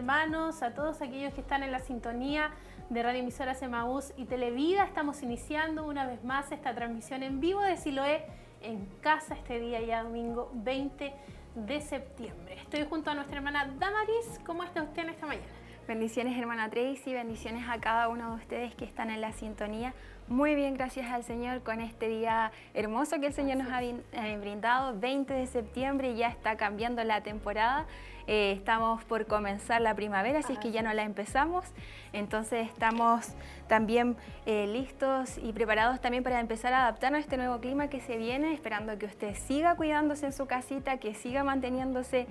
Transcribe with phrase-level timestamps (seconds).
[0.00, 2.52] hermanos, a todos aquellos que están en la sintonía
[2.88, 4.82] de Radio Emisora Semaús y Televida.
[4.84, 8.24] Estamos iniciando una vez más esta transmisión en vivo de Siloé
[8.62, 11.12] en casa este día ya domingo 20
[11.54, 12.56] de septiembre.
[12.62, 14.40] Estoy junto a nuestra hermana Damaris.
[14.46, 15.46] ¿Cómo está usted en esta mañana?
[15.86, 19.92] Bendiciones hermana Tracy, bendiciones a cada uno de ustedes que están en la sintonía.
[20.28, 24.38] Muy bien, gracias al Señor con este día hermoso que el Señor nos ha eh,
[24.40, 24.98] brindado.
[24.98, 27.86] 20 de septiembre ya está cambiando la temporada.
[28.32, 31.64] Eh, estamos por comenzar la primavera, así es que ya no la empezamos.
[32.12, 33.26] Entonces estamos
[33.66, 37.98] también eh, listos y preparados también para empezar a adaptarnos a este nuevo clima que
[37.98, 42.28] se viene, esperando que usted siga cuidándose en su casita, que siga manteniéndose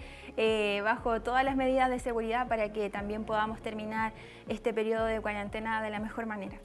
[0.86, 4.14] bajo todas las medidas de seguridad para que también podamos terminar
[4.48, 6.56] este periodo de cuarentena de la mejor manera.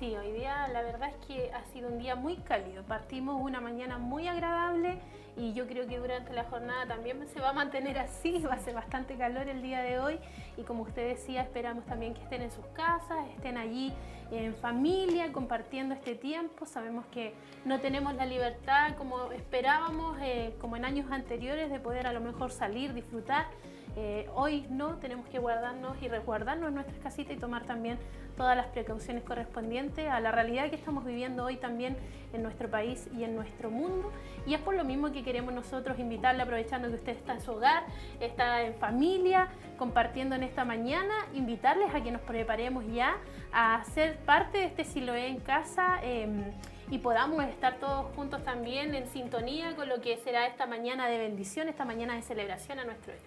[0.00, 2.82] Sí, hoy día la verdad es que ha sido un día muy cálido.
[2.84, 4.98] Partimos una mañana muy agradable
[5.36, 8.58] y yo creo que durante la jornada también se va a mantener así, va a
[8.60, 10.18] ser bastante calor el día de hoy
[10.56, 13.92] y como usted decía, esperamos también que estén en sus casas, estén allí
[14.30, 16.64] en familia, compartiendo este tiempo.
[16.64, 17.34] Sabemos que
[17.66, 22.22] no tenemos la libertad como esperábamos, eh, como en años anteriores, de poder a lo
[22.22, 23.48] mejor salir, disfrutar.
[23.96, 27.98] Eh, hoy no, tenemos que guardarnos y resguardarnos en nuestras casitas y tomar también
[28.40, 31.94] todas las precauciones correspondientes a la realidad que estamos viviendo hoy también
[32.32, 34.10] en nuestro país y en nuestro mundo.
[34.46, 37.52] Y es por lo mismo que queremos nosotros invitarle, aprovechando que usted está en su
[37.52, 37.82] hogar,
[38.18, 43.18] está en familia, compartiendo en esta mañana, invitarles a que nos preparemos ya
[43.52, 46.00] a ser parte de este Siloé en casa.
[46.02, 46.42] Em,
[46.90, 51.18] y podamos estar todos juntos también en sintonía con lo que será esta mañana de
[51.18, 53.22] bendición, esta mañana de celebración a nuestro Dios.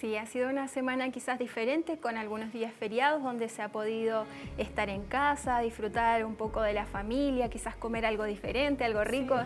[0.00, 4.26] Sí, ha sido una semana quizás diferente con algunos días feriados donde se ha podido
[4.58, 9.36] estar en casa, disfrutar un poco de la familia, quizás comer algo diferente, algo rico,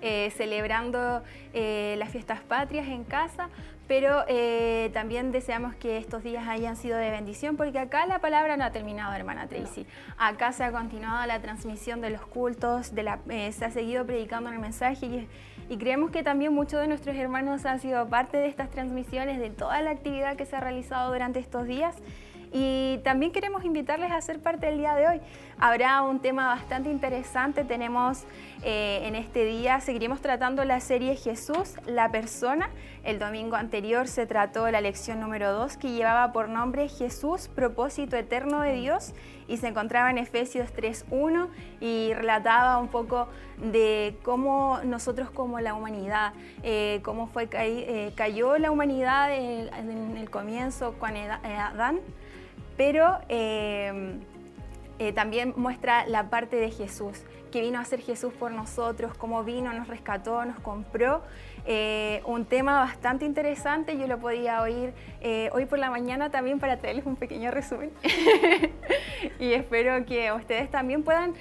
[0.00, 3.50] eh, celebrando eh, las fiestas patrias en casa,
[3.86, 8.56] pero eh, también deseamos que estos días hayan sido de bendición porque acá la palabra
[8.56, 9.86] no ha terminado, hermana Tracy.
[10.16, 14.50] Acá se ha continuado la transmisión de los cultos, de la, se ha seguido predicando
[14.50, 15.28] el mensaje y
[15.68, 19.50] y creemos que también muchos de nuestros hermanos han sido parte de estas transmisiones, de
[19.50, 21.96] toda la actividad que se ha realizado durante estos días.
[22.52, 25.20] Y también queremos invitarles a ser parte del día de hoy.
[25.58, 27.64] Habrá un tema bastante interesante.
[27.64, 28.24] Tenemos
[28.62, 32.70] eh, en este día, seguiremos tratando la serie Jesús, la persona.
[33.04, 38.16] El domingo anterior se trató la lección número 2 que llevaba por nombre Jesús, propósito
[38.16, 39.14] eterno de Dios
[39.48, 41.48] y se encontraba en Efesios 3.1
[41.80, 48.58] y relataba un poco de cómo nosotros como la humanidad, eh, cómo fue eh, cayó
[48.58, 52.00] la humanidad en, el comienzo con Adán,
[52.78, 57.22] pero eh, también muestra la parte de Jesús,
[57.52, 61.22] que vino a ser Jesús por nosotros, cómo vino, nos rescató, nos compró.
[61.66, 66.58] Eh, un tema bastante interesante, yo lo podía oír eh, hoy por la mañana también
[66.58, 67.90] para traerles un pequeño resumen.
[69.38, 71.34] y espero que ustedes también puedan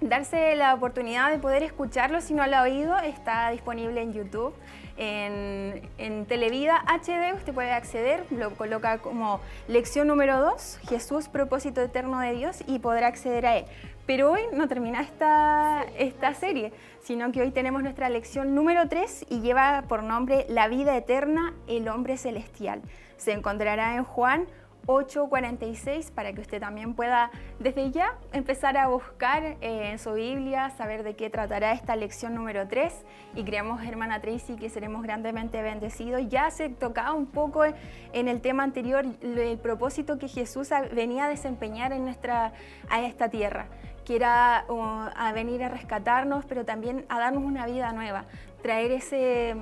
[0.00, 4.54] darse la oportunidad de poder escucharlo si no lo ha oído, está disponible en YouTube.
[4.96, 12.20] En, Televida HD usted puede acceder, lo coloca como lección número 2, Jesús, propósito eterno
[12.20, 13.64] de Dios, y podrá acceder a él.
[14.06, 19.26] Pero hoy no termina esta, esta serie, sino que hoy tenemos nuestra lección número 3
[19.30, 22.82] y lleva por nombre La vida eterna, el hombre celestial.
[23.16, 24.46] Se encontrará en Juan
[24.86, 30.70] 8.46 para que usted también pueda desde ya empezar a buscar eh, en su Biblia,
[30.70, 32.92] saber de qué tratará esta lección número 3
[33.34, 36.22] y creemos, hermana Tracy, que seremos grandemente bendecidos.
[36.28, 41.28] Ya se tocaba un poco en el tema anterior el propósito que Jesús venía a
[41.28, 42.52] desempeñar en nuestra,
[42.88, 43.66] a esta tierra
[44.04, 48.26] que era a venir a rescatarnos, pero también a darnos una vida nueva,
[48.62, 49.56] traer ese,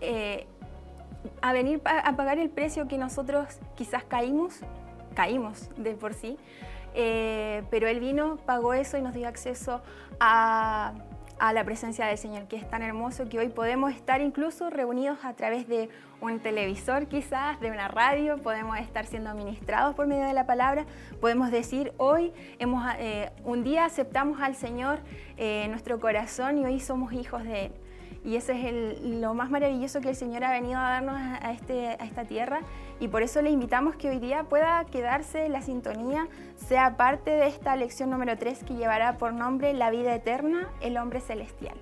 [0.00, 0.46] eh,
[1.40, 4.60] a venir a pagar el precio que nosotros quizás caímos,
[5.14, 6.38] caímos de por sí,
[6.94, 9.82] eh, pero Él vino, pagó eso y nos dio acceso
[10.20, 10.92] a,
[11.38, 15.24] a, la presencia del Señor, que es tan hermoso que hoy podemos estar incluso reunidos
[15.24, 15.88] a través de
[16.20, 20.86] un televisor quizás, de una radio, podemos estar siendo ministrados por medio de la palabra,
[21.20, 25.00] podemos decir hoy, hemos, eh, un día aceptamos al Señor
[25.36, 27.72] eh, nuestro corazón y hoy somos hijos de.
[28.24, 31.88] Y eso es lo más maravilloso que el Señor ha venido a darnos a, este,
[31.88, 32.60] a esta tierra.
[33.00, 37.30] Y por eso le invitamos que hoy día pueda quedarse en la sintonía, sea parte
[37.30, 41.74] de esta lección número 3 que llevará por nombre La vida eterna, el hombre celestial.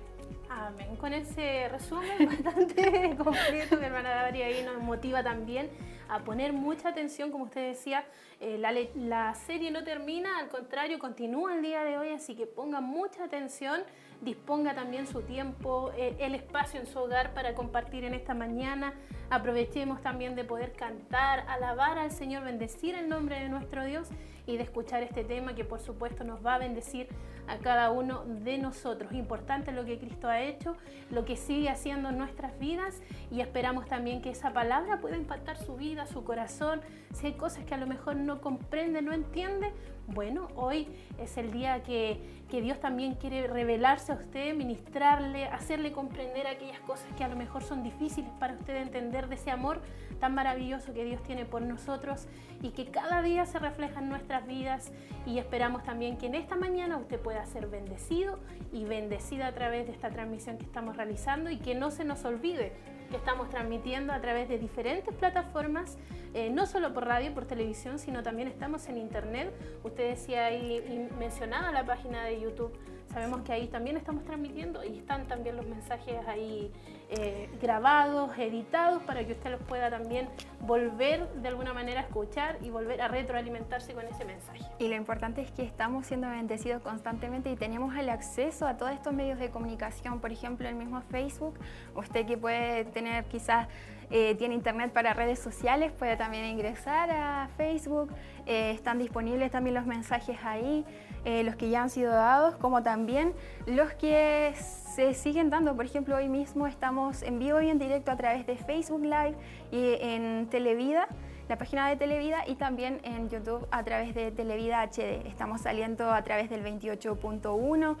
[0.49, 0.95] Amén.
[0.97, 5.69] Con ese resumen bastante completo, mi hermana Daria ahí nos motiva también
[6.09, 8.03] a poner mucha atención, como usted decía,
[8.41, 12.47] eh, la, la, serie no termina, al contrario, continúa el día de hoy, así que
[12.47, 13.81] ponga mucha atención
[14.21, 18.93] disponga también su tiempo, eh, el espacio en su hogar para compartir en esta mañana.
[19.29, 24.09] Aprovechemos también de poder cantar, alabar al Señor, bendecir el nombre de nuestro Dios
[24.45, 27.07] y de escuchar este tema que por supuesto nos va a bendecir
[27.47, 29.13] a cada uno de nosotros.
[29.13, 30.75] Importante lo que Cristo ha hecho,
[31.09, 33.01] lo que sigue haciendo en nuestras vidas
[33.31, 36.81] y esperamos también que esa palabra pueda impactar su vida, su corazón.
[37.13, 39.71] Si hay cosas que a lo mejor no comprende, no entiende,
[40.13, 40.87] bueno, hoy
[41.19, 42.19] es el día que,
[42.49, 47.35] que Dios también quiere revelarse a usted, ministrarle, hacerle comprender aquellas cosas que a lo
[47.35, 49.81] mejor son difíciles para usted entender de ese amor
[50.19, 52.27] tan maravilloso que Dios tiene por nosotros
[52.61, 54.91] y que cada día se refleja en nuestras vidas.
[55.25, 58.39] Y esperamos también que en esta mañana usted pueda ser bendecido
[58.71, 62.23] y bendecida a través de esta transmisión que estamos realizando y que no se nos
[62.25, 62.73] olvide
[63.11, 65.97] que estamos transmitiendo a través de diferentes plataformas,
[66.33, 69.53] eh, no solo por radio, por televisión, sino también estamos en internet.
[69.83, 72.73] Usted decía ahí, mencionaba la página de YouTube
[73.13, 76.71] Sabemos que ahí también estamos transmitiendo y están también los mensajes ahí
[77.11, 80.29] eh, grabados, editados, para que usted los pueda también
[80.61, 84.63] volver de alguna manera a escuchar y volver a retroalimentarse con ese mensaje.
[84.79, 88.93] Y lo importante es que estamos siendo bendecidos constantemente y tenemos el acceso a todos
[88.93, 91.59] estos medios de comunicación, por ejemplo, el mismo Facebook,
[91.95, 93.67] usted que puede tener quizás
[94.13, 98.09] eh, tiene internet para redes sociales, puede también ingresar a Facebook,
[98.51, 100.85] eh, están disponibles también los mensajes ahí.
[101.23, 103.33] Eh, los que ya han sido dados, como también
[103.65, 105.75] los que se siguen dando.
[105.75, 109.35] Por ejemplo, hoy mismo estamos en vivo y en directo a través de Facebook Live
[109.71, 111.07] y en Televida,
[111.47, 115.25] la página de Televida y también en YouTube a través de Televida HD.
[115.27, 117.97] Estamos saliendo a través del 28.1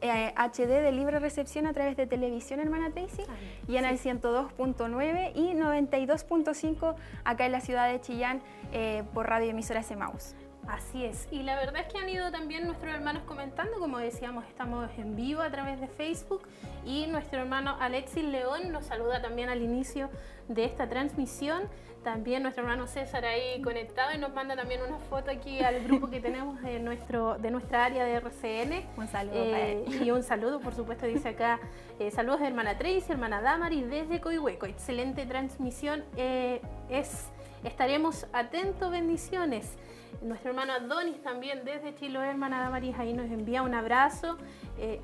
[0.00, 3.22] HD de libre recepción a través de televisión, hermana Tracy,
[3.68, 6.94] y en el 102.9 y 92.5
[7.24, 8.42] acá en la ciudad de Chillán
[8.72, 10.34] eh, por radio emisora Semaus.
[10.66, 14.46] Así es, y la verdad es que han ido también nuestros hermanos comentando, como decíamos,
[14.46, 16.42] estamos en vivo a través de Facebook
[16.86, 20.08] y nuestro hermano Alexis León nos saluda también al inicio
[20.48, 21.68] de esta transmisión.
[22.02, 26.10] También nuestro hermano César ahí conectado y nos manda también una foto aquí al grupo
[26.10, 28.84] que tenemos de, nuestro, de nuestra área de RCN.
[28.98, 29.34] Un saludo.
[29.36, 31.60] Eh, y un saludo, por supuesto, dice acá,
[31.98, 34.66] eh, saludos de hermana Tracy, hermana Damari desde Coihueco.
[34.66, 36.04] Excelente transmisión.
[36.18, 36.60] Eh,
[36.90, 37.28] es,
[37.64, 39.72] estaremos atentos, bendiciones.
[40.20, 44.36] Nuestro hermano Adonis también desde Chiloé, hermana María, ahí nos envía un abrazo,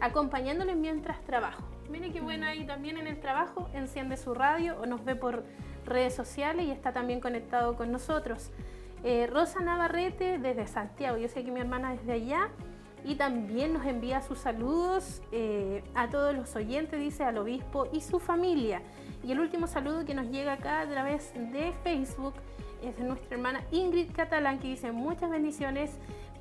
[0.00, 1.64] acompañándoles mientras trabajo.
[1.90, 5.42] Mire qué bueno ahí también en el trabajo, enciende su radio o nos ve por
[5.84, 8.50] redes sociales y está también conectado con nosotros.
[9.02, 12.48] Eh, Rosa Navarrete desde Santiago, yo sé que mi hermana desde allá
[13.04, 18.02] y también nos envía sus saludos eh, a todos los oyentes, dice al obispo y
[18.02, 18.82] su familia.
[19.24, 22.34] Y el último saludo que nos llega acá a través de Facebook
[22.82, 25.90] es de nuestra hermana Ingrid Catalán que dice muchas bendiciones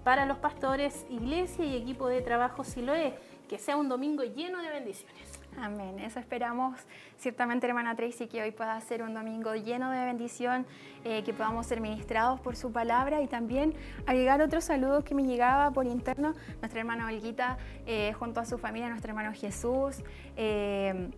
[0.04, 3.14] para los pastores, iglesia y equipo de trabajo Siloé.
[3.48, 5.29] Que sea un domingo lleno de bendiciones.
[5.58, 6.00] Amén.
[6.00, 6.80] Eso esperamos
[7.18, 10.66] ciertamente, hermana Tracy, que hoy pueda ser un domingo lleno de bendición,
[11.04, 13.74] eh, que podamos ser ministrados por su palabra y también
[14.06, 18.58] agregar otro saludo que me llegaba por interno, nuestra hermana Olguita, eh, junto a su
[18.58, 20.04] familia, nuestro hermano Jesús.
[20.38, 21.10] Eh,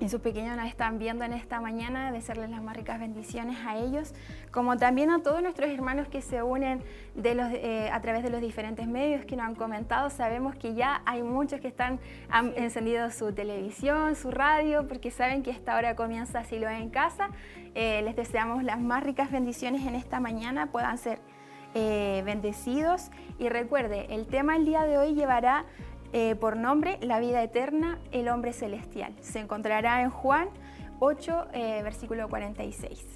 [0.00, 3.76] y sus pequeños nos están viendo en esta mañana, desearles las más ricas bendiciones a
[3.76, 4.14] ellos,
[4.50, 6.82] como también a todos nuestros hermanos que se unen
[7.14, 10.08] de los, eh, a través de los diferentes medios que nos han comentado.
[10.10, 15.42] Sabemos que ya hay muchos que están, han encendido su televisión, su radio, porque saben
[15.42, 17.30] que esta hora comienza lo en casa.
[17.74, 21.20] Eh, les deseamos las más ricas bendiciones en esta mañana, puedan ser
[21.74, 23.10] eh, bendecidos.
[23.38, 25.64] Y recuerde, el tema el día de hoy llevará
[26.12, 29.14] eh, por nombre La vida eterna, el hombre celestial.
[29.20, 30.48] Se encontrará en Juan
[30.98, 33.06] 8, eh, versículo 46.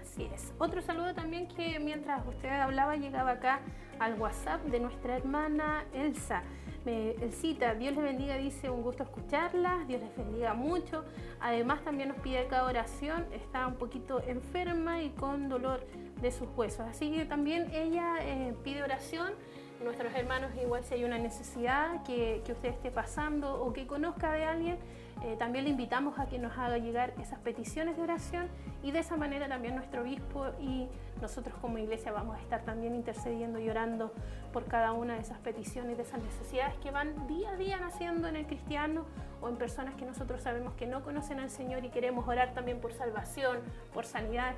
[0.00, 0.52] Así es.
[0.58, 3.60] Otro saludo también que mientras usted hablaba llegaba acá
[3.98, 6.42] al WhatsApp de nuestra hermana Elsa.
[6.84, 11.04] Me, cita, Dios les bendiga, dice, un gusto escucharla, Dios les bendiga mucho.
[11.40, 15.86] Además también nos pide acá oración, está un poquito enferma y con dolor
[16.20, 16.80] de sus huesos.
[16.88, 19.32] Así que también ella eh, pide oración
[19.82, 24.32] nuestros hermanos igual si hay una necesidad que, que usted esté pasando o que conozca
[24.32, 24.78] de alguien,
[25.24, 28.46] eh, también le invitamos a que nos haga llegar esas peticiones de oración
[28.84, 30.86] y de esa manera también nuestro obispo y
[31.20, 34.12] nosotros como iglesia vamos a estar también intercediendo y orando
[34.52, 38.28] por cada una de esas peticiones, de esas necesidades que van día a día naciendo
[38.28, 39.06] en el cristiano
[39.40, 42.80] o en personas que nosotros sabemos que no conocen al Señor y queremos orar también
[42.80, 43.58] por salvación,
[43.92, 44.54] por sanidad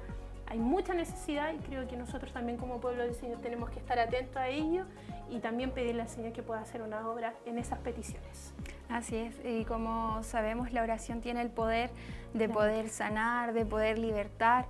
[0.50, 3.98] hay mucha necesidad y creo que nosotros también como pueblo del Señor tenemos que estar
[4.00, 4.84] atentos a ello
[5.30, 8.52] y también pedirle al Señor que pueda hacer una obra en esas peticiones.
[8.88, 11.90] Así es, y como sabemos la oración tiene el poder
[12.34, 14.66] de poder sanar, de poder libertar.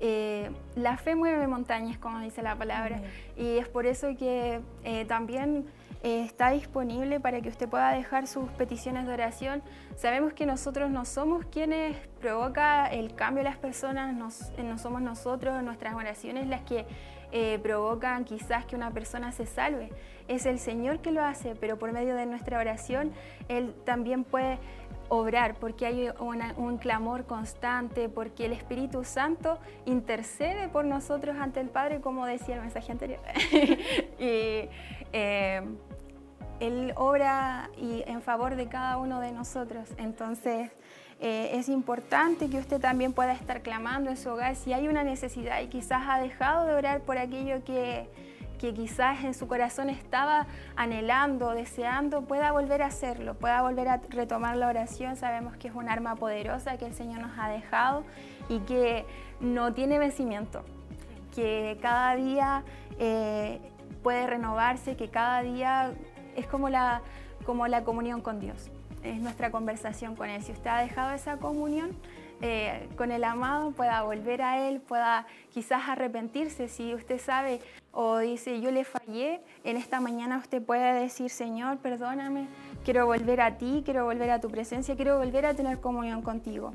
[0.00, 3.00] Eh, la fe mueve montañas, como dice la palabra,
[3.34, 5.66] y es por eso que eh, también
[6.02, 9.62] eh, está disponible para que usted pueda dejar sus peticiones de oración.
[9.96, 15.62] Sabemos que nosotros no somos quienes provoca el cambio de las personas, no somos nosotros,
[15.62, 16.86] nuestras oraciones las que
[17.34, 19.90] eh, provocan quizás que una persona se salve.
[20.28, 23.12] Es el Señor que lo hace, pero por medio de nuestra oración
[23.48, 24.58] Él también puede
[25.08, 26.10] obrar, porque hay
[26.56, 32.56] un clamor constante, porque el Espíritu Santo intercede por nosotros ante el Padre, como decía
[32.56, 33.20] el mensaje anterior.
[34.18, 34.68] y,
[35.12, 35.62] eh,
[36.62, 39.88] él obra y en favor de cada uno de nosotros.
[39.98, 40.70] Entonces,
[41.20, 45.04] eh, es importante que usted también pueda estar clamando en su hogar si hay una
[45.04, 48.08] necesidad y quizás ha dejado de orar por aquello que,
[48.58, 54.00] que quizás en su corazón estaba anhelando, deseando, pueda volver a hacerlo, pueda volver a
[54.08, 55.16] retomar la oración.
[55.16, 58.04] Sabemos que es un arma poderosa que el Señor nos ha dejado
[58.48, 59.04] y que
[59.40, 60.64] no tiene vencimiento,
[61.34, 62.62] que cada día
[62.98, 63.60] eh,
[64.02, 65.92] puede renovarse, que cada día
[66.36, 67.02] es como la,
[67.44, 68.70] como la comunión con Dios,
[69.02, 70.42] es nuestra conversación con Él.
[70.42, 71.96] Si usted ha dejado esa comunión
[72.40, 76.68] eh, con el amado, pueda volver a Él, pueda quizás arrepentirse.
[76.68, 77.60] Si usted sabe
[77.92, 82.48] o dice, yo le fallé, en esta mañana usted puede decir, Señor, perdóname,
[82.84, 86.72] quiero volver a ti, quiero volver a tu presencia, quiero volver a tener comunión contigo.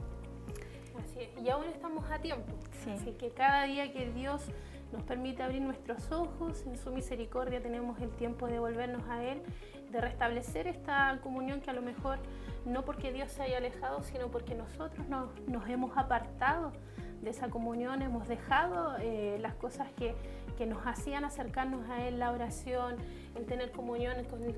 [0.99, 2.53] Así es, y aún estamos a tiempo.
[2.93, 4.43] Así que cada día que Dios
[4.91, 9.41] nos permite abrir nuestros ojos, en su misericordia tenemos el tiempo de volvernos a Él,
[9.91, 12.19] de restablecer esta comunión que a lo mejor
[12.65, 16.71] no porque Dios se haya alejado, sino porque nosotros nos, hemos apartado
[17.21, 20.15] de esa comunión, hemos dejado eh, las cosas que,
[20.65, 22.95] nos hacían acercarnos a Él, la oración,
[23.35, 24.15] el tener comunión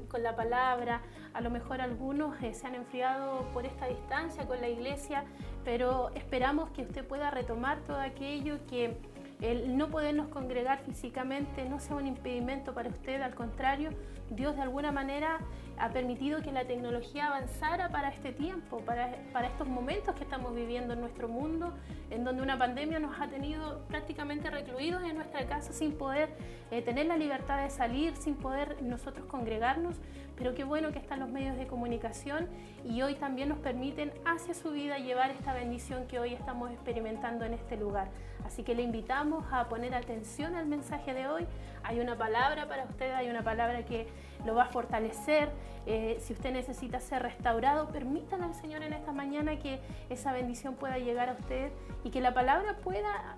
[0.07, 1.01] con, la palabra.
[1.33, 5.25] A lo mejor algunos eh, se han enfriado por esta distancia con la iglesia,
[5.65, 8.97] pero esperamos que usted pueda retomar todo aquello que
[9.41, 13.91] el no podernos congregar físicamente no sea un impedimento para usted, al contrario,
[14.29, 15.39] Dios de alguna manera
[15.77, 20.53] ha permitido que la tecnología avanzara para este tiempo, para, para, estos momentos que estamos
[20.53, 21.73] viviendo en nuestro mundo,
[22.09, 26.29] en donde una pandemia nos ha tenido prácticamente recluidos en nuestra casa sin poder
[26.69, 29.95] eh, tener la libertad de salir, sin poder nosotros congregarnos,
[30.37, 32.49] pero qué bueno que están los medios de comunicación
[32.83, 37.45] y hoy también nos permiten hacia su vida llevar esta bendición que hoy estamos experimentando
[37.45, 38.09] en este lugar.
[38.45, 41.47] Así que le invitamos a poner atención al mensaje de hoy.
[41.83, 44.07] Hay una palabra para usted, hay una palabra que
[44.45, 45.49] lo va a fortalecer.
[45.85, 49.79] Eh, si usted necesita ser restaurado, permítanle al Señor en esta mañana que
[50.09, 51.71] esa bendición pueda llegar a usted
[52.03, 53.35] y que la palabra pueda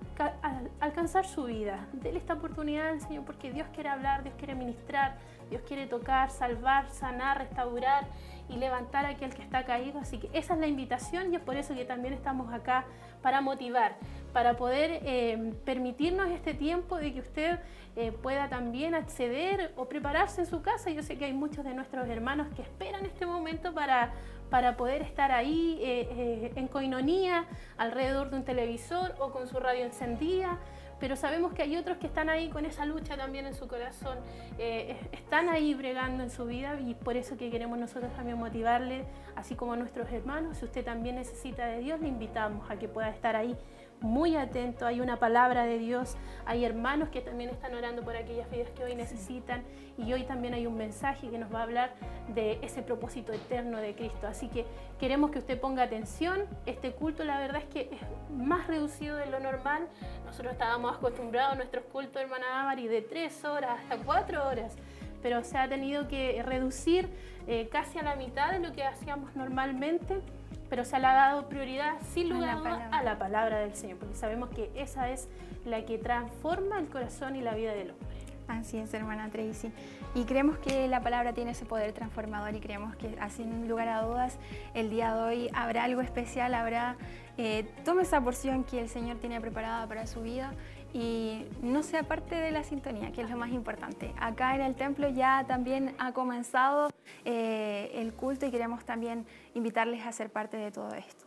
[0.80, 1.88] alcanzar su vida.
[1.94, 5.18] Dele esta oportunidad al Señor porque Dios quiere hablar, Dios quiere ministrar,
[5.50, 8.08] Dios quiere tocar, salvar, sanar, restaurar
[8.52, 10.00] y levantar a aquel que está caído.
[10.00, 12.86] Así que esa es la invitación y es por eso que también estamos acá
[13.22, 13.96] para motivar,
[14.34, 17.60] para poder eh, permitirnos este tiempo de que usted
[17.96, 20.90] eh, pueda también acceder o prepararse en su casa.
[20.90, 24.14] Yo sé que hay muchos de nuestros hermanos que esperan este momento para,
[24.50, 27.46] para poder estar ahí eh, en coinonía,
[27.78, 30.60] alrededor de un televisor o con su radio encendida
[31.02, 34.20] pero sabemos que hay otros que están ahí con esa lucha también en su corazón,
[34.60, 39.06] eh, están ahí bregando en su vida y por eso que queremos nosotros también motivarle,
[39.36, 42.88] así como a nuestros hermanos, si usted también necesita de Dios, le invitamos a que
[42.88, 43.58] pueda estar ahí
[44.02, 48.50] muy atento, hay una palabra de Dios, hay hermanos que también están orando por aquellas
[48.50, 49.64] vidas que hoy necesitan
[49.98, 51.94] y hoy también hay un mensaje que nos va a hablar
[52.34, 54.28] de ese propósito eterno de Cristo.
[54.28, 54.66] Así que
[55.00, 59.28] queremos que usted ponga atención, este culto la verdad es que es más reducido de
[59.28, 59.88] lo normal,
[60.26, 64.76] nosotros estábamos acostumbrados a nuestros cultos, hermana Amari, de tres horas hasta cuatro horas
[65.22, 67.08] pero se ha tenido que reducir
[67.48, 70.22] eh, casi a la mitad de lo que hacíamos normalmente
[70.72, 72.58] pero se le ha dado prioridad sin lugar
[72.92, 75.28] a la, palabra del Señor, porque sabemos que esa es
[75.66, 78.08] la que transforma el corazón y la vida del hombre.
[78.48, 79.70] Así es, hermana Tracy.
[80.16, 84.02] Y creemos que la palabra tiene ese poder transformador y creemos que, sin lugar a
[84.02, 84.38] dudas,
[84.74, 86.96] el día de hoy habrá algo especial, habrá...
[87.38, 90.54] Eh, tome esa porción que el Señor tiene preparada para su vida
[90.94, 94.14] y no sea parte de la sintonía, que es lo más importante.
[94.20, 96.90] Acá en el templo ya también ha comenzado
[97.24, 101.26] eh, el culto y queremos también invitarles a ser parte de todo esto.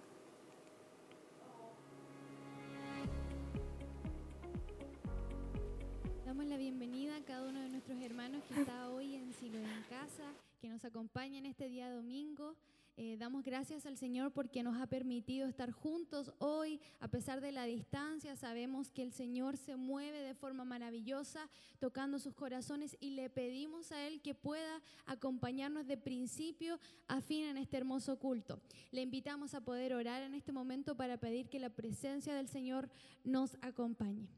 [6.26, 9.84] Damos la bienvenida a cada uno de nuestros hermanos que está hoy en Silo en
[9.88, 10.24] Casa,
[10.60, 12.54] que nos acompaña en este día domingo.
[12.96, 17.50] Eh, damos gracias al Señor porque nos ha permitido estar juntos hoy, a pesar de
[17.50, 18.36] la distancia.
[18.36, 23.90] Sabemos que el Señor se mueve de forma maravillosa, tocando sus corazones y le pedimos
[23.90, 28.60] a Él que pueda acompañarnos de principio a fin en este hermoso culto.
[28.92, 32.88] Le invitamos a poder orar en este momento para pedir que la presencia del Señor
[33.24, 34.28] nos acompañe.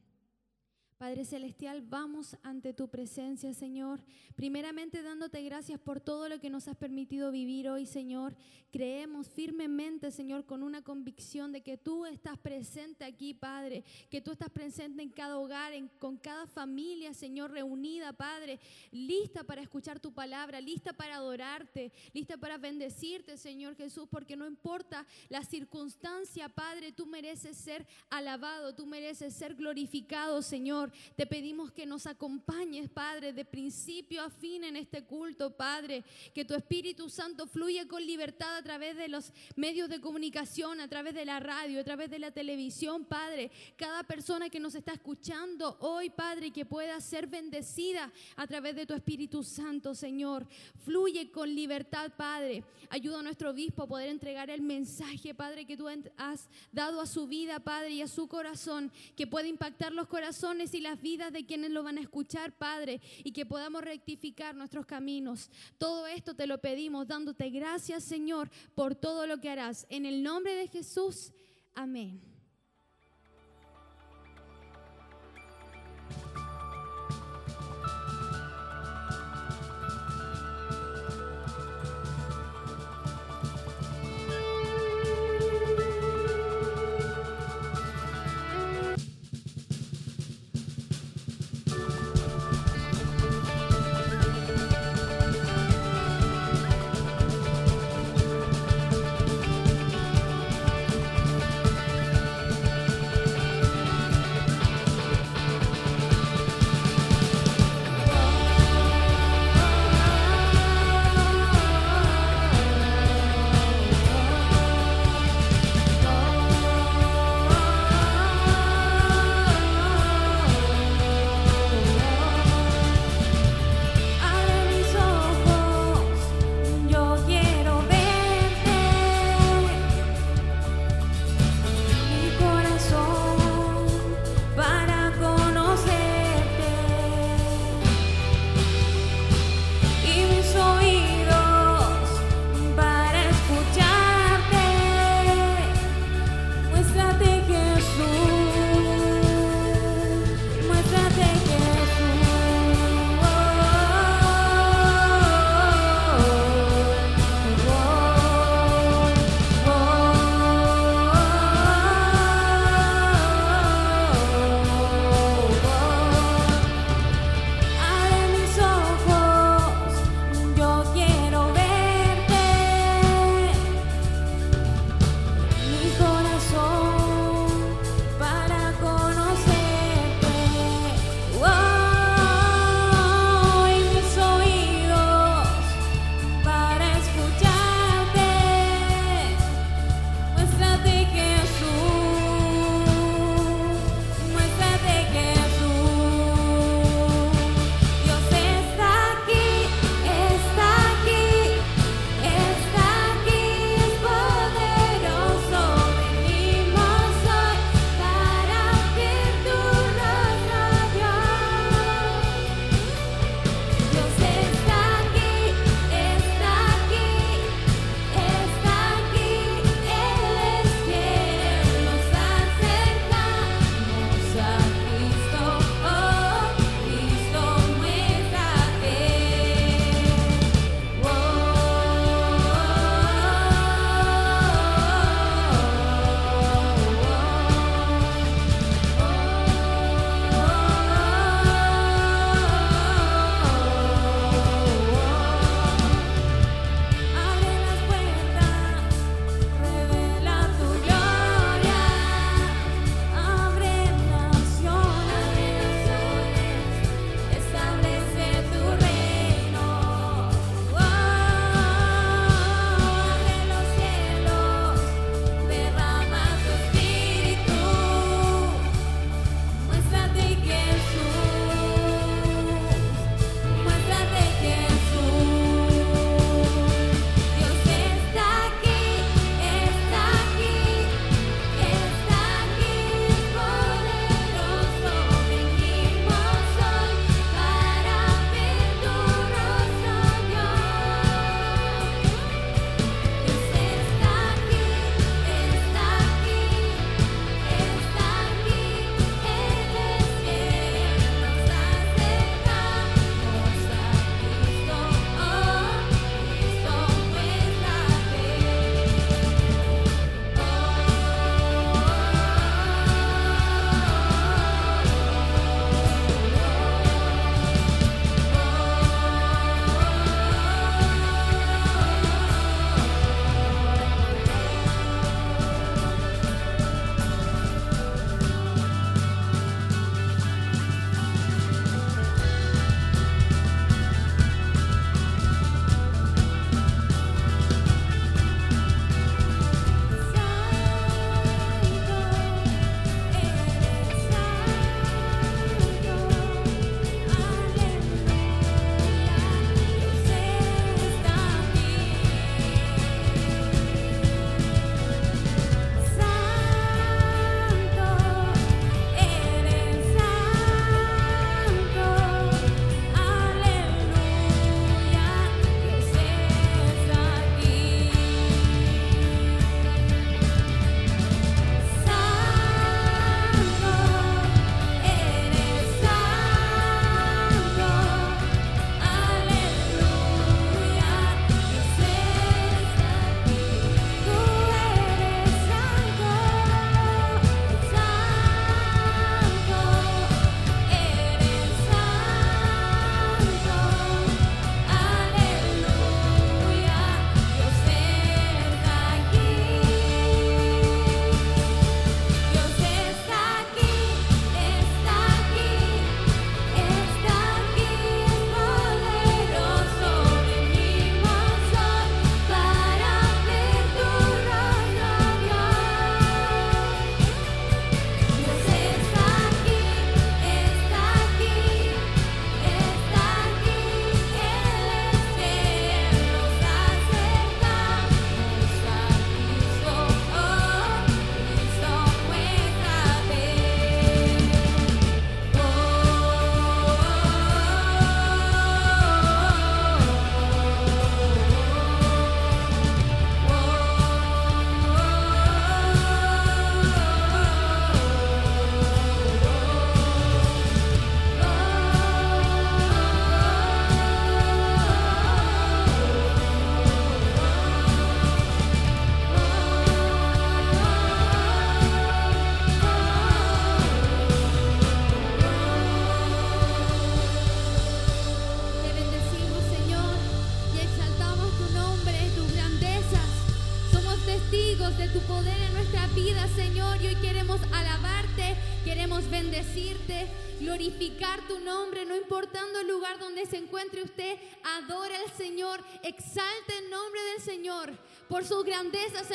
[0.98, 4.02] Padre Celestial, vamos ante tu presencia, Señor.
[4.34, 8.34] Primeramente dándote gracias por todo lo que nos has permitido vivir hoy, Señor.
[8.70, 13.84] Creemos firmemente, Señor, con una convicción de que tú estás presente aquí, Padre.
[14.10, 18.58] Que tú estás presente en cada hogar, en, con cada familia, Señor, reunida, Padre.
[18.90, 24.08] Lista para escuchar tu palabra, lista para adorarte, lista para bendecirte, Señor Jesús.
[24.10, 30.85] Porque no importa la circunstancia, Padre, tú mereces ser alabado, tú mereces ser glorificado, Señor.
[31.16, 36.04] Te pedimos que nos acompañes, Padre, de principio a fin en este culto, Padre.
[36.34, 40.88] Que tu Espíritu Santo fluya con libertad a través de los medios de comunicación, a
[40.88, 43.50] través de la radio, a través de la televisión, Padre.
[43.76, 48.86] Cada persona que nos está escuchando hoy, Padre, que pueda ser bendecida a través de
[48.86, 50.46] tu Espíritu Santo, Señor.
[50.84, 52.64] Fluye con libertad, Padre.
[52.90, 57.06] Ayuda a nuestro obispo a poder entregar el mensaje, Padre, que tú has dado a
[57.06, 61.32] su vida, Padre, y a su corazón, que pueda impactar los corazones y las vidas
[61.32, 65.50] de quienes lo van a escuchar, Padre, y que podamos rectificar nuestros caminos.
[65.78, 69.86] Todo esto te lo pedimos dándote gracias, Señor, por todo lo que harás.
[69.88, 71.32] En el nombre de Jesús,
[71.74, 72.20] amén.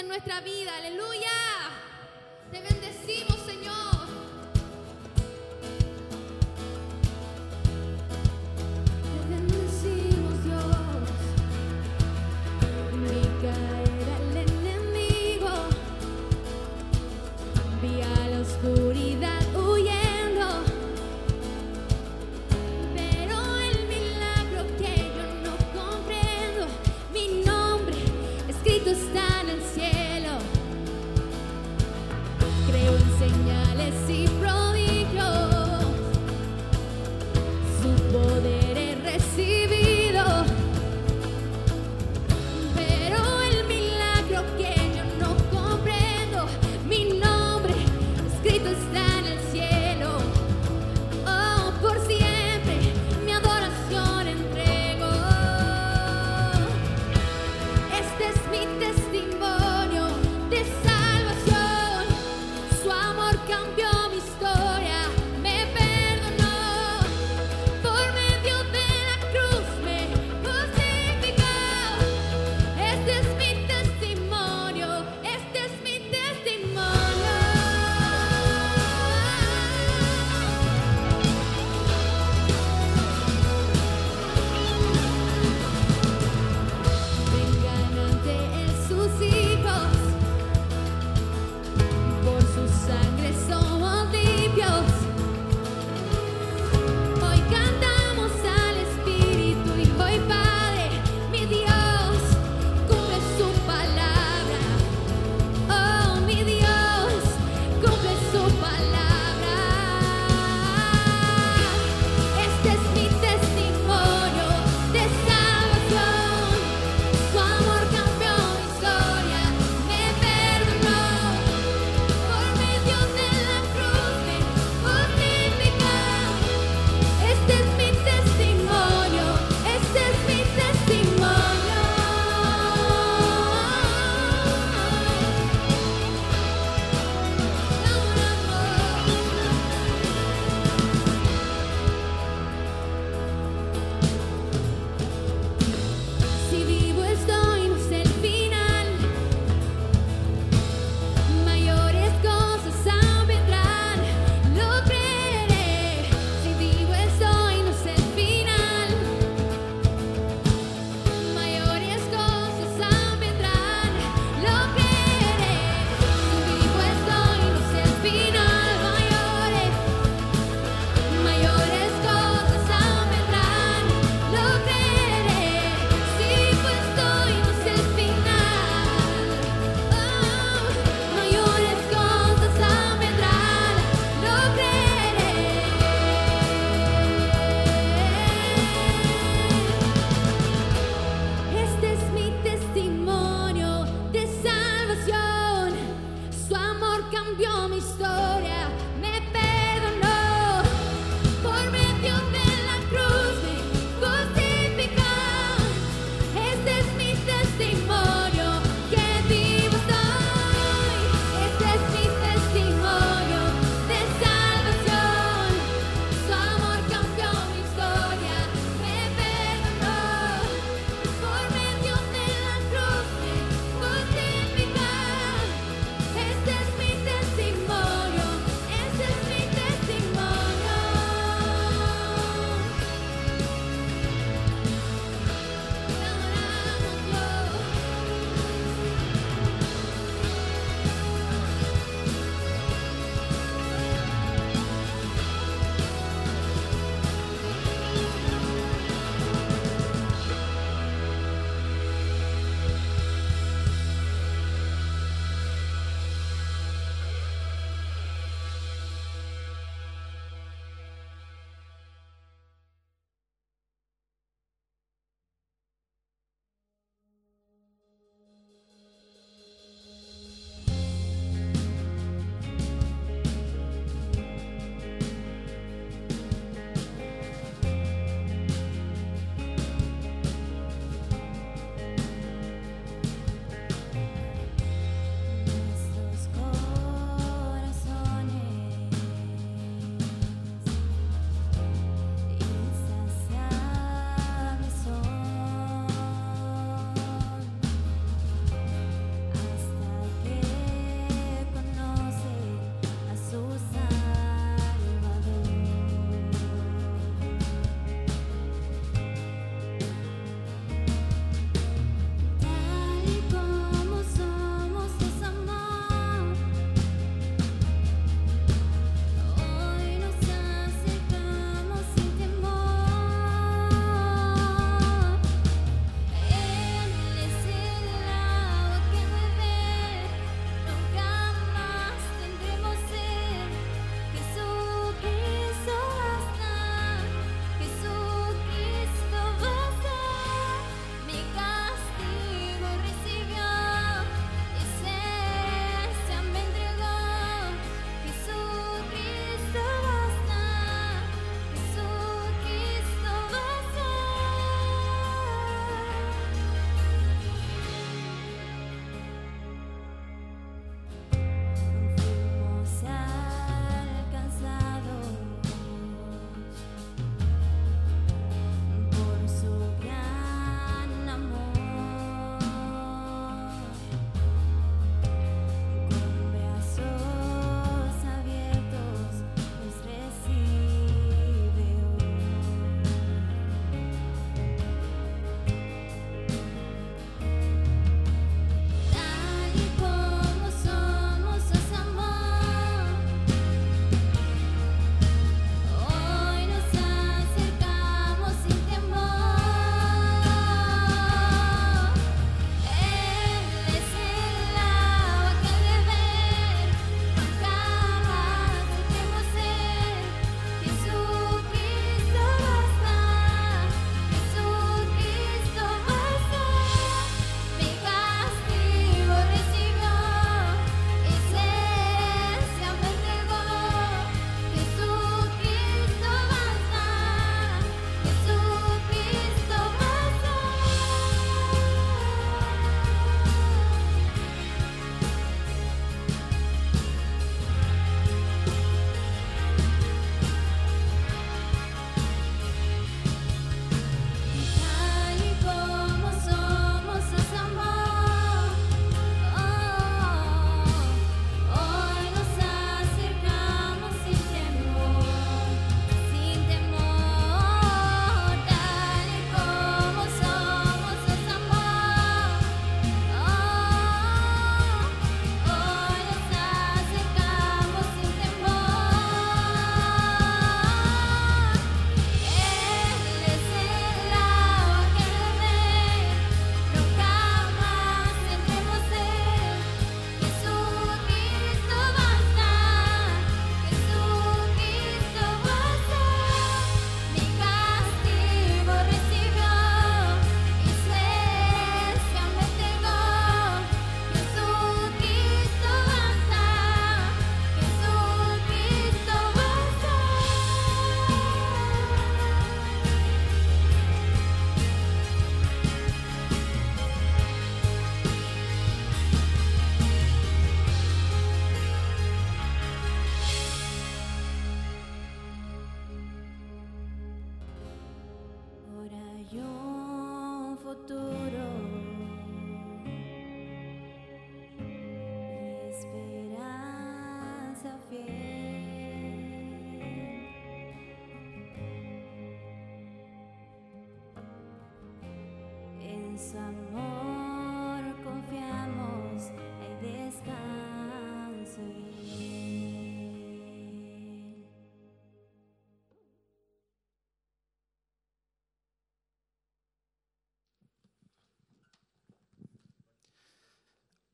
[0.02, 0.31] En nuestra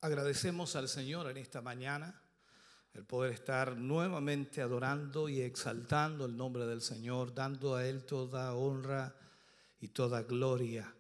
[0.08, 2.17] Agradecemos al Señor en esta mañana
[2.93, 8.56] el poder estar nuevamente adorando y exaltando el nombre del Señor, dando a Él toda
[8.56, 9.13] honra
[9.82, 10.96] y toda gloria.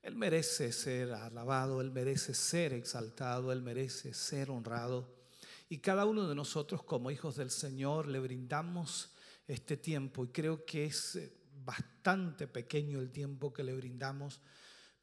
[0.00, 5.14] Él merece ser alabado, Él merece ser exaltado, Él merece ser honrado.
[5.68, 9.14] Y cada uno de nosotros como hijos del Señor le brindamos
[9.46, 11.20] este tiempo y creo que es
[11.62, 14.40] bastante pequeño el tiempo que le brindamos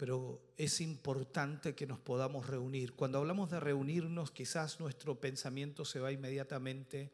[0.03, 2.91] pero es importante que nos podamos reunir.
[2.91, 7.09] Cuando hablamos de reunirnos, quizás nuestro pensamiento se va inmediatamente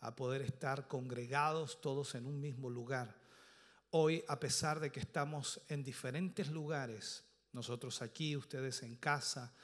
[0.00, 3.16] a poder estar congregados todos en un mismo lugar.
[3.92, 7.24] Hoy, a pesar de que estamos en diferentes lugares,
[7.54, 9.54] nosotros aquí, ustedes en casa,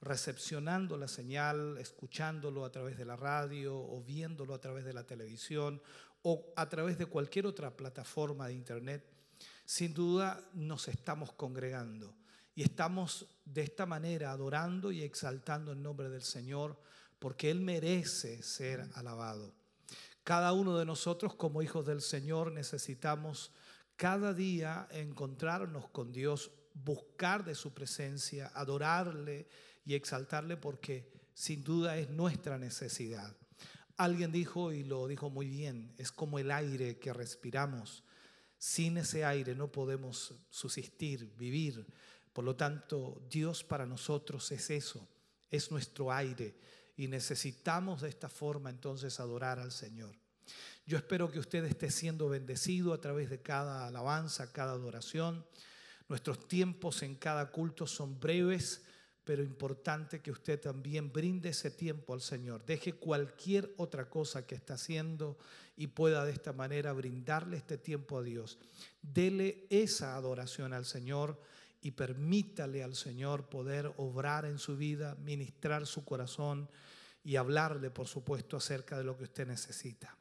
[0.00, 5.08] recepcionando la señal, escuchándolo a través de la radio o viéndolo a través de la
[5.08, 5.82] televisión
[6.22, 9.04] o a través de cualquier otra plataforma de internet,
[9.64, 12.21] sin duda nos estamos congregando
[12.54, 16.78] y estamos de esta manera adorando y exaltando el nombre del Señor
[17.18, 19.54] porque Él merece ser alabado.
[20.24, 23.52] Cada uno de nosotros como hijos del Señor necesitamos
[23.96, 29.46] cada día encontrarnos con Dios, buscar de su presencia, adorarle
[29.84, 33.36] y exaltarle porque sin duda es nuestra necesidad.
[33.96, 38.02] Alguien dijo y lo dijo muy bien, es como el aire que respiramos.
[38.58, 41.86] Sin ese aire no podemos subsistir, vivir.
[42.32, 45.06] Por lo tanto, Dios para nosotros es eso,
[45.50, 46.54] es nuestro aire
[46.96, 50.14] y necesitamos de esta forma entonces adorar al Señor.
[50.86, 55.44] Yo espero que usted esté siendo bendecido a través de cada alabanza, cada adoración.
[56.08, 58.82] Nuestros tiempos en cada culto son breves,
[59.24, 62.64] pero importante que usted también brinde ese tiempo al Señor.
[62.66, 65.38] Deje cualquier otra cosa que está haciendo
[65.76, 68.58] y pueda de esta manera brindarle este tiempo a Dios.
[69.00, 71.40] Dele esa adoración al Señor
[71.82, 76.70] y permítale al Señor poder obrar en su vida, ministrar su corazón
[77.22, 80.16] y hablarle, por supuesto, acerca de lo que usted necesita.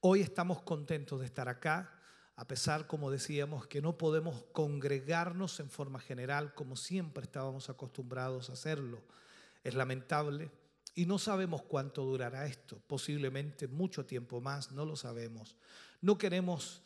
[0.00, 2.00] Hoy estamos contentos de estar acá
[2.36, 8.50] a pesar, como decíamos, que no podemos congregarnos en forma general como siempre estábamos acostumbrados
[8.50, 9.02] a hacerlo.
[9.62, 10.50] Es lamentable
[10.96, 15.56] y no sabemos cuánto durará esto, posiblemente mucho tiempo más, no lo sabemos.
[16.00, 16.82] No queremos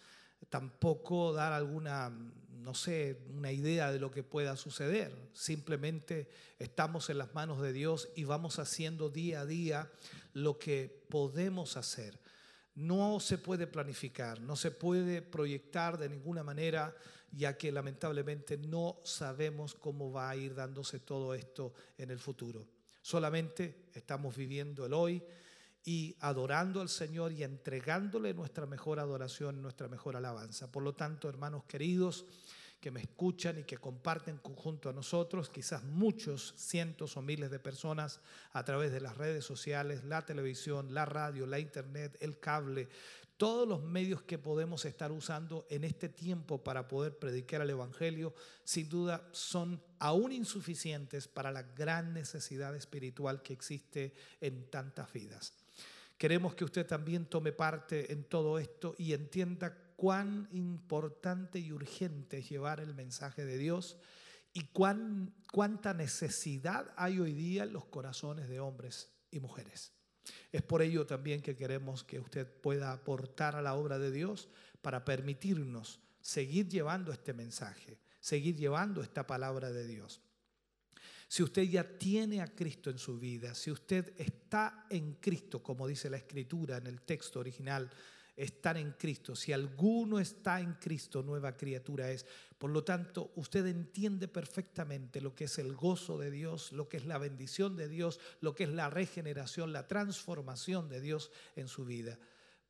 [0.50, 2.12] tampoco dar alguna,
[2.58, 5.12] no sé, una idea de lo que pueda suceder.
[5.32, 6.28] Simplemente
[6.58, 9.90] estamos en las manos de Dios y vamos haciendo día a día
[10.32, 12.18] lo que podemos hacer
[12.78, 16.94] no se puede planificar, no se puede proyectar de ninguna manera,
[17.32, 22.64] ya que lamentablemente no sabemos cómo va a ir dándose todo esto en el futuro.
[23.02, 25.20] Solamente estamos viviendo el hoy
[25.84, 30.70] y adorando al Señor y entregándole nuestra mejor adoración, nuestra mejor alabanza.
[30.70, 32.26] Por lo tanto, hermanos queridos,
[32.80, 37.58] que me escuchan y que comparten junto a nosotros, quizás muchos, cientos o miles de
[37.58, 38.20] personas
[38.52, 42.88] a través de las redes sociales, la televisión, la radio, la internet, el cable,
[43.36, 48.34] todos los medios que podemos estar usando en este tiempo para poder predicar el Evangelio,
[48.64, 55.54] sin duda son aún insuficientes para la gran necesidad espiritual que existe en tantas vidas.
[56.18, 62.38] Queremos que usted también tome parte en todo esto y entienda cuán importante y urgente
[62.38, 63.96] es llevar el mensaje de Dios
[64.52, 69.92] y cuán, cuánta necesidad hay hoy día en los corazones de hombres y mujeres.
[70.50, 74.48] Es por ello también que queremos que usted pueda aportar a la obra de Dios
[74.82, 80.20] para permitirnos seguir llevando este mensaje, seguir llevando esta palabra de Dios.
[81.28, 85.86] Si usted ya tiene a Cristo en su vida, si usted está en Cristo, como
[85.86, 87.90] dice la escritura en el texto original
[88.38, 89.34] estar en Cristo.
[89.34, 92.24] Si alguno está en Cristo, nueva criatura es.
[92.56, 96.98] Por lo tanto, usted entiende perfectamente lo que es el gozo de Dios, lo que
[96.98, 101.66] es la bendición de Dios, lo que es la regeneración, la transformación de Dios en
[101.66, 102.18] su vida.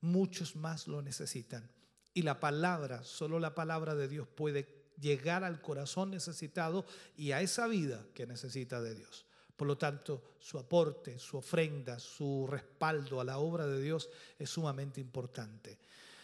[0.00, 1.70] Muchos más lo necesitan.
[2.14, 6.84] Y la palabra, solo la palabra de Dios puede llegar al corazón necesitado
[7.16, 9.24] y a esa vida que necesita de Dios.
[9.56, 14.50] Por lo tanto, su aporte, su ofrenda, su respaldo a la obra de Dios es
[14.50, 15.78] sumamente importante.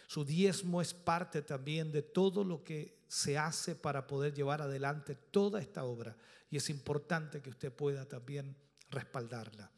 [0.06, 5.16] Su diezmo es parte también de todo lo que se hace para poder llevar adelante
[5.30, 6.16] toda esta obra
[6.50, 8.54] y es importante que usted pueda también
[8.90, 9.70] respaldarla.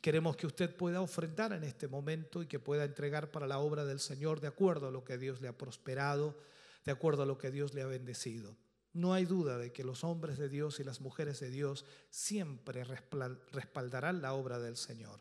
[0.00, 3.84] Queremos que usted pueda ofrendar en este momento y que pueda entregar para la obra
[3.84, 6.36] del Señor de acuerdo a lo que Dios le ha prosperado,
[6.84, 8.56] de acuerdo a lo que Dios le ha bendecido.
[8.92, 12.84] No hay duda de que los hombres de Dios y las mujeres de Dios siempre
[12.84, 15.20] respaldarán la obra del Señor.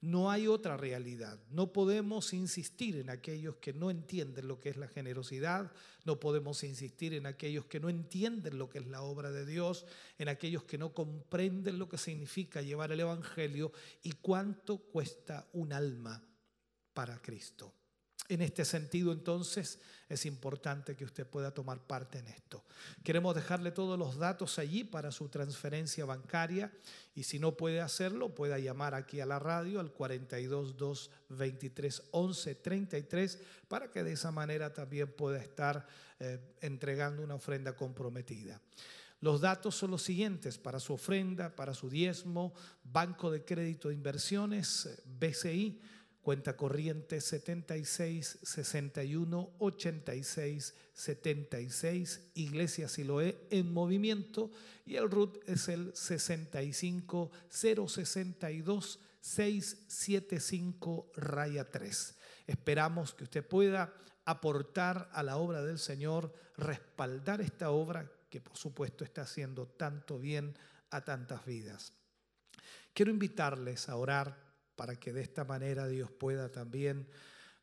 [0.00, 1.38] No hay otra realidad.
[1.48, 5.70] No podemos insistir en aquellos que no entienden lo que es la generosidad,
[6.04, 9.86] no podemos insistir en aquellos que no entienden lo que es la obra de Dios,
[10.18, 13.70] en aquellos que no comprenden lo que significa llevar el Evangelio
[14.02, 16.20] y cuánto cuesta un alma
[16.92, 17.72] para Cristo.
[18.32, 19.78] En este sentido, entonces,
[20.08, 22.64] es importante que usted pueda tomar parte en esto.
[23.04, 26.72] Queremos dejarle todos los datos allí para su transferencia bancaria
[27.14, 32.54] y si no puede hacerlo, pueda llamar aquí a la radio al 422 23 11
[32.54, 35.86] 33 para que de esa manera también pueda estar
[36.18, 38.62] eh, entregando una ofrenda comprometida.
[39.20, 43.94] Los datos son los siguientes para su ofrenda, para su diezmo, Banco de Crédito de
[43.94, 45.82] Inversiones, eh, BCI
[46.22, 54.50] cuenta corriente 76 61 86 76, Iglesia Siloé en movimiento
[54.86, 62.14] y el RUT es el 65 062 675 raya 3.
[62.46, 63.92] Esperamos que usted pueda
[64.24, 70.18] aportar a la obra del Señor, respaldar esta obra que por supuesto está haciendo tanto
[70.18, 70.56] bien
[70.90, 71.92] a tantas vidas.
[72.92, 77.06] Quiero invitarles a orar para que de esta manera Dios pueda también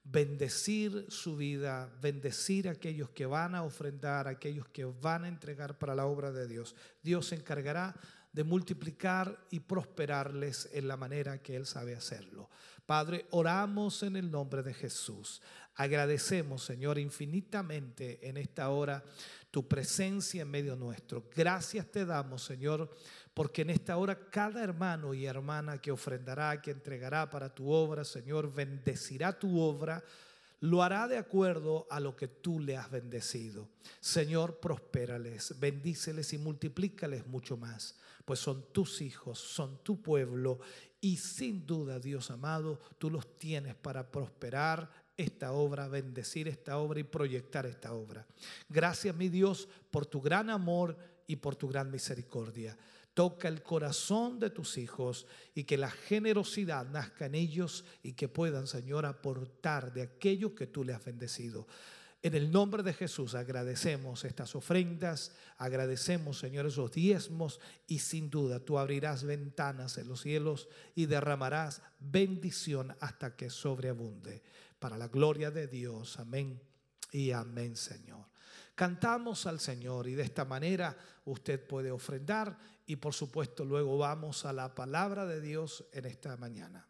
[0.03, 5.27] bendecir su vida, bendecir a aquellos que van a ofrendar, a aquellos que van a
[5.27, 6.75] entregar para la obra de Dios.
[7.03, 7.95] Dios se encargará
[8.31, 12.49] de multiplicar y prosperarles en la manera que Él sabe hacerlo.
[12.85, 15.41] Padre, oramos en el nombre de Jesús.
[15.75, 19.03] Agradecemos, Señor, infinitamente en esta hora
[19.51, 21.29] tu presencia en medio nuestro.
[21.35, 22.89] Gracias te damos, Señor
[23.33, 28.03] porque en esta hora cada hermano y hermana que ofrendará, que entregará para tu obra,
[28.03, 30.03] Señor, bendecirá tu obra,
[30.61, 33.69] lo hará de acuerdo a lo que tú le has bendecido.
[33.99, 40.59] Señor, prospérales, bendíceles y multiplícales mucho más, pues son tus hijos, son tu pueblo
[41.01, 46.99] y sin duda, Dios amado, tú los tienes para prosperar esta obra, bendecir esta obra
[46.99, 48.25] y proyectar esta obra.
[48.67, 52.77] Gracias, mi Dios, por tu gran amor y por tu gran misericordia.
[53.19, 58.29] Toca el corazón de tus hijos y que la generosidad nazca en ellos y que
[58.29, 61.67] puedan, Señor, aportar de aquello que tú le has bendecido.
[62.23, 68.61] En el nombre de Jesús agradecemos estas ofrendas, agradecemos, Señor, esos diezmos y sin duda
[68.61, 74.41] tú abrirás ventanas en los cielos y derramarás bendición hasta que sobreabunde.
[74.79, 76.61] Para la gloria de Dios, amén
[77.11, 78.29] y amén, Señor.
[78.75, 84.45] Cantamos al Señor y de esta manera usted puede ofrendar y por supuesto luego vamos
[84.45, 86.88] a la palabra de Dios en esta mañana.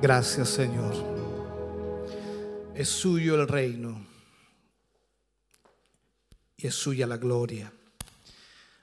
[0.00, 0.94] Gracias Señor.
[2.72, 4.06] Es suyo el reino
[6.56, 7.72] y es suya la gloria.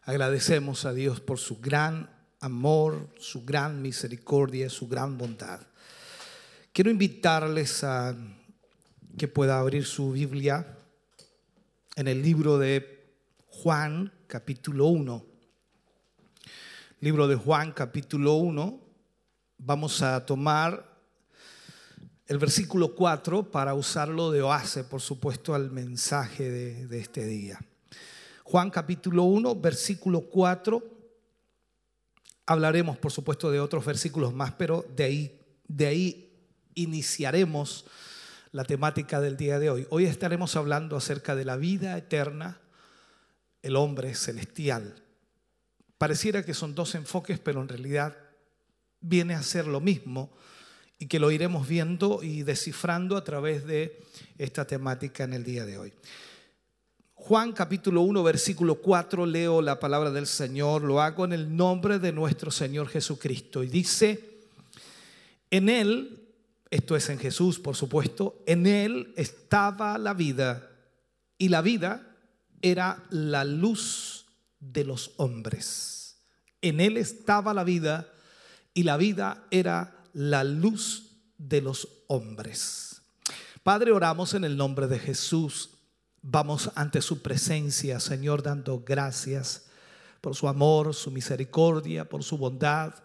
[0.03, 2.09] Agradecemos a Dios por su gran
[2.41, 5.61] amor, su gran misericordia, su gran bondad.
[6.73, 8.13] Quiero invitarles a
[9.17, 10.77] que pueda abrir su Biblia
[11.95, 13.13] en el libro de
[13.47, 15.25] Juan, capítulo 1.
[16.99, 18.81] Libro de Juan, capítulo 1.
[19.59, 20.94] Vamos a tomar
[22.27, 27.59] el versículo 4 para usarlo de base, por supuesto, al mensaje de, de este día.
[28.43, 30.83] Juan capítulo 1, versículo 4.
[32.47, 36.33] Hablaremos, por supuesto, de otros versículos más, pero de ahí, de ahí
[36.73, 37.85] iniciaremos
[38.51, 39.87] la temática del día de hoy.
[39.89, 42.61] Hoy estaremos hablando acerca de la vida eterna,
[43.61, 45.03] el hombre celestial.
[45.97, 48.17] Pareciera que son dos enfoques, pero en realidad
[48.99, 50.31] viene a ser lo mismo
[50.97, 53.99] y que lo iremos viendo y descifrando a través de
[54.37, 55.93] esta temática en el día de hoy.
[57.13, 61.99] Juan capítulo 1, versículo 4, leo la palabra del Señor, lo hago en el nombre
[61.99, 64.39] de nuestro Señor Jesucristo y dice,
[65.49, 66.25] en Él
[66.69, 70.69] esto es en Jesús, por supuesto, en Él estaba la vida
[71.37, 72.15] y la vida
[72.61, 74.25] era la luz
[74.59, 76.17] de los hombres.
[76.61, 78.11] En Él estaba la vida
[78.73, 83.03] y la vida era la luz de los hombres.
[83.61, 85.69] Padre, oramos en el nombre de Jesús.
[86.23, 89.67] Vamos ante su presencia, Señor, dando gracias
[90.21, 92.95] por su amor, su misericordia, por su bondad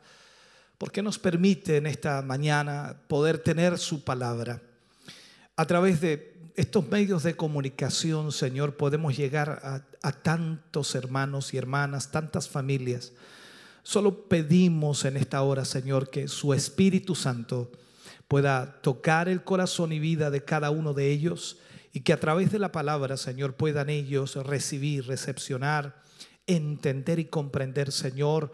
[0.80, 4.62] porque nos permite en esta mañana poder tener su palabra.
[5.54, 11.58] A través de estos medios de comunicación, Señor, podemos llegar a, a, tantos hermanos y
[11.58, 13.12] hermanas, tantas familias.
[13.83, 17.70] Solo pedimos en esta hora, Señor, que su Espíritu Santo
[18.28, 21.59] pueda tocar el corazón y vida de cada uno de ellos
[21.93, 26.01] y que a través de la palabra, Señor, puedan ellos recibir, recepcionar,
[26.47, 28.53] entender y comprender, Señor,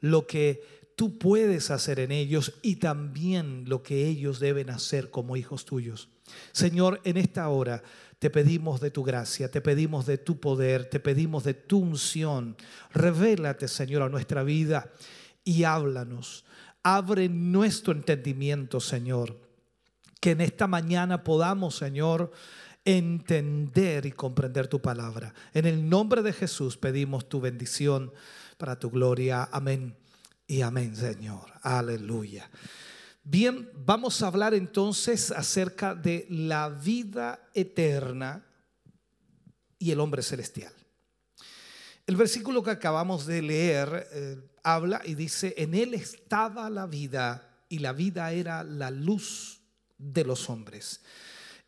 [0.00, 0.62] lo que
[0.96, 6.08] tú puedes hacer en ellos y también lo que ellos deben hacer como hijos tuyos.
[6.52, 7.82] Señor, en esta hora
[8.18, 12.56] te pedimos de tu gracia, te pedimos de tu poder, te pedimos de tu unción.
[12.92, 14.90] Revélate, Señor, a nuestra vida
[15.44, 16.44] y háblanos.
[16.82, 19.38] Abre nuestro entendimiento, Señor.
[20.20, 22.32] Que en esta mañana podamos, Señor,
[22.84, 25.32] entender y comprender tu palabra.
[25.54, 28.12] En el nombre de Jesús pedimos tu bendición
[28.56, 29.48] para tu gloria.
[29.52, 29.94] Amén
[30.48, 31.52] y amén, Señor.
[31.62, 32.50] Aleluya.
[33.30, 38.42] Bien, vamos a hablar entonces acerca de la vida eterna
[39.78, 40.72] y el hombre celestial.
[42.06, 47.66] El versículo que acabamos de leer eh, habla y dice, en él estaba la vida
[47.68, 49.60] y la vida era la luz
[49.98, 51.02] de los hombres.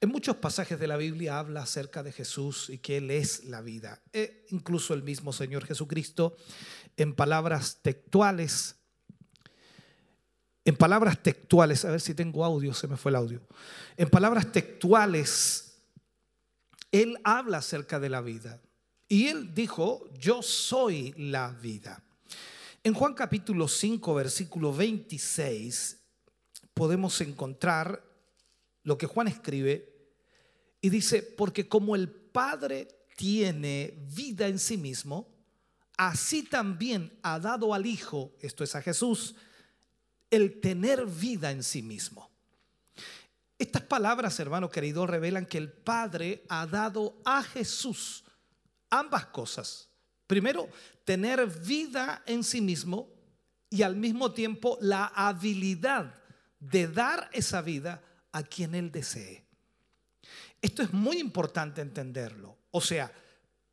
[0.01, 3.61] En muchos pasajes de la Biblia habla acerca de Jesús y que Él es la
[3.61, 4.01] vida.
[4.15, 6.39] E incluso el mismo Señor Jesucristo
[6.97, 8.80] en palabras textuales,
[10.65, 13.41] en palabras textuales, a ver si tengo audio, se me fue el audio.
[13.97, 15.83] En palabras textuales,
[16.93, 18.61] Él habla acerca de la vida.
[19.09, 22.03] Y Él dijo, yo soy la vida.
[22.83, 25.99] En Juan capítulo 5, versículo 26,
[26.75, 28.03] podemos encontrar
[28.83, 29.91] lo que Juan escribe
[30.81, 35.29] y dice, porque como el Padre tiene vida en sí mismo,
[35.97, 39.35] así también ha dado al Hijo, esto es a Jesús,
[40.31, 42.31] el tener vida en sí mismo.
[43.59, 48.25] Estas palabras, hermano querido, revelan que el Padre ha dado a Jesús
[48.89, 49.89] ambas cosas.
[50.27, 50.69] Primero,
[51.05, 53.13] tener vida en sí mismo
[53.69, 56.15] y al mismo tiempo la habilidad
[56.59, 58.03] de dar esa vida
[58.33, 59.45] a quien Él desee.
[60.63, 62.57] Esto es muy importante entenderlo.
[62.71, 63.13] O sea,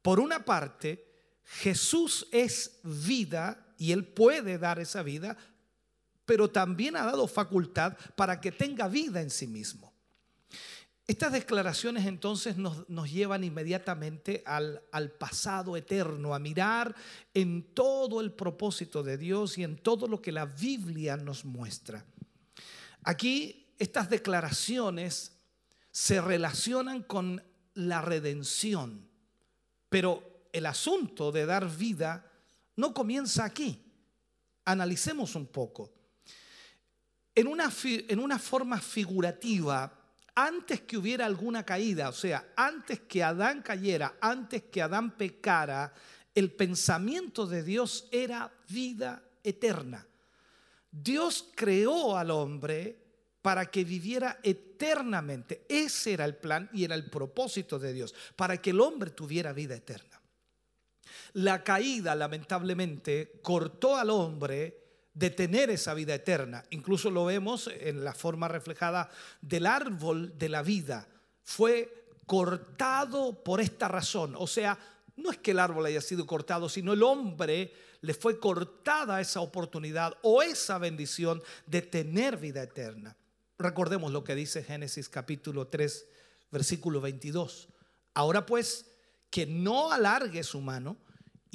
[0.01, 1.05] por una parte,
[1.43, 5.38] Jesús es vida y Él puede dar esa vida,
[6.28, 9.92] pero también ha dado facultad para que tenga vida en sí mismo.
[11.08, 16.94] Estas declaraciones entonces nos, nos llevan inmediatamente al, al, pasado eterno, a mirar
[17.34, 22.06] en todo el propósito de Dios y en todo lo que la Biblia nos muestra.
[23.04, 25.32] Aquí estas declaraciones
[25.92, 27.42] se relacionan con
[27.74, 29.08] la redención.
[29.88, 32.30] Pero el asunto de dar vida
[32.76, 33.82] no comienza aquí.
[34.66, 35.97] Analicemos un poco.
[37.38, 39.94] En una, en una forma figurativa,
[40.34, 45.94] antes que hubiera alguna caída, o sea, antes que Adán cayera, antes que Adán pecara,
[46.34, 50.04] el pensamiento de Dios era vida eterna.
[50.90, 52.98] Dios creó al hombre
[53.44, 55.64] para que viviera eternamente.
[55.70, 59.54] Ese era el plan y era el propósito de Dios, para que el hombre tuviera
[59.54, 60.20] vida eterna.
[61.34, 64.87] La caída, lamentablemente, cortó al hombre
[65.18, 66.63] de tener esa vida eterna.
[66.70, 69.09] Incluso lo vemos en la forma reflejada
[69.41, 71.07] del árbol de la vida.
[71.43, 74.36] Fue cortado por esta razón.
[74.38, 74.78] O sea,
[75.15, 79.41] no es que el árbol haya sido cortado, sino el hombre le fue cortada esa
[79.41, 83.18] oportunidad o esa bendición de tener vida eterna.
[83.57, 86.05] Recordemos lo que dice Génesis capítulo 3,
[86.51, 87.70] versículo 22.
[88.13, 88.86] Ahora pues,
[89.32, 90.95] que no alargue su mano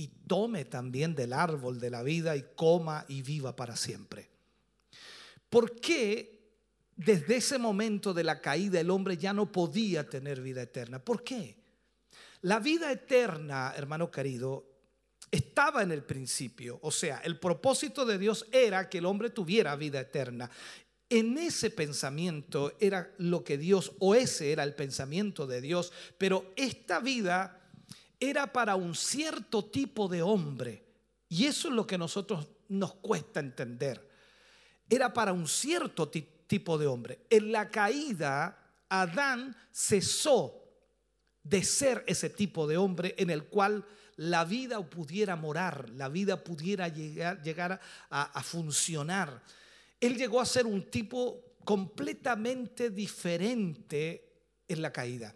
[0.03, 4.29] y tome también del árbol de la vida y coma y viva para siempre.
[5.49, 6.41] ¿Por qué
[6.97, 10.99] desde ese momento de la caída el hombre ya no podía tener vida eterna?
[10.99, 11.57] ¿Por qué?
[12.41, 14.67] La vida eterna, hermano querido,
[15.31, 16.81] estaba en el principio.
[16.83, 20.51] O sea, el propósito de Dios era que el hombre tuviera vida eterna.
[21.09, 26.53] En ese pensamiento era lo que Dios, o ese era el pensamiento de Dios, pero
[26.57, 27.62] esta vida
[28.23, 30.85] era para un cierto tipo de hombre.
[31.29, 34.09] Y eso es lo que a nosotros nos cuesta entender.
[34.89, 37.27] Era para un cierto tipo de hombre.
[37.29, 38.57] En la caída,
[38.89, 40.63] Adán cesó
[41.43, 46.45] de ser ese tipo de hombre en el cual la vida pudiera morar, la vida
[46.45, 49.43] pudiera llegar, llegar a, a funcionar.
[49.99, 54.29] Él llegó a ser un tipo completamente diferente
[54.69, 55.35] en la caída.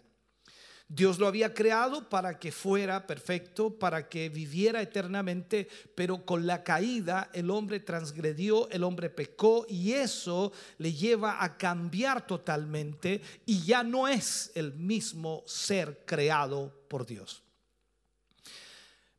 [0.89, 6.63] Dios lo había creado para que fuera perfecto, para que viviera eternamente, pero con la
[6.63, 13.63] caída el hombre transgredió, el hombre pecó y eso le lleva a cambiar totalmente y
[13.63, 17.43] ya no es el mismo ser creado por Dios.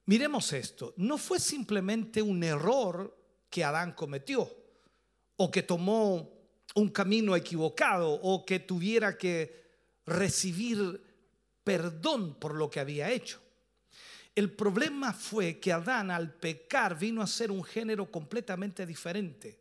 [0.07, 3.14] Miremos esto, no fue simplemente un error
[3.51, 4.51] que Adán cometió
[5.37, 6.31] o que tomó
[6.75, 9.69] un camino equivocado o que tuviera que
[10.07, 11.07] recibir
[11.69, 13.43] perdón por lo que había hecho.
[14.35, 19.61] El problema fue que Adán al pecar vino a ser un género completamente diferente.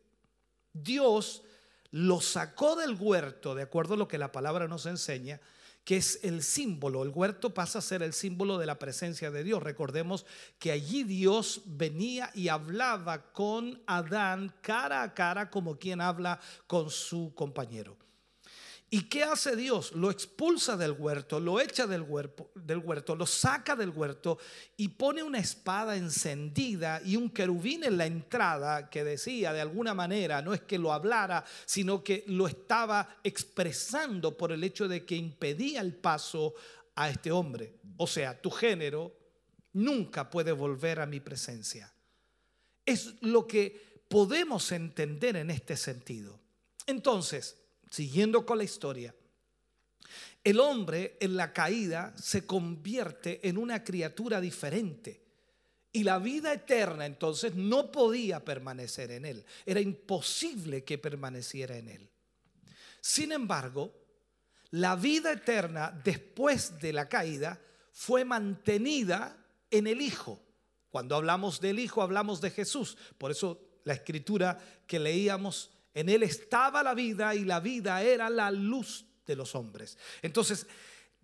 [0.72, 1.42] Dios
[1.90, 5.38] lo sacó del huerto, de acuerdo a lo que la palabra nos enseña,
[5.84, 7.02] que es el símbolo.
[7.02, 9.62] El huerto pasa a ser el símbolo de la presencia de Dios.
[9.62, 10.24] Recordemos
[10.58, 16.88] que allí Dios venía y hablaba con Adán cara a cara como quien habla con
[16.88, 17.98] su compañero.
[18.90, 19.92] ¿Y qué hace Dios?
[19.92, 24.38] Lo expulsa del huerto, lo echa del huerto, del huerto, lo saca del huerto
[24.78, 29.92] y pone una espada encendida y un querubín en la entrada que decía de alguna
[29.92, 35.04] manera, no es que lo hablara, sino que lo estaba expresando por el hecho de
[35.04, 36.54] que impedía el paso
[36.94, 37.74] a este hombre.
[37.98, 39.14] O sea, tu género
[39.74, 41.92] nunca puede volver a mi presencia.
[42.86, 46.40] Es lo que podemos entender en este sentido.
[46.86, 47.57] Entonces,
[47.90, 49.14] siguiendo con la historia,
[50.44, 55.26] el hombre en la caída se convierte en una criatura diferente.
[55.92, 59.44] Y la vida eterna entonces no podía permanecer en él.
[59.66, 62.10] Era imposible que permaneciera en él.
[63.00, 63.94] Sin embargo,
[64.70, 67.60] la vida eterna después de la caída
[67.92, 69.36] fue mantenida
[69.70, 70.40] en el Hijo.
[70.90, 72.96] Cuando hablamos del Hijo hablamos de Jesús.
[73.16, 78.30] Por eso la escritura que leíamos en él estaba la vida y la vida era
[78.30, 79.98] la luz de los hombres.
[80.22, 80.64] Entonces,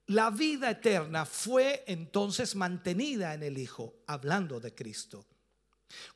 [0.07, 5.25] la vida eterna fue entonces mantenida en el Hijo, hablando de Cristo.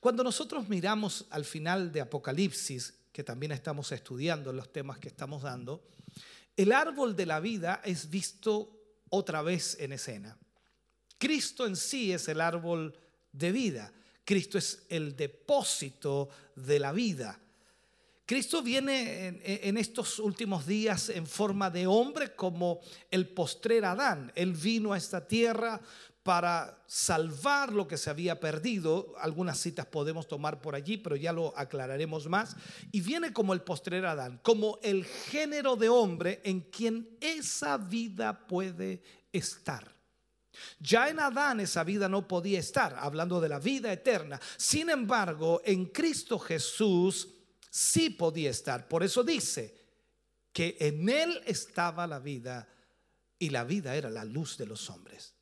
[0.00, 5.42] Cuando nosotros miramos al final de Apocalipsis, que también estamos estudiando los temas que estamos
[5.42, 5.86] dando,
[6.56, 10.36] el árbol de la vida es visto otra vez en escena.
[11.16, 12.98] Cristo en sí es el árbol
[13.30, 13.92] de vida.
[14.24, 17.40] Cristo es el depósito de la vida.
[18.28, 24.30] Cristo viene en, estos últimos días en forma de hombre como el postrer Adán.
[24.34, 25.80] Él vino a esta tierra
[26.22, 29.14] para salvar lo que se había perdido.
[29.18, 32.54] Algunas citas podemos tomar por allí, pero ya lo aclararemos más.
[32.92, 38.46] Y viene como el postrer Adán, como el género de hombre en quien esa vida
[38.46, 39.02] puede
[39.32, 39.90] estar.
[40.78, 44.38] Ya en Adán esa vida no podía estar, hablando de la vida eterna.
[44.58, 47.37] Sin embargo, en Cristo Jesús,
[47.78, 48.88] sí podía estar.
[48.88, 49.72] Por eso dice
[50.52, 52.68] que en él estaba la vida
[53.38, 55.34] y la vida era la luz de los hombres.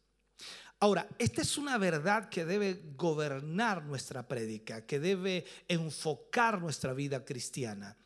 [0.79, 7.25] Ahora, esta es una verdad que debe gobernar nuestra prédica, que debe enfocar nuestra vida
[7.25, 7.97] cristiana.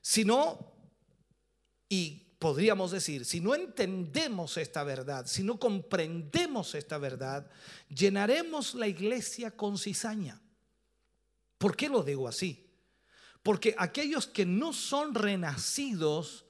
[0.00, 0.74] Si no,
[1.88, 7.48] y podríamos decir, si no entendemos esta verdad, si no comprendemos esta verdad,
[7.88, 10.42] llenaremos la iglesia con cizaña.
[11.56, 12.63] ¿Por qué lo digo así?
[13.44, 16.46] Porque aquellos que no son renacidos,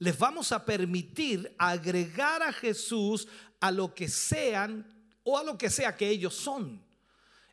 [0.00, 3.28] les vamos a permitir agregar a Jesús
[3.60, 4.84] a lo que sean
[5.22, 6.82] o a lo que sea que ellos son.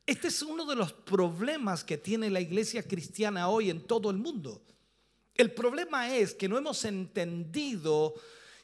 [0.08, 4.18] Este es uno de los problemas que tiene la iglesia cristiana hoy en todo el
[4.18, 4.66] mundo.
[5.36, 8.16] El problema es que no hemos entendido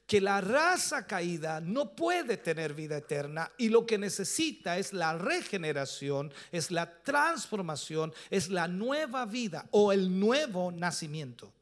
[0.09, 5.15] que la raza caída no puede tener vida eterna y lo que necesita es la
[5.15, 11.53] regeneración, es la transformación, es la nueva vida o el nuevo nacimiento.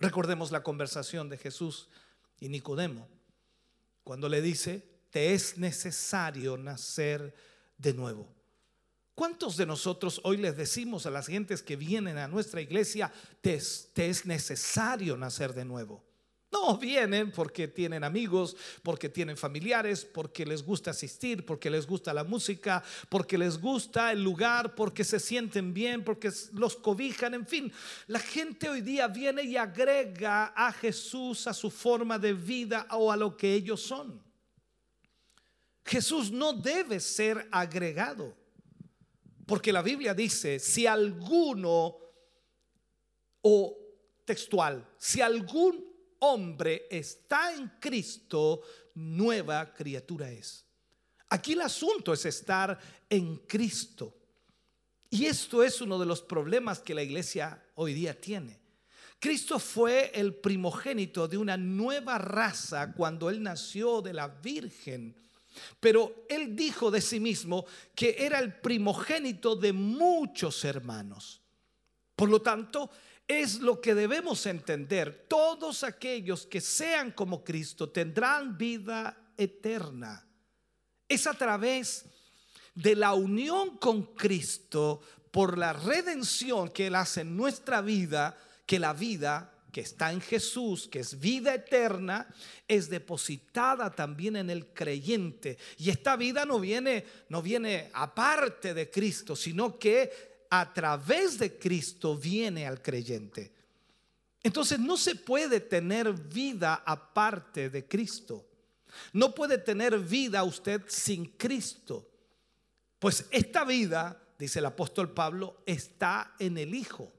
[0.00, 1.88] Recordemos la conversación de Jesús
[2.40, 3.06] y Nicodemo,
[4.02, 7.32] cuando le dice, te es necesario nacer
[7.78, 8.26] de nuevo.
[9.14, 13.54] ¿Cuántos de nosotros hoy les decimos a las gentes que vienen a nuestra iglesia, te
[13.54, 16.09] es, necesario nacer de nuevo?
[16.52, 22.12] No, vienen porque tienen amigos, porque tienen familiares, porque les gusta asistir, porque les gusta
[22.12, 27.46] la música, porque les gusta el lugar, porque se sienten bien, porque los cobijan, en
[27.46, 27.72] fin.
[28.08, 33.12] La gente hoy día viene y agrega a Jesús a su forma de vida o
[33.12, 34.20] a lo que ellos son.
[35.84, 38.36] Jesús no debe ser agregado,
[39.46, 41.96] porque la Biblia dice, si alguno,
[43.42, 43.76] o
[44.24, 45.89] textual, si algún
[46.20, 48.62] hombre está en Cristo,
[48.94, 50.64] nueva criatura es.
[51.28, 54.16] Aquí el asunto es estar en Cristo.
[55.10, 58.60] Y esto es uno de los problemas que la iglesia hoy día tiene.
[59.18, 65.14] Cristo fue el primogénito de una nueva raza cuando él nació de la Virgen.
[65.78, 71.40] Pero él dijo de sí mismo que era el primogénito de muchos hermanos.
[72.16, 72.90] Por lo tanto,
[73.30, 75.26] es lo que debemos entender.
[75.28, 80.26] Todos aquellos que sean como Cristo tendrán vida eterna.
[81.08, 82.06] Es a través
[82.74, 85.00] de la unión con Cristo
[85.30, 90.20] por la redención que Él hace en nuestra vida, que la vida que está en
[90.20, 92.26] Jesús, que es vida eterna,
[92.66, 95.56] es depositada también en el creyente.
[95.78, 101.58] Y esta vida no viene, no viene aparte de Cristo, sino que a través de
[101.58, 103.52] Cristo viene al creyente.
[104.42, 108.46] Entonces no se puede tener vida aparte de Cristo.
[109.12, 112.08] No puede tener vida usted sin Cristo.
[112.98, 117.12] Pues esta vida, dice el apóstol Pablo, está en el Hijo.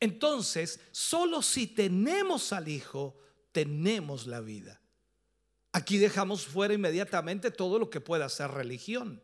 [0.00, 3.16] Entonces, solo si tenemos al Hijo,
[3.52, 4.80] tenemos la vida.
[5.72, 9.22] Aquí dejamos fuera inmediatamente todo lo que pueda ser religión.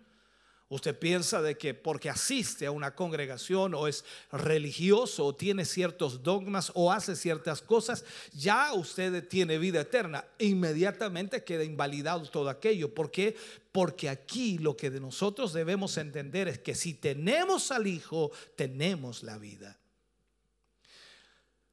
[0.70, 6.22] Usted piensa de que porque asiste a una congregación o es religioso o tiene ciertos
[6.22, 10.24] dogmas o hace ciertas cosas, ya usted tiene vida eterna.
[10.38, 12.94] Inmediatamente queda invalidado todo aquello.
[12.94, 13.34] ¿Por qué?
[13.72, 19.24] Porque aquí lo que de nosotros debemos entender es que si tenemos al Hijo, tenemos
[19.24, 19.76] la vida.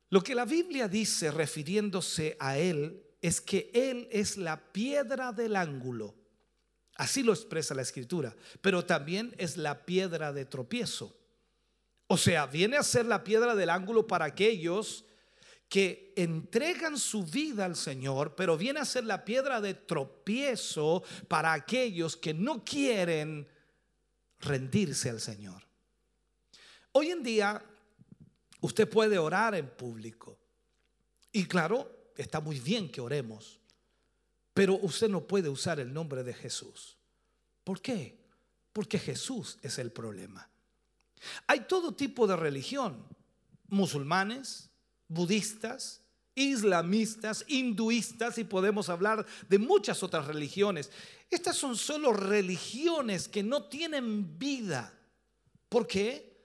[0.10, 5.56] Lo que la Biblia dice refiriéndose a Él es que Él es la piedra del
[5.56, 6.17] ángulo
[6.98, 8.36] Así lo expresa la escritura.
[8.62, 11.16] Pero también es la piedra de tropiezo.
[12.08, 15.06] O sea, viene a ser la piedra del ángulo para aquellos
[15.70, 21.54] que entregan su vida al Señor, pero viene a ser la piedra de tropiezo para
[21.54, 23.48] aquellos que no quieren
[24.40, 25.64] rendirse al Señor.
[26.94, 27.64] Hoy en día
[28.62, 30.40] usted puede orar en público.
[31.34, 33.57] Y claro, está muy bien que oremos.
[34.58, 36.98] Pero usted no puede usar el nombre de Jesús.
[37.64, 38.18] ¿Por qué?
[38.74, 40.50] Porque Jesús es el problema.
[41.46, 43.06] Hay todo tipo de religión.
[43.68, 44.72] Musulmanes,
[45.08, 46.02] budistas,
[46.34, 50.90] islamistas, hinduistas y podemos hablar de muchas otras religiones.
[51.30, 54.92] Estas son solo religiones que no tienen vida.
[55.70, 56.36] ¿Por qué?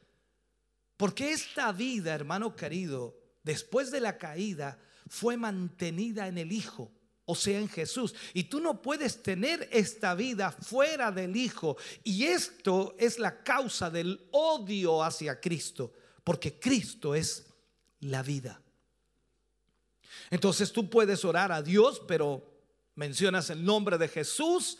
[0.98, 6.92] Porque esta vida, hermano querido, después de la caída, fue mantenida en el Hijo
[7.24, 8.14] o sea en Jesús.
[8.34, 11.76] Y tú no puedes tener esta vida fuera del Hijo.
[12.04, 15.92] Y esto es la causa del odio hacia Cristo,
[16.24, 17.46] porque Cristo es
[18.00, 18.60] la vida.
[20.30, 22.52] Entonces tú puedes orar a Dios, pero
[22.94, 24.78] mencionas el nombre de Jesús,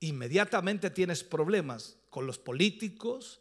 [0.00, 3.40] inmediatamente tienes problemas con los políticos,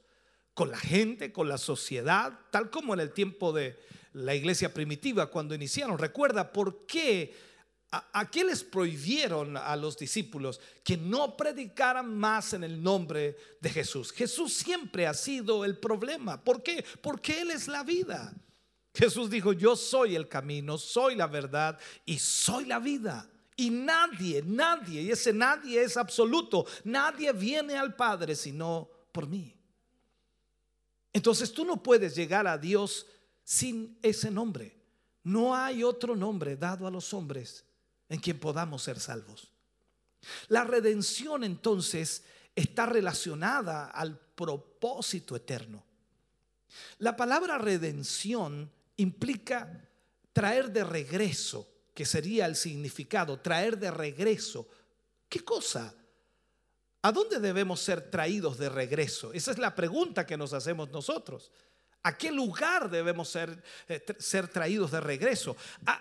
[0.54, 3.80] con la gente, con la sociedad, tal como en el tiempo de
[4.14, 5.98] la iglesia primitiva cuando iniciaron.
[5.98, 7.36] Recuerda por qué
[7.96, 10.60] ¿A, qué les prohibieron a los discípulos?
[10.84, 14.12] Que no predicaran más en el nombre de Jesús.
[14.12, 16.44] Jesús siempre ha sido el problema.
[16.44, 16.84] ¿Por qué?
[17.04, 18.34] Porque Él es la vida.
[18.96, 23.30] Jesús dijo, yo soy el camino, soy la verdad y soy la vida.
[23.56, 29.56] Y nadie, nadie, y ese nadie es absoluto, nadie viene al Padre sino por mí.
[31.12, 33.06] Entonces tú no puedes llegar a Dios
[33.44, 34.76] sin ese nombre.
[35.22, 37.64] No hay otro nombre dado a los hombres
[38.10, 39.52] en quien podamos ser salvos.
[40.48, 42.24] La redención entonces
[42.56, 45.84] está relacionada al propósito eterno.
[47.00, 49.90] La palabra redención implica
[50.32, 54.68] traer de regreso, que sería el significado, traer de regreso.
[55.30, 55.94] ¿Qué cosa?
[57.02, 59.34] ¿A dónde debemos ser traídos de regreso?
[59.34, 61.52] Esa es la pregunta que nos hacemos nosotros.
[62.06, 65.56] ¿A qué lugar debemos ser, eh, ser traídos de regreso?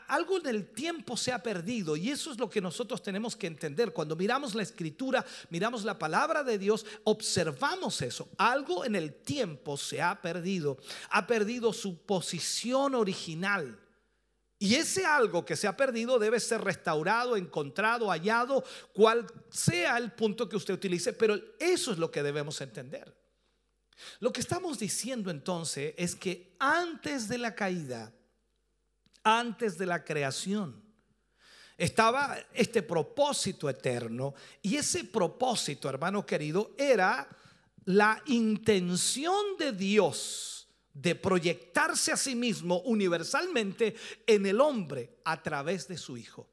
[0.09, 3.47] algo en el tiempo se ha perdido y eso es lo que nosotros tenemos que
[3.47, 3.93] entender.
[3.93, 8.29] Cuando miramos la escritura, miramos la palabra de Dios, observamos eso.
[8.37, 10.77] Algo en el tiempo se ha perdido.
[11.11, 13.79] Ha perdido su posición original.
[14.59, 20.13] Y ese algo que se ha perdido debe ser restaurado, encontrado, hallado, cual sea el
[20.13, 23.22] punto que usted utilice, pero eso es lo que debemos entender.
[24.21, 28.13] Lo que estamos diciendo entonces es que antes de la caída,
[29.23, 30.83] antes de la creación,
[31.77, 37.29] estaba este propósito eterno y ese propósito, hermano querido, era
[37.85, 43.97] la intención de Dios de proyectarse a sí mismo universalmente
[44.27, 46.49] en el hombre a través de su Hijo.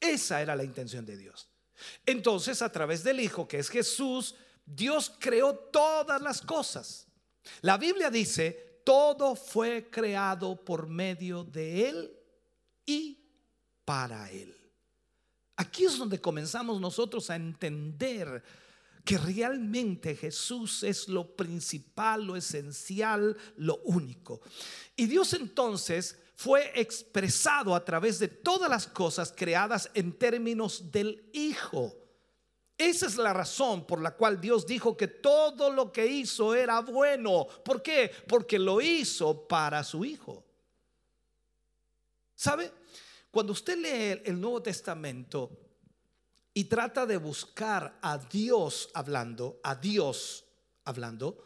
[0.00, 1.48] Esa era la intención de Dios.
[2.06, 4.34] Entonces, a través del Hijo, que es Jesús,
[4.66, 7.06] Dios creó todas las cosas.
[7.62, 12.16] La Biblia dice, todo fue creado por medio de Él
[12.84, 13.18] y
[13.84, 14.54] para Él.
[15.56, 18.42] Aquí es donde comenzamos nosotros a entender
[19.04, 24.40] que realmente Jesús es lo principal, lo esencial, lo único.
[24.96, 31.30] Y Dios entonces fue expresado a través de todas las cosas creadas en términos del
[31.32, 31.94] Hijo.
[32.78, 36.80] Esa es la razón por la cual Dios dijo que todo lo que hizo era
[36.80, 37.46] bueno.
[37.64, 38.10] ¿Por qué?
[38.28, 40.44] Porque lo hizo para su Hijo.
[42.34, 42.70] ¿Sabe?
[43.30, 45.66] Cuando usted lee el Nuevo Testamento,
[46.56, 50.46] y trata de buscar a Dios hablando, a Dios
[50.84, 51.44] hablando,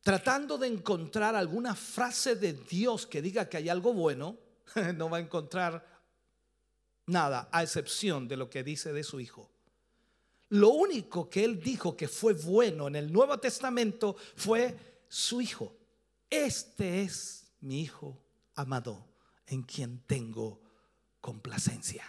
[0.00, 4.38] tratando de encontrar alguna frase de Dios que diga que hay algo bueno,
[4.94, 5.86] no va a encontrar
[7.04, 9.50] nada a excepción de lo que dice de su hijo.
[10.50, 15.76] Lo único que él dijo que fue bueno en el Nuevo Testamento fue su hijo.
[16.30, 18.18] Este es mi hijo
[18.54, 19.06] amado
[19.46, 20.60] en quien tengo
[21.20, 22.04] complacencia.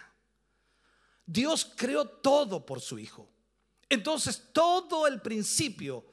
[1.30, 3.28] Dios creó todo por su Hijo.
[3.88, 6.04] Entonces todo el principio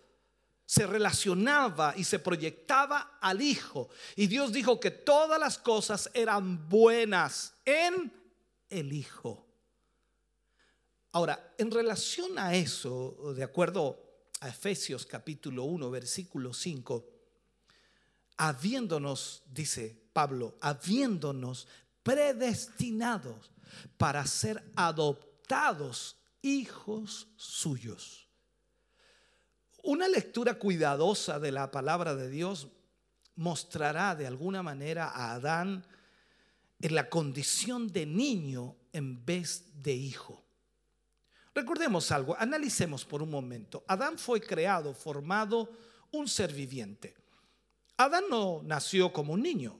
[0.65, 3.89] se relacionaba y se proyectaba al Hijo.
[4.15, 8.13] Y Dios dijo que todas las cosas eran buenas en
[8.69, 9.46] el Hijo.
[11.11, 14.07] Ahora, en relación a eso, de acuerdo
[14.41, 17.05] a Efesios capítulo 1, versículo 5,
[18.37, 21.67] habiéndonos, dice Pablo, habiéndonos
[22.03, 23.51] predestinados
[23.97, 28.27] para ser adoptados hijos suyos.
[29.83, 32.67] Una lectura cuidadosa de la palabra de Dios
[33.35, 35.85] mostrará de alguna manera a Adán
[36.81, 40.46] en la condición de niño en vez de hijo.
[41.57, 43.83] Recordemos algo, analicemos por un momento.
[43.87, 45.67] Adán fue creado, formado,
[46.11, 47.15] un ser viviente.
[47.97, 49.75] Adán no nació como un niño.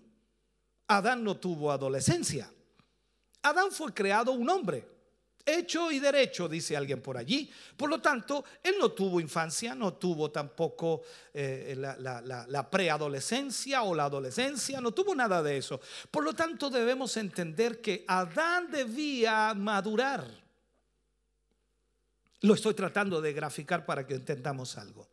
[0.87, 2.51] Adán no tuvo adolescencia.
[3.43, 4.87] Adán fue creado un hombre,
[5.45, 7.47] hecho y derecho, dice alguien por allí.
[7.77, 14.05] Por lo tanto, él no tuvo infancia, no tuvo tampoco eh, la, preadolescencia o la
[14.05, 15.79] adolescencia, no tuvo nada de eso.
[16.09, 20.46] Por lo tanto, debemos entender que Adán debía madurar.
[22.41, 25.09] Lo estoy tratando de graficar para que entendamos algo.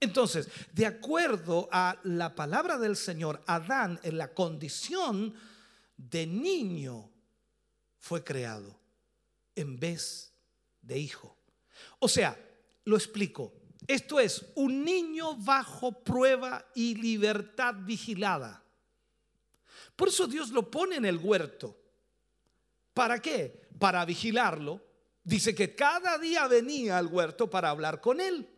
[0.00, 5.34] Entonces, de acuerdo a la palabra del Señor, Adán en la condición
[5.96, 7.10] de niño
[7.98, 8.78] fue creado
[9.56, 10.32] en vez
[10.82, 11.36] de hijo.
[11.98, 12.38] O sea,
[12.84, 13.52] lo explico.
[13.86, 18.62] Esto es un niño bajo prueba y libertad vigilada.
[19.96, 21.76] Por eso Dios lo pone en el huerto.
[22.94, 23.68] ¿Para qué?
[23.78, 24.80] Para vigilarlo.
[25.28, 28.48] Dice que cada día venía al huerto para hablar con él.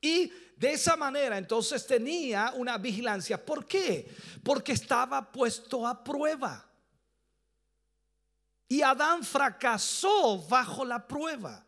[0.00, 3.44] Y de esa manera entonces tenía una vigilancia.
[3.44, 4.10] ¿Por qué?
[4.42, 6.66] Porque estaba puesto a prueba.
[8.68, 11.66] Y Adán fracasó bajo la prueba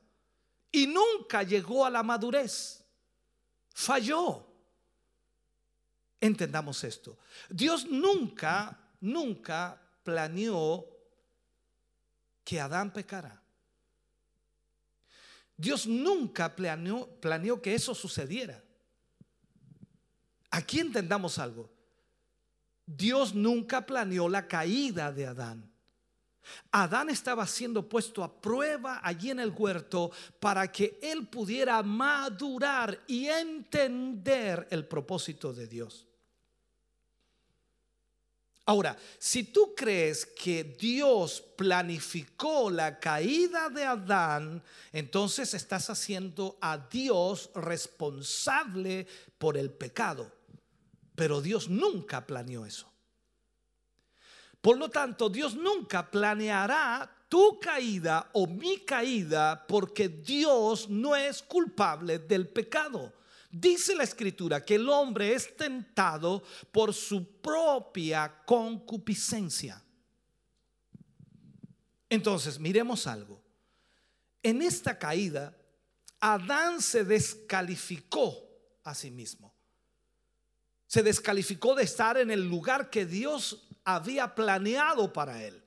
[0.70, 2.82] y nunca llegó a la madurez.
[3.74, 4.46] Falló.
[6.18, 7.18] Entendamos esto.
[7.50, 10.86] Dios nunca, nunca planeó
[12.42, 13.41] que Adán pecara.
[15.62, 18.60] Dios nunca planeó, que eso sucediera.
[20.50, 21.70] Aquí entendamos algo.
[22.84, 25.72] Dios nunca planeó la caída de Adán.
[26.72, 30.10] Adán estaba siendo puesto a prueba allí en el huerto
[30.40, 36.08] para que él pudiera madurar y entender el propósito de Dios.
[38.64, 44.62] Ahora, si tú crees que Dios planificó la caída de Adán,
[44.92, 49.06] entonces estás haciendo a Dios responsable
[49.38, 50.30] por el pecado.
[51.16, 52.88] Pero Dios nunca planeó eso.
[54.60, 61.42] Por lo tanto, Dios nunca planeará tu caída o mi caída porque Dios no es
[61.42, 63.12] culpable del pecado.
[63.52, 66.42] Dice la escritura que el hombre es tentado
[66.72, 69.84] por su propia concupiscencia.
[72.08, 73.42] Entonces, miremos algo.
[74.42, 75.54] En esta caída,
[76.18, 78.42] Adán se descalificó
[78.84, 79.54] a sí mismo.
[80.86, 85.61] Se descalificó de estar en el lugar que Dios había planeado para él.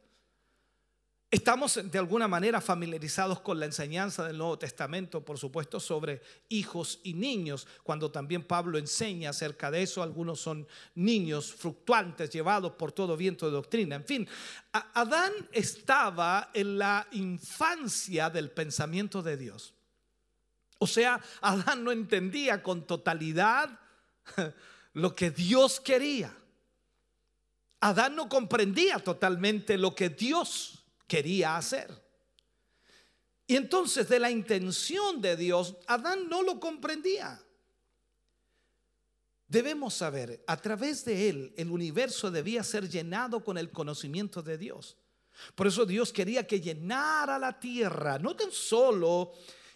[1.36, 7.02] Estamos de alguna manera familiarizados con la enseñanza del Nuevo Testamento, por supuesto, sobre hijos
[7.04, 12.94] y niños, cuando también Pablo enseña acerca de eso, algunos son niños fluctuantes llevados por
[12.94, 13.98] todo viento de doctrina.
[13.98, 14.26] En fin,
[14.72, 19.74] Adán estaba en la infancia del pensamiento de Dios.
[20.78, 23.78] O sea, Adán no entendía con totalidad
[24.94, 26.34] lo que Dios quería.
[27.82, 32.04] Adán no comprendía totalmente lo que Dios quería hacer.
[33.48, 37.42] Y entonces de la intención de Dios, Adán no lo comprendía.
[39.48, 44.58] Debemos saber, a través de él el universo debía ser llenado con el conocimiento de
[44.58, 44.98] Dios.
[45.54, 49.34] Por eso Dios quería que llenara la tierra, no tan solo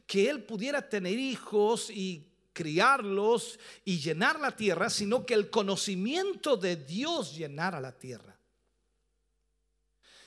[0.07, 6.57] que él pudiera tener hijos y criarlos y llenar la tierra, sino que el conocimiento
[6.57, 8.38] de Dios llenara la tierra.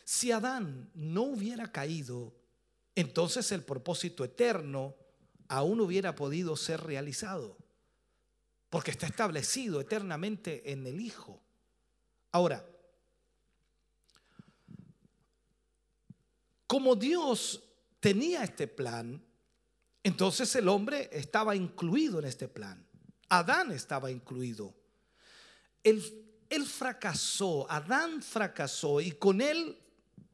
[0.04, 2.34] Si Adán no hubiera caído,
[2.94, 4.94] entonces el propósito eterno
[5.48, 7.56] aún hubiera podido ser realizado,
[8.70, 11.42] porque está establecido eternamente en el Hijo.
[12.30, 12.66] Ahora,
[16.66, 17.62] como Dios
[18.00, 19.22] tenía este plan,
[20.02, 22.86] entonces el hombre estaba incluido en este plan.
[23.28, 24.74] Adán estaba incluido.
[25.84, 26.02] Él,
[26.48, 29.81] él, fracasó, Adán fracasó y con él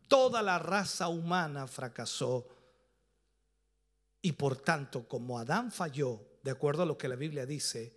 [0.09, 2.49] toda la raza humana fracasó.
[4.21, 7.97] Y por tanto, como Adán falló, de acuerdo a lo que la Biblia dice,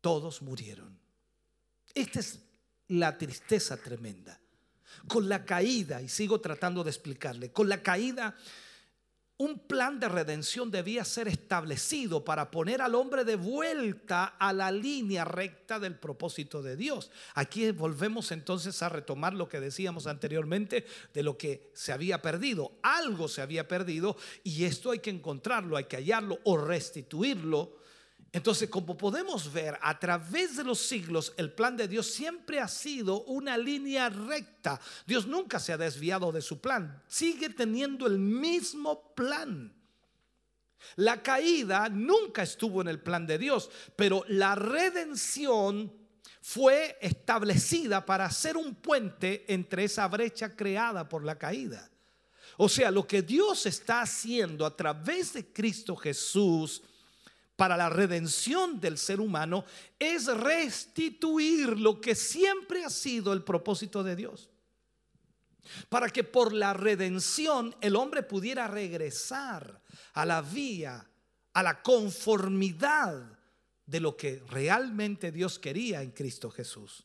[0.00, 0.98] todos murieron.
[1.94, 2.38] Esta es
[2.88, 4.38] la tristeza tremenda.
[5.08, 8.36] Con la caída, y sigo tratando de explicarle, con la caída
[9.40, 14.70] un plan de redención debía ser establecido para poner al hombre de vuelta a la
[14.70, 17.10] línea recta del propósito de Dios.
[17.32, 20.84] Aquí volvemos entonces a retomar lo que decíamos anteriormente
[21.14, 22.72] de lo que se había perdido.
[22.82, 24.14] Algo se había perdido
[24.44, 27.80] y esto hay que encontrarlo, hay que hallarlo o restituirlo
[28.32, 32.68] entonces, como podemos ver, a través de los siglos, el plan de Dios siempre ha
[32.68, 34.80] sido una línea recta.
[35.04, 37.02] Dios nunca se ha desviado de su plan.
[37.08, 39.74] Sigue teniendo el mismo plan.
[40.94, 45.92] La caída nunca estuvo en el plan de Dios, pero la redención
[46.40, 51.90] fue establecida para hacer un puente entre esa brecha creada por la caída.
[52.56, 56.82] O sea, lo que Dios está haciendo a través de Cristo Jesús
[57.60, 59.66] para la redención del ser humano
[59.98, 64.48] es restituir lo que siempre ha sido el propósito de Dios.
[65.90, 69.82] Para que por la redención el hombre pudiera regresar
[70.14, 71.06] a la vía,
[71.52, 73.38] a la conformidad
[73.84, 77.04] de lo que realmente Dios quería en Cristo Jesús.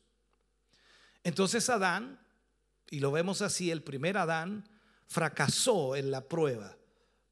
[1.25, 2.17] Entonces Adán,
[2.89, 4.69] y lo vemos así, el primer Adán
[5.05, 6.77] fracasó en la prueba.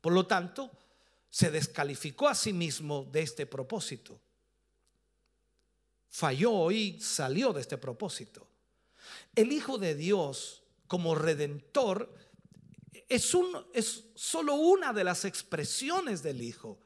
[0.01, 0.71] Por lo tanto,
[1.33, 4.21] se descalificó a sí mismo de este propósito.
[6.07, 8.47] Falló y salió de este propósito.
[9.33, 12.15] El Hijo de Dios como redentor
[13.09, 16.79] es, un, es solo una de las expresiones del Hijo.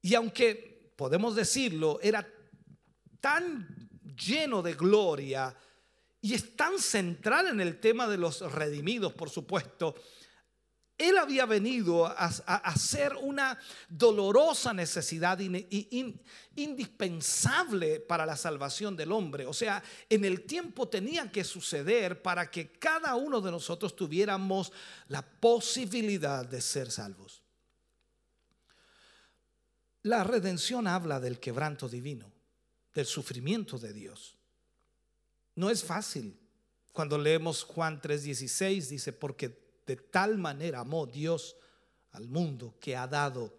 [0.00, 2.28] Y aunque podemos decirlo, era
[3.20, 5.56] tan lleno de gloria
[6.20, 9.94] y es tan central en el tema de los redimidos, por supuesto,
[11.02, 13.58] él había venido a, hacer una
[13.88, 15.38] dolorosa necesidad
[16.54, 19.46] indispensable para la salvación del hombre.
[19.46, 24.72] O sea, en el tiempo tenía que suceder para que cada uno de nosotros tuviéramos
[25.08, 27.42] la posibilidad de ser salvos.
[30.02, 32.30] La redención habla del quebranto divino.
[32.94, 34.36] del sufrimiento de Dios.
[35.54, 36.38] No es fácil.
[36.92, 41.56] Cuando leemos Juan 3:16 dice, porque de tal manera amó Dios
[42.12, 43.58] al mundo que ha dado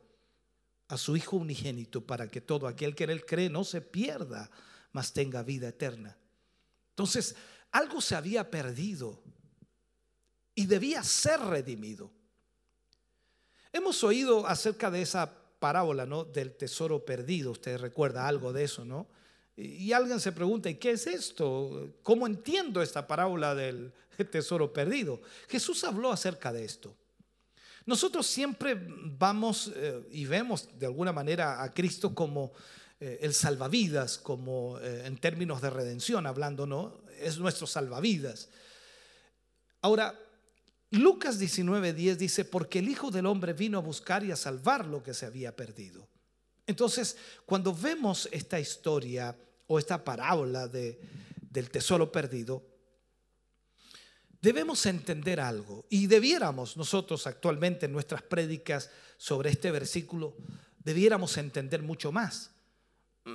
[0.88, 4.50] a su Hijo unigénito para que todo aquel que en él cree no se pierda,
[4.92, 6.18] mas tenga vida eterna.
[6.90, 7.36] Entonces,
[7.72, 9.24] algo se había perdido
[10.54, 12.12] y debía ser redimido.
[13.72, 16.24] Hemos oído acerca de esa parábola, ¿no?
[16.24, 17.52] Del tesoro perdido.
[17.52, 19.08] Usted recuerda algo de eso, ¿no?
[19.56, 21.94] Y alguien se pregunta, ¿y qué es esto?
[22.02, 23.94] ¿Cómo entiendo esta parábola del
[24.32, 25.22] tesoro perdido?
[25.48, 26.96] Jesús habló acerca de esto.
[27.86, 32.54] Nosotros siempre vamos eh, y vemos de alguna manera a Cristo como
[33.00, 37.02] eh, el salvavidas, como eh, en términos de redención hablando, ¿no?
[37.20, 38.50] Es nuestro salvavidas.
[39.82, 40.18] Ahora,
[40.92, 45.04] Lucas 19:10 dice, porque el Hijo del Hombre vino a buscar y a salvar lo
[45.04, 46.08] que se había perdido.
[46.66, 49.36] Entonces, cuando vemos esta historia
[49.68, 51.00] o esta parábola de,
[51.50, 52.64] del tesoro perdido,
[54.42, 60.36] debemos entender algo y debiéramos nosotros actualmente en nuestras prédicas sobre este versículo,
[60.84, 62.52] debiéramos entender mucho más.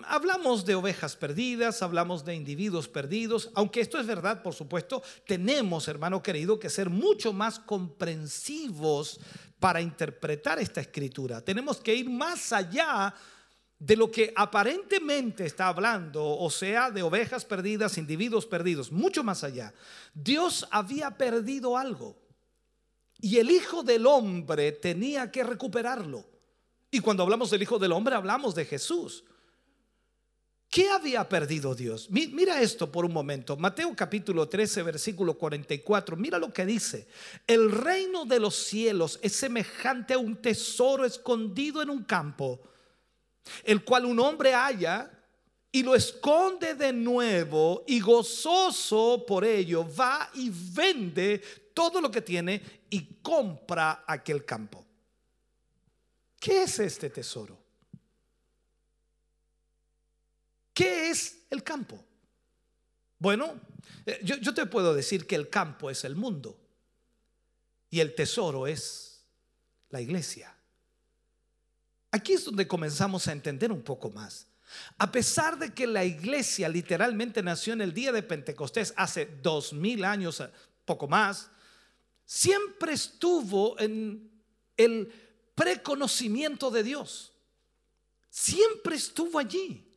[0.04, 5.88] Hablamos de ovejas perdidas, hablamos de individuos perdidos, aunque esto es verdad, por supuesto, tenemos,
[5.88, 9.18] hermano querido, que ser mucho más comprensivos
[9.58, 11.44] para interpretar esta escritura.
[11.44, 13.14] Tenemos que ir más allá
[13.78, 19.44] de lo que aparentemente está hablando, o sea, de ovejas perdidas, individuos perdidos, mucho más
[19.44, 19.72] allá.
[20.14, 22.16] Dios había perdido algo
[23.20, 26.24] y el Hijo del Hombre tenía que recuperarlo.
[26.90, 29.24] Y cuando hablamos del Hijo del Hombre hablamos de Jesús.
[30.70, 32.10] ¿Qué había perdido Dios?
[32.10, 33.56] Mira esto por un momento.
[33.56, 36.16] Mateo capítulo 13, versículo 44.
[36.16, 37.08] Mira lo que dice.
[37.46, 42.60] El reino de los cielos es semejante a un tesoro escondido en un campo
[43.64, 45.10] el cual un hombre halla
[45.70, 51.42] y lo esconde de nuevo y gozoso por ello va y vende
[51.74, 54.84] todo lo que tiene y compra aquel campo.
[56.40, 57.67] ¿Qué es este tesoro?
[60.78, 61.98] ¿Qué es el campo?
[63.18, 63.60] Bueno,
[64.06, 66.56] eh, yo, yo, te puedo decir que el campo es el mundo
[67.90, 69.24] y el tesoro es
[69.88, 70.56] la iglesia.
[72.12, 74.46] Aquí es donde comenzamos a entender un poco más.
[74.98, 79.72] A pesar de que la iglesia literalmente nació en el día de Pentecostés hace dos
[79.72, 80.40] mil años,
[80.84, 81.50] poco más,
[82.24, 84.30] siempre estuvo en
[84.76, 85.12] el
[85.56, 87.32] preconocimiento de Dios.
[88.30, 89.87] Siempre estuvo allí.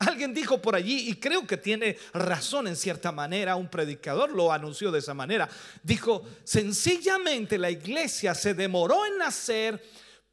[0.00, 4.50] Alguien dijo por allí, y creo que tiene razón en cierta manera, un predicador lo
[4.50, 5.46] anunció de esa manera.
[5.82, 9.82] Dijo, sencillamente la iglesia se demoró en nacer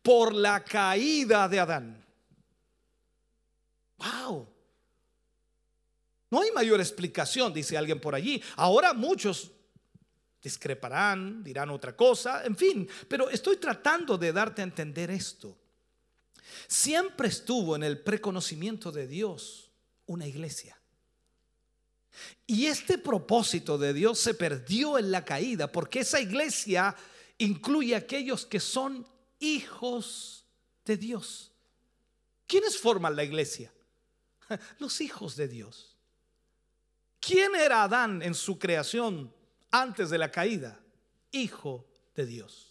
[0.01, 2.05] por la caída de Adán.
[3.97, 4.47] Wow.
[6.31, 8.41] No hay mayor explicación, dice alguien por allí.
[8.55, 9.51] Ahora muchos
[10.41, 15.57] discreparán, dirán otra cosa, en fin, pero estoy tratando de darte a entender esto.
[16.67, 19.71] Siempre estuvo en el preconocimiento de Dios
[20.05, 20.77] una iglesia.
[22.45, 26.95] Y este propósito de Dios se perdió en la caída porque esa iglesia
[27.37, 29.07] incluye a aquellos que son
[29.39, 30.45] hijos
[30.85, 31.51] de Dios.
[32.47, 33.71] ¿Quiénes forman la iglesia?
[34.79, 35.97] Los hijos de Dios.
[37.19, 39.33] ¿Quién era Adán en su creación
[39.69, 40.79] antes de la caída?
[41.31, 42.66] Hijo de Dios.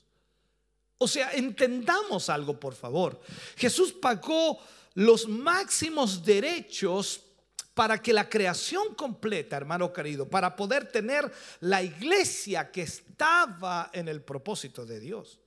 [0.99, 3.21] O sea, entendamos algo, por favor.
[3.57, 4.59] Jesús pagó
[4.95, 7.21] los máximos derechos
[7.75, 14.09] para que la creación completa, hermano querido, para poder tener la iglesia que estaba en
[14.09, 15.39] el propósito de Dios.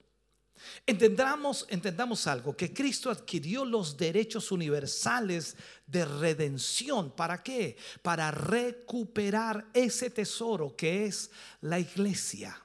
[0.86, 5.56] Entendamos, entendamos algo, que Cristo adquirió los derechos universales
[5.88, 7.12] de redención.
[7.16, 7.78] ¿Para qué?
[8.04, 11.32] Para recuperar ese tesoro que es
[11.62, 12.62] la iglesia.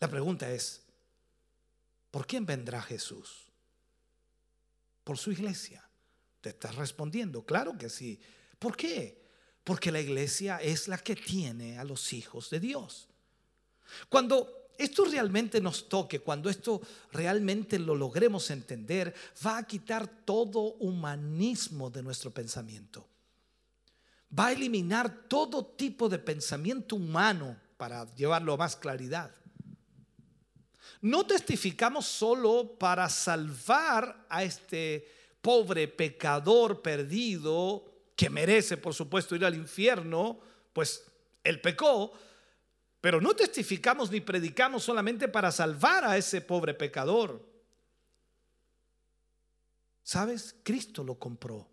[0.00, 0.82] La pregunta es,
[2.10, 3.46] ¿por quién vendrá Jesús?
[5.04, 5.84] Por su iglesia.
[6.40, 8.20] Te estás respondiendo, claro que sí.
[8.58, 9.26] ¿Por qué?
[9.64, 13.08] Porque la iglesia es la que tiene a los hijos de Dios.
[14.08, 16.80] Cuando esto realmente nos toque, cuando esto
[17.10, 19.12] realmente lo logremos entender,
[19.44, 23.06] va a quitar todo humanismo de nuestro pensamiento.
[24.38, 29.34] Va a eliminar todo tipo de pensamiento humano para llevarlo a más claridad.
[31.00, 35.06] No testificamos solo para salvar a este
[35.40, 37.84] pobre pecador perdido
[38.16, 40.40] que merece, por supuesto, ir al infierno,
[40.72, 41.04] pues
[41.44, 42.12] él pecó,
[43.00, 47.46] pero no testificamos ni predicamos solamente para salvar a ese pobre pecador.
[50.02, 50.56] ¿Sabes?
[50.64, 51.68] Cristo lo compró.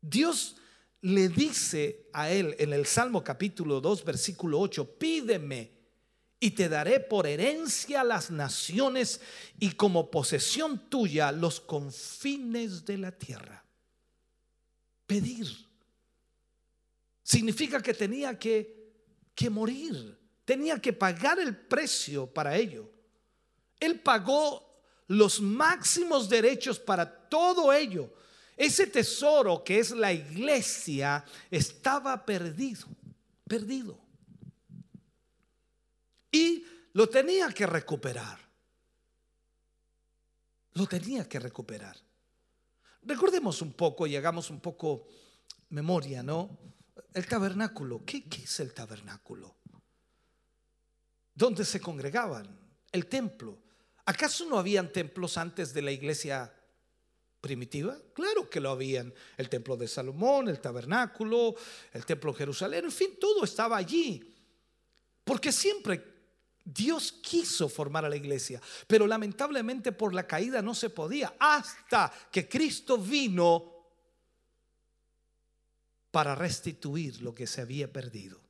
[0.00, 0.56] Dios
[1.02, 5.79] le dice a él en el Salmo capítulo 2, versículo 8, pídeme
[6.42, 9.20] y te daré por herencia las naciones
[9.58, 13.62] y como posesión tuya los confines de la tierra.
[15.06, 15.46] Pedir.
[17.22, 18.90] Significa que tenía que,
[19.34, 22.90] que morir, tenía que pagar el precio para ello.
[23.78, 28.14] Él pagó los máximos derechos para todo ello.
[28.56, 32.86] Ese tesoro que es la iglesia estaba perdido,
[33.46, 34.09] perdido.
[36.30, 38.38] Y lo tenía que recuperar.
[40.74, 41.96] Lo tenía que recuperar.
[43.02, 45.06] Recordemos un poco y hagamos un poco
[45.70, 46.58] memoria, ¿no?
[47.14, 48.02] El tabernáculo.
[48.04, 49.56] ¿Qué, es el tabernáculo?
[51.34, 52.46] ¿Dónde se congregaban?
[52.92, 53.58] El templo.
[54.04, 56.52] ¿Acaso no habían templos antes de la iglesia
[57.40, 57.96] primitiva?
[58.12, 59.12] Claro que lo habían.
[59.36, 61.54] El templo de Salomón, el tabernáculo,
[61.92, 64.34] el templo de Jerusalén, en fin, todo estaba allí.
[65.24, 66.19] Porque siempre
[66.64, 72.12] Dios quiso formar a la iglesia, pero lamentablemente por la caída no se podía, hasta
[72.30, 73.80] que Cristo vino
[76.10, 78.40] para restituir lo que se había perdido.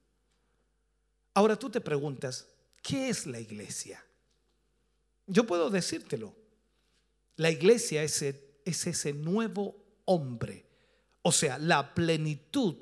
[1.35, 2.49] Ahora tú te preguntas,
[2.83, 4.05] ¿qué es la iglesia?
[5.27, 6.35] Yo puedo decírtelo.
[7.37, 10.67] La iglesia es, es ese nuevo hombre,
[11.23, 12.77] o sea, la plenitud,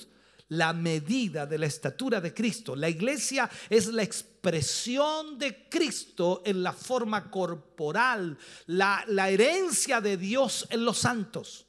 [0.49, 2.75] la medida de la estatura de Cristo.
[2.75, 10.67] La iglesia es la expresión de Cristo en la forma corporal, la, herencia de Dios
[10.71, 11.67] en los santos.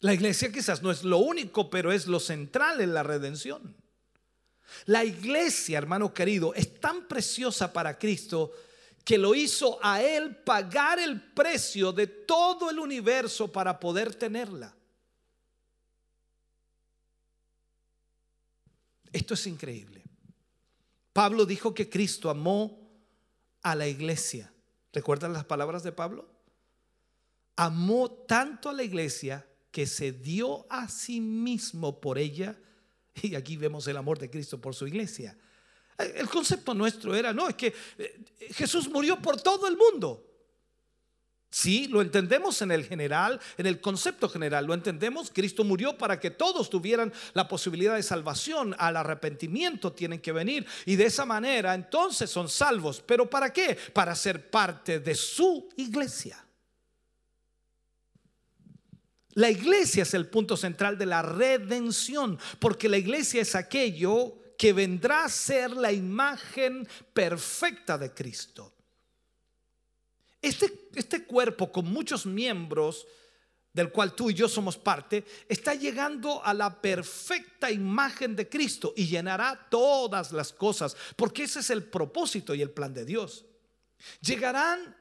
[0.00, 3.76] La iglesia quizás no es lo único, pero es lo central en la redención.
[4.86, 8.52] La iglesia, hermano querido, es tan preciosa para Cristo
[9.04, 14.77] que lo hizo a Él pagar el precio de todo el universo para poder tenerla.
[19.12, 20.02] Esto es increíble.
[21.12, 22.90] Pablo dijo que Cristo amó
[23.62, 24.52] a la iglesia.
[24.92, 26.28] ¿Recuerdan las palabras de Pablo?
[27.56, 32.56] Amó tanto a la iglesia que se dio a sí mismo por ella
[33.22, 35.36] Y aquí vemos el amor de Cristo por su iglesia.
[35.98, 40.27] El concepto nuestro era, no, es que eh, Jesús murió por todo el mundo.
[41.50, 45.30] Sí, lo entendemos en el general, en el concepto general, lo entendemos.
[45.32, 50.66] Cristo murió para que todos tuvieran la posibilidad de salvación, al arrepentimiento tienen que venir
[50.84, 53.02] y de esa manera entonces son salvos.
[53.04, 53.78] ¿Pero para qué?
[53.94, 56.44] Para ser parte de su iglesia.
[59.32, 64.72] La iglesia es el punto central de la redención, porque la iglesia es aquello que
[64.72, 68.74] vendrá a ser la imagen perfecta de Cristo.
[70.40, 73.06] Este, este cuerpo con muchos miembros,
[73.72, 78.92] del cual tú y yo somos parte, está llegando a la perfecta imagen de Cristo
[78.96, 83.44] y llenará todas las cosas, porque ese es el propósito y el plan de Dios.
[84.20, 84.96] Llegarán,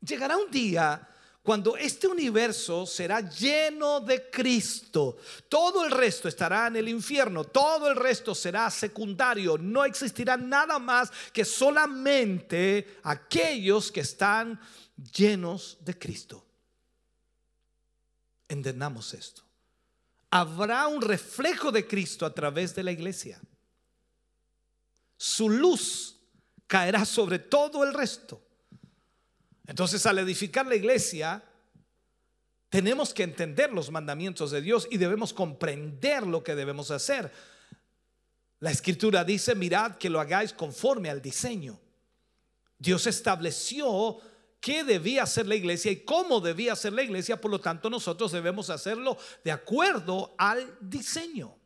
[0.00, 1.08] llegará un día
[1.46, 5.16] cuando este universo será lleno de Cristo,
[5.48, 10.80] todo el resto estará en el infierno, todo el resto será secundario, no existirá nada
[10.80, 14.60] más que solamente aquellos que están
[15.16, 16.44] llenos de Cristo.
[18.48, 19.42] Entendamos esto.
[20.28, 23.40] Habrá un reflejo de Cristo a través de la iglesia.
[25.16, 26.16] Su luz
[26.66, 28.45] caerá sobre todo el resto.
[29.66, 31.42] Entonces al edificar la iglesia,
[32.68, 37.32] tenemos que entender los mandamientos de Dios y debemos comprender lo que debemos hacer.
[38.60, 41.78] La escritura dice, mirad que lo hagáis conforme al diseño.
[42.78, 44.18] Dios estableció
[44.60, 48.32] qué debía hacer la iglesia y cómo debía hacer la iglesia, por lo tanto nosotros
[48.32, 51.56] debemos hacerlo de acuerdo al diseño.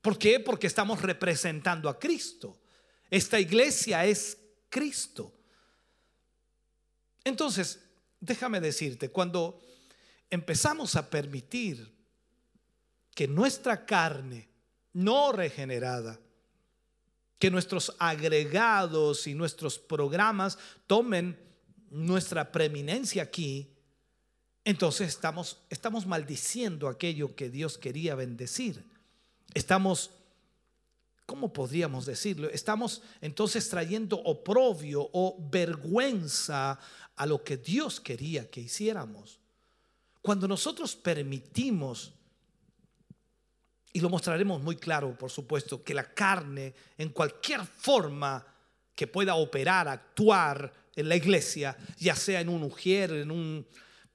[0.00, 0.40] ¿Por qué?
[0.40, 2.58] Porque estamos representando a Cristo.
[3.10, 4.38] Esta iglesia es
[4.68, 5.39] Cristo.
[7.30, 7.80] Entonces,
[8.20, 9.60] déjame decirte, cuando
[10.28, 11.94] empezamos a permitir
[13.14, 14.48] que nuestra carne
[14.92, 16.18] no regenerada,
[17.38, 20.58] que nuestros agregados y nuestros programas
[20.88, 21.38] tomen
[21.88, 23.70] nuestra preeminencia aquí,
[24.64, 28.84] entonces estamos, estamos maldiciendo aquello que Dios quería bendecir.
[29.54, 30.10] Estamos
[31.30, 32.50] ¿cómo podríamos decirlo?
[32.50, 36.76] Estamos entonces trayendo oprobio o vergüenza
[37.20, 39.38] a lo que Dios quería que hiciéramos.
[40.22, 42.14] Cuando nosotros permitimos,
[43.92, 48.42] y lo mostraremos muy claro, por supuesto, que la carne en cualquier forma
[48.94, 53.66] que pueda operar, actuar en la iglesia, ya sea en un ujier, en un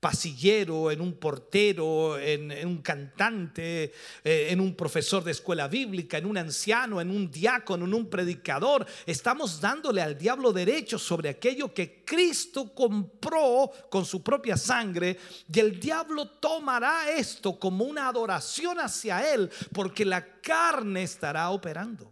[0.06, 3.92] pasillero, en un portero, en, un cantante,
[4.24, 8.08] eh, en un profesor de escuela bíblica, en un anciano, en un diácono, en un
[8.08, 8.86] predicador.
[9.08, 15.18] Estamos dándole al diablo derecho sobre aquello que Cristo compró con su propia sangre
[15.52, 22.12] y el diablo tomará esto como una adoración hacia él porque la carne estará operando.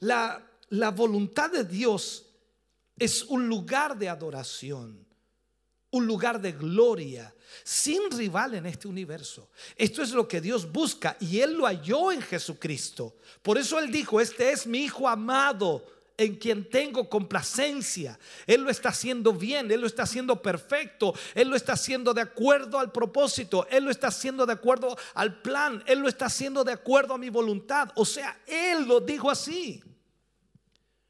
[0.00, 2.26] La, la voluntad de Dios
[2.98, 5.03] es un lugar de adoración,
[5.94, 9.48] un lugar de gloria, sin rival en este universo.
[9.76, 13.14] Esto es lo que Dios busca y Él lo halló en Jesucristo.
[13.42, 18.18] Por eso Él dijo, este es mi Hijo amado en quien tengo complacencia.
[18.44, 22.22] Él lo está haciendo bien, Él lo está haciendo perfecto, Él lo está haciendo de
[22.22, 26.64] acuerdo al propósito, Él lo está haciendo de acuerdo al plan, Él lo está haciendo
[26.64, 27.90] de acuerdo a mi voluntad.
[27.94, 29.80] O sea, Él lo dijo así.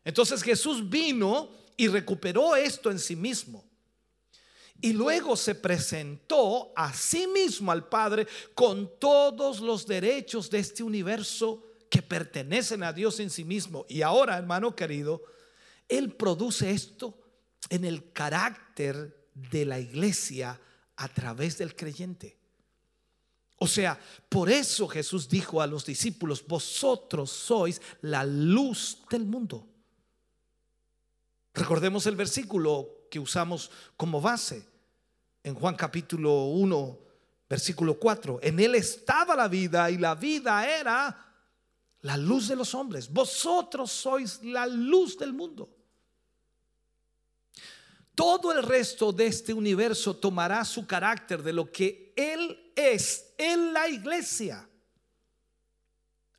[0.04, 3.64] Entonces Jesús vino y recuperó esto en sí mismo.
[4.80, 10.82] Y luego se presentó a sí mismo al Padre con todos los derechos de este
[10.82, 13.86] universo que pertenecen a Dios en sí mismo.
[13.88, 15.22] Y ahora, hermano querido,
[15.88, 17.18] Él produce esto
[17.70, 20.60] en el carácter de la iglesia
[20.96, 22.36] a través del creyente.
[23.56, 23.98] O sea,
[24.28, 29.66] por eso Jesús dijo a los discípulos, vosotros sois la luz del mundo.
[31.54, 34.66] Recordemos el versículo que usamos como base
[35.44, 36.98] en Juan capítulo 1,
[37.48, 38.40] versículo 4.
[38.42, 41.16] En él estaba la vida y la vida era
[42.00, 43.08] la luz de los hombres.
[43.08, 45.72] Vosotros sois la luz del mundo.
[48.16, 53.72] Todo el resto de este universo tomará su carácter de lo que Él es en
[53.72, 54.68] la iglesia.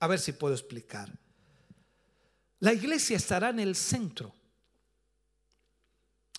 [0.02, 1.10] A ver si puedo explicar.
[2.60, 4.35] La iglesia estará en el centro.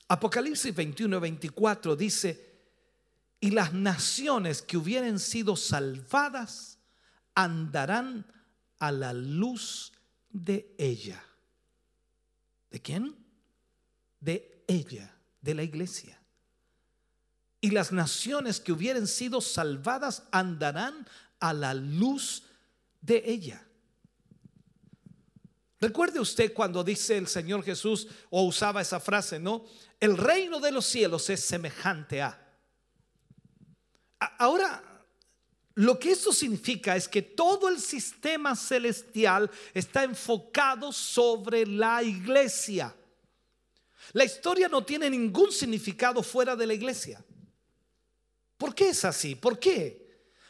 [0.08, 2.46] Apocalipsis 21, 24 dice,
[3.40, 6.78] y las naciones que hubieren sido salvadas
[7.34, 8.24] andarán
[8.78, 9.92] a la luz
[10.30, 11.22] de ella.
[12.70, 13.16] ¿De quién?
[14.20, 16.20] De ella, de la iglesia.
[17.60, 21.06] Y las naciones que hubieren sido salvadas andarán
[21.40, 22.44] a la luz
[23.00, 23.66] de ella.
[25.78, 29.64] Recuerde usted cuando dice el Señor Jesús o usaba esa frase, ¿no?
[30.00, 32.42] El reino de los cielos es semejante a.
[34.38, 34.82] Ahora,
[35.74, 42.94] lo que eso significa es que todo el sistema celestial está enfocado sobre la iglesia.
[44.12, 47.22] La historia no tiene ningún significado fuera de la iglesia.
[48.56, 49.34] ¿Por qué es así?
[49.34, 50.06] ¿Por qué?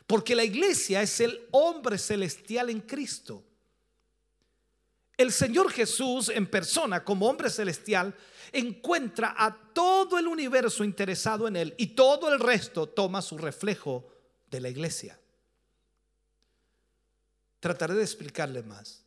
[0.06, 3.42] Porque la iglesia es el hombre celestial en Cristo.
[5.16, 8.14] El Señor Jesús en persona como hombre celestial
[8.52, 14.06] encuentra a todo el universo interesado en él y todo el resto toma su reflejo
[14.50, 15.18] de la iglesia.
[17.60, 19.04] Trataré de explicarle más.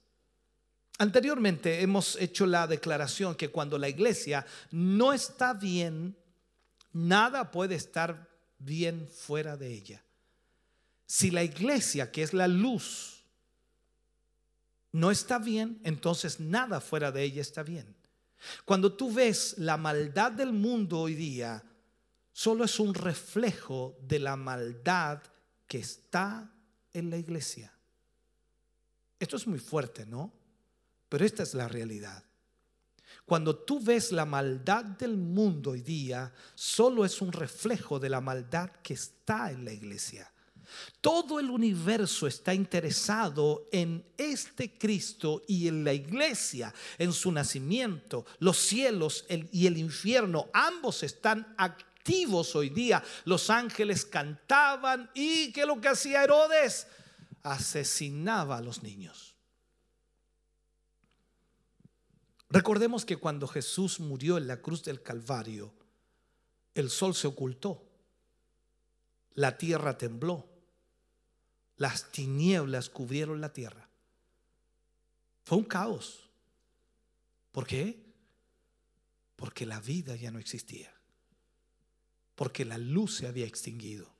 [0.98, 6.18] Anteriormente hemos hecho la declaración que cuando la iglesia no está bien,
[6.92, 10.04] nada puede estar bien fuera de ella.
[11.06, 13.24] Si la iglesia, que es la luz,
[14.92, 17.96] no está bien, entonces nada fuera de ella está bien.
[18.66, 21.64] Cuando tú ves la maldad del mundo hoy día,
[22.32, 25.22] solo es un reflejo de la maldad
[25.68, 26.52] que está
[26.94, 27.74] en la iglesia.
[29.20, 30.32] Esto es muy fuerte, ¿no?
[31.10, 32.24] Pero esta es la realidad.
[33.26, 38.22] Cuando tú ves la maldad del mundo hoy día, solo es un reflejo de la
[38.22, 40.32] maldad que está en la iglesia.
[41.02, 48.26] Todo el universo está interesado en este Cristo y en la iglesia, en su nacimiento.
[48.40, 53.04] Los cielos y el infierno, ambos están activos hoy día.
[53.26, 56.88] Los ángeles cantaban y que lo que hacía Herodes
[57.44, 59.36] asesinaba a los niños.
[62.50, 65.72] Recordemos que cuando Jesús murió en la cruz del Calvario,
[66.74, 67.84] el sol se ocultó,
[69.34, 70.48] la tierra tembló
[71.80, 73.90] las tinieblas cubrieron la tierra.
[75.46, 76.30] Fue un caos.
[77.54, 78.06] ¿Por qué?
[79.38, 80.94] Porque la vida ya no existía.
[82.36, 84.14] Porque la luz se había extinguido.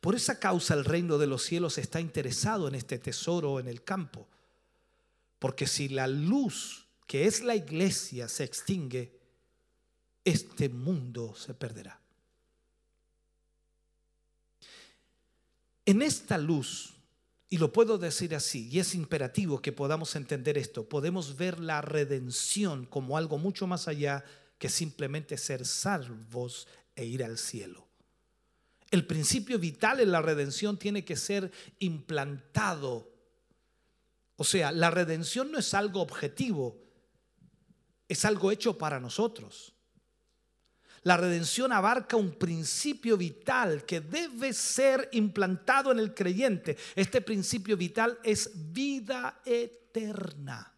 [0.00, 3.84] Por esa causa el reino de los cielos está interesado en este tesoro en el
[3.84, 4.28] campo.
[5.38, 9.20] Porque si la luz, que es la iglesia, se extingue,
[10.24, 11.99] este mundo se perderá.
[15.90, 16.94] En esta luz,
[17.48, 21.80] y lo puedo decir así, y es imperativo que podamos entender esto, podemos ver la
[21.80, 24.24] redención como algo mucho más allá
[24.56, 27.88] que simplemente ser salvos e ir al cielo.
[28.92, 31.50] El principio vital en la redención tiene que ser
[31.80, 33.12] implantado.
[34.36, 36.80] O sea, la redención no es algo objetivo,
[38.06, 39.74] es algo hecho para nosotros.
[41.02, 46.76] La redención abarca un principio vital que debe ser implantado en el creyente.
[46.94, 50.74] Este principio vital es vida eterna.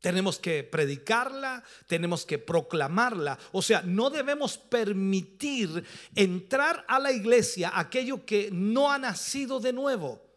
[0.00, 3.38] Tenemos que predicarla, tenemos que proclamarla.
[3.52, 5.84] O sea, no debemos permitir
[6.14, 10.29] entrar a la iglesia aquello que no ha nacido de nuevo.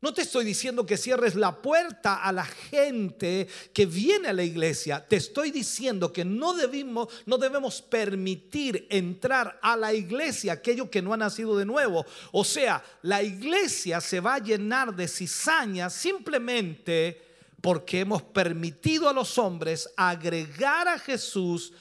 [0.00, 4.44] No te estoy diciendo que cierres la puerta a la gente que viene a la
[4.44, 5.04] iglesia.
[5.04, 11.02] Te estoy diciendo que no debemos, no debemos permitir entrar a la iglesia aquello que
[11.02, 12.06] no ha nacido de nuevo.
[12.30, 17.20] O sea, la iglesia se va a llenar de cizaña simplemente
[17.60, 21.72] porque hemos permitido a los hombres agregar a Jesús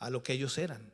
[0.00, 0.89] a lo que ellos eran.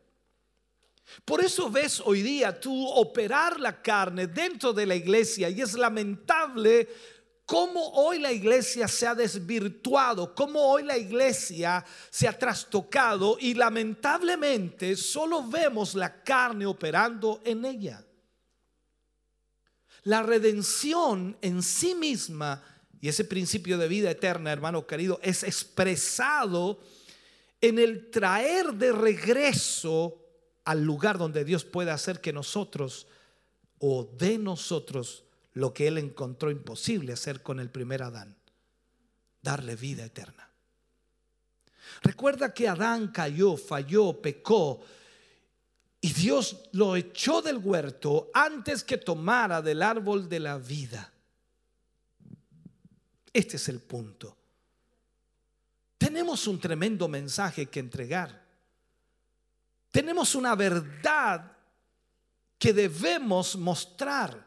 [1.24, 5.74] Por eso ves hoy día tú operar la carne dentro de la iglesia y es
[5.74, 6.88] lamentable
[7.46, 13.54] cómo hoy la iglesia se ha desvirtuado, cómo hoy la iglesia se ha trastocado y
[13.54, 18.04] lamentablemente solo vemos la carne operando en ella.
[20.02, 22.62] La redención en sí misma
[23.00, 26.80] y ese principio de vida eterna, hermano querido, es expresado
[27.60, 30.25] en el traer de regreso
[30.66, 33.06] al lugar donde Dios puede hacer que nosotros
[33.78, 38.36] o de nosotros lo que Él encontró imposible hacer con el primer Adán,
[39.40, 40.50] darle vida eterna.
[42.02, 44.82] Recuerda que Adán cayó, falló, pecó
[46.00, 51.12] y Dios lo echó del huerto antes que tomara del árbol de la vida.
[53.32, 54.36] Este es el punto.
[55.96, 58.45] Tenemos un tremendo mensaje que entregar.
[59.90, 61.52] Tenemos una verdad
[62.58, 64.45] que debemos mostrar.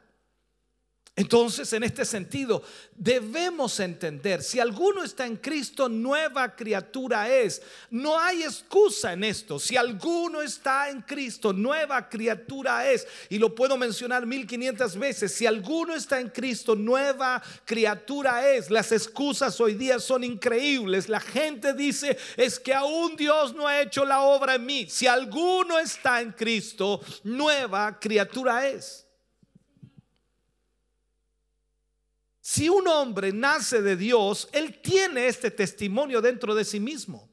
[1.19, 2.63] Entonces, en este sentido,
[2.95, 7.61] debemos entender, si alguno está en Cristo, nueva criatura es.
[7.89, 9.59] No hay excusa en esto.
[9.59, 13.05] Si alguno está en Cristo, nueva criatura es.
[13.27, 15.35] Y lo puedo mencionar 1500 veces.
[15.35, 18.71] Si alguno está en Cristo, nueva criatura es.
[18.71, 21.09] Las excusas hoy día son increíbles.
[21.09, 24.87] La gente dice, es que aún Dios no ha hecho la obra en mí.
[24.89, 29.08] Si alguno está en Cristo, nueva criatura es.
[32.51, 37.29] Si un hombre nace de Dios, él tiene este testimonio dentro de sí mismo.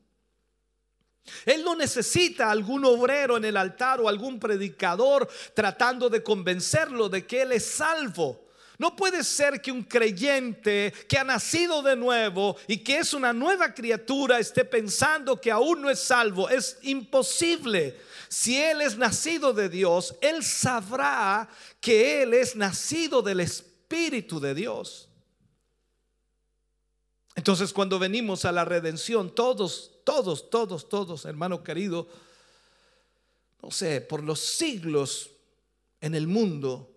[1.46, 7.26] Él no necesita algún obrero en el altar o algún predicador tratando de convencerlo de
[7.26, 8.46] que él es salvo.
[8.76, 13.32] No puede ser que un creyente que ha nacido de nuevo y que es una
[13.32, 16.50] nueva criatura esté pensando que aún no es salvo.
[16.50, 17.98] Es imposible.
[18.28, 21.48] Si él es nacido de Dios, él sabrá
[21.80, 25.08] que él es nacido del Espíritu de Dios.
[27.34, 32.08] Entonces cuando venimos a la redención, todos, todos, todos, todos, hermano querido,
[33.62, 35.30] no sé, por los siglos
[36.00, 36.92] en el mundo,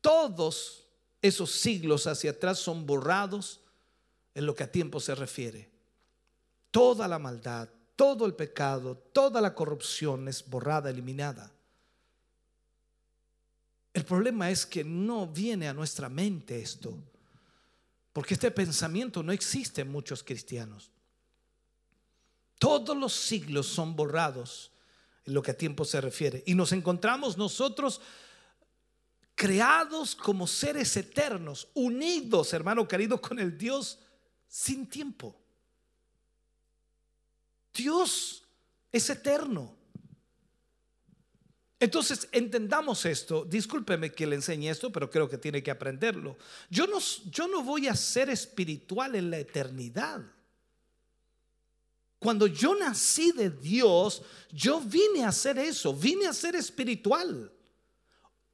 [0.00, 0.86] todos
[1.20, 3.60] esos siglos hacia atrás son borrados
[4.34, 5.70] en lo que a tiempo se refiere.
[6.70, 11.55] Toda la maldad, todo el pecado, toda la corrupción es borrada, eliminada.
[13.96, 16.94] El problema es que no viene a nuestra mente esto.
[18.12, 20.90] Porque este pensamiento no existe en muchos cristianos.
[22.58, 24.70] Todos los siglos son borrados
[25.24, 26.42] en lo que a tiempo se refiere.
[26.44, 28.02] Y nos encontramos nosotros
[29.34, 33.98] creados como seres eternos, unidos, hermano querido, con el Dios
[34.46, 35.34] sin tiempo.
[37.72, 38.44] Dios
[38.92, 39.74] es eterno.
[41.78, 43.44] Entonces, entendamos esto.
[43.44, 46.36] Discúlpeme que le enseñe esto, pero creo que tiene que aprenderlo.
[46.70, 46.98] Yo no,
[47.30, 50.22] yo no voy a ser espiritual en la eternidad.
[52.18, 57.52] Cuando yo nací de Dios, yo vine a hacer eso, vine a ser espiritual.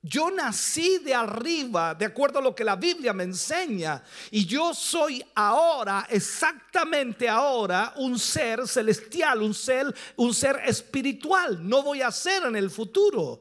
[0.05, 4.03] Yo nací de arriba, de acuerdo a lo que la Biblia me enseña.
[4.33, 11.69] Y yo soy ahora, exactamente ahora, un ser celestial, un ser, un ser espiritual.
[11.69, 13.41] No voy a ser en el futuro.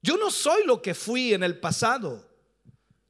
[0.00, 2.24] Yo no soy lo que fui en el pasado,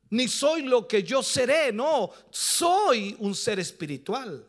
[0.08, 4.48] ni soy lo que yo seré, no, soy un ser espiritual.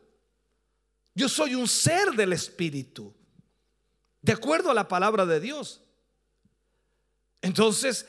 [1.13, 3.13] Yo soy un ser del espíritu,
[4.21, 5.81] de acuerdo a la palabra de Dios.
[7.47, 8.05] Entonces,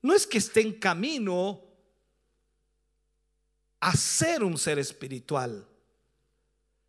[0.00, 1.60] no es que esté en camino
[3.80, 5.66] a ser un ser espiritual.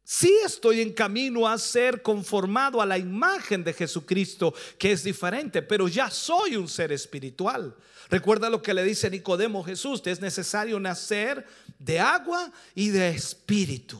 [0.03, 5.63] Sí estoy en camino a ser conformado a la imagen de Jesucristo, que es diferente,
[5.63, 7.75] pero ya soy un ser espiritual.
[8.11, 11.47] Recuerda lo que le dice Nicodemo Jesús, es necesario nacer
[11.79, 13.99] de agua y de espíritu.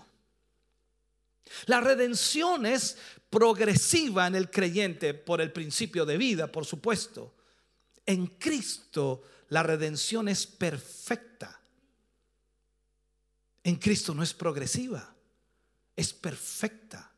[1.65, 2.97] La redención es
[3.31, 7.34] progresiva en el creyente por el principio de vida, por supuesto.
[8.05, 11.59] En Cristo la redención es perfecta.
[13.63, 15.15] En Cristo no es progresiva
[15.95, 17.11] es perfecta.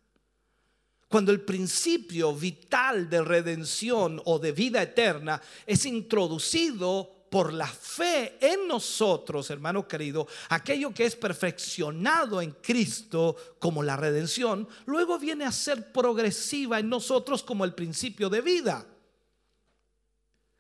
[1.08, 8.38] Cuando el principio vital de redención o de vida eterna es introducido por la fe
[8.42, 15.46] en nosotros, hermano querido, aquello que es perfeccionado en Cristo como la redención, luego viene
[15.46, 18.86] a ser progresiva en nosotros como el principio de vida.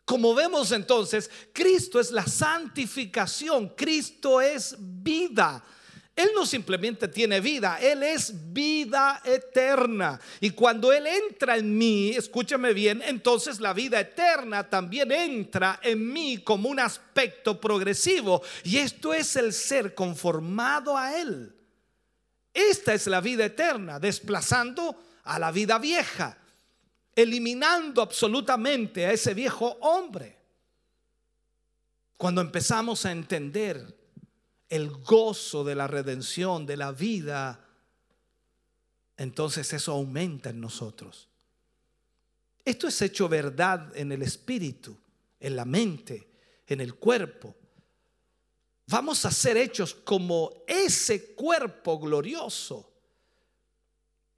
[0.07, 5.61] Como vemos entonces, Cristo es la santificación, Cristo es vida.
[6.15, 10.17] Él no simplemente tiene vida, Él es vida eterna.
[10.39, 16.09] Y cuando Él entra en mí, escúchame bien, entonces la vida eterna también entra en
[16.13, 18.41] mí como un aspecto progresivo.
[18.63, 21.53] Y esto es el ser conformado a Él.
[22.53, 26.37] Esta es la vida eterna, desplazando a la vida vieja,
[27.17, 30.37] eliminando absolutamente a ese viejo hombre.
[32.15, 33.97] Cuando empezamos a entender
[34.69, 37.65] el gozo de la redención, de la vida,
[39.17, 41.27] entonces eso aumenta en nosotros.
[42.63, 44.95] Esto es hecho verdad en el espíritu,
[45.39, 46.29] en la mente,
[46.67, 47.55] en el cuerpo.
[48.85, 52.96] Vamos a ser hechos como ese cuerpo glorioso.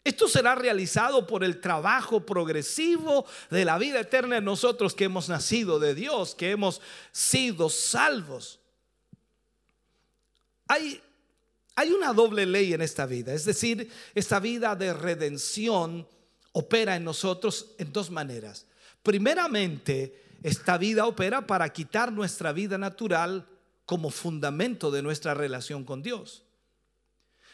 [0.04, 5.28] Esto será realizado por el trabajo progresivo de la vida eterna en nosotros que hemos
[5.28, 6.82] nacido de Dios, que hemos
[7.12, 8.60] sido salvos.
[10.68, 11.02] Hay,
[11.76, 16.08] hay una doble ley en esta vida, es decir, esta vida de redención
[16.54, 18.66] opera en nosotros en dos maneras.
[19.04, 23.48] Primeramente, esta vida opera para quitar nuestra vida natural
[23.86, 26.44] como fundamento de nuestra relación con Dios.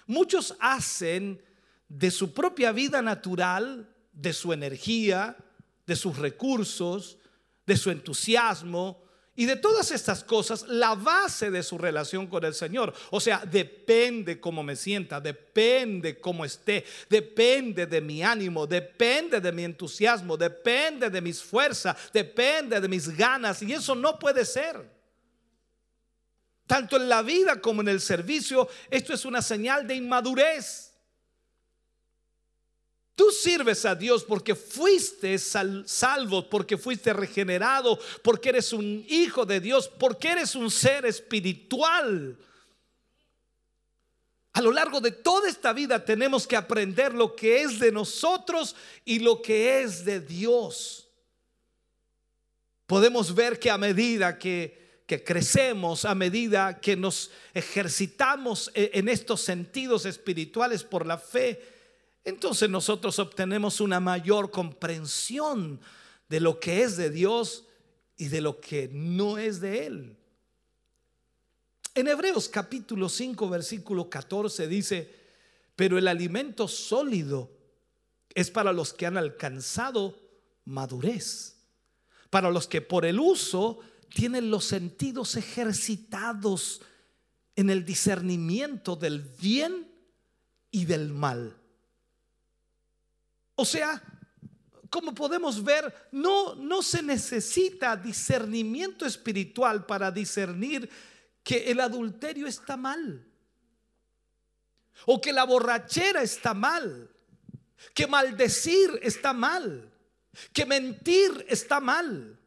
[0.06, 1.42] Muchos hacen
[1.88, 5.38] de su propia vida natural, de su energía,
[5.86, 7.18] de sus recursos,
[7.66, 9.06] de su entusiasmo,
[9.38, 12.94] y de todas estas cosas, la base de su relación con el Señor.
[13.12, 19.52] O sea, depende cómo me sienta, depende cómo esté, depende de mi ánimo, depende de
[19.52, 23.62] mi entusiasmo, depende de mis fuerzas, depende de mis ganas.
[23.62, 24.90] Y eso no puede ser.
[26.66, 30.85] Tanto en la vida como en el servicio, esto es una señal de inmadurez.
[33.16, 39.62] Tú sirves a Dios porque fuiste salvo, porque fuiste regenerado, porque eres un hijo de
[39.62, 42.38] Dios, porque eres un ser espiritual.
[44.52, 48.76] A lo largo de toda esta vida tenemos que aprender lo que es de nosotros
[49.06, 51.08] y lo que es de Dios.
[52.86, 59.08] Podemos ver que a medida que, que crecemos, a medida que nos ejercitamos e, en
[59.08, 61.75] estos sentidos espirituales por la fe,
[62.26, 65.80] entonces nosotros obtenemos una mayor comprensión
[66.28, 67.66] de lo que es de Dios
[68.18, 70.18] y de lo que no es de Él.
[71.94, 75.14] En Hebreos capítulo 5, versículo 14 dice,
[75.76, 77.52] pero el alimento sólido
[78.34, 80.20] es para los que han alcanzado
[80.66, 81.58] madurez,
[82.32, 83.80] para los que por el uso
[84.10, 86.82] tienen los sentidos ejercitados
[87.56, 89.92] en el discernimiento del bien
[90.72, 91.56] y del mal.
[93.56, 94.02] O sea,
[94.90, 100.90] como podemos ver, no, no se necesita discernimiento espiritual para discernir
[101.44, 103.26] que el adulterio está mal.
[105.06, 107.10] O que la borrachera está mal.
[107.94, 109.92] Que maldecir está mal.
[110.54, 112.40] Que mentir está mal.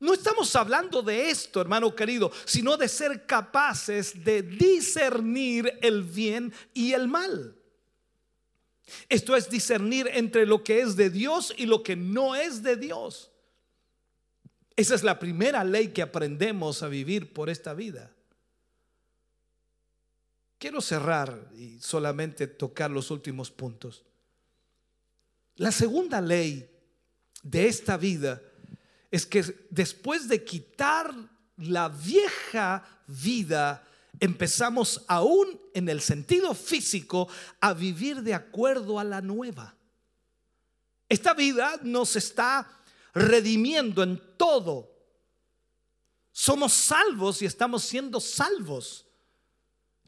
[0.00, 6.52] No estamos hablando de esto, hermano querido, sino de ser capaces de discernir el bien
[6.72, 7.57] y el mal.
[9.08, 12.76] Esto es discernir entre lo que es de Dios y lo que no es de
[12.76, 13.30] Dios.
[14.76, 18.14] Esa es la primera ley que aprendemos a vivir por esta vida.
[20.58, 24.04] Quiero cerrar y solamente tocar los últimos puntos.
[25.56, 26.68] La segunda ley
[27.42, 28.40] de esta vida
[29.10, 31.12] es que después de quitar
[31.56, 33.87] la vieja vida
[34.20, 37.28] empezamos aún en el sentido físico
[37.60, 39.76] a vivir de acuerdo a la nueva.
[41.08, 42.68] Esta vida nos está
[43.14, 44.90] redimiendo en todo.
[46.32, 49.06] Somos salvos y estamos siendo salvos.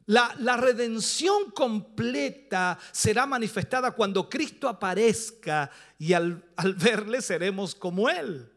[0.05, 8.09] La, la, redención completa será manifestada cuando Cristo aparezca y al, al verle seremos como
[8.09, 8.51] Él.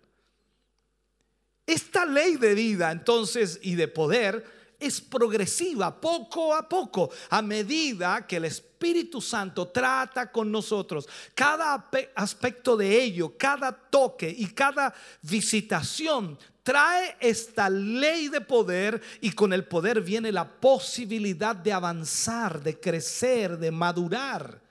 [1.66, 8.26] Esta ley de vida entonces y de poder es progresiva, poco a poco, a medida
[8.26, 11.08] que el Espíritu Santo trata con nosotros.
[11.34, 19.32] Cada aspecto de ello, cada toque y cada visitación trae esta ley de poder y
[19.32, 24.62] con el poder viene la posibilidad de avanzar, de crecer, de madurar.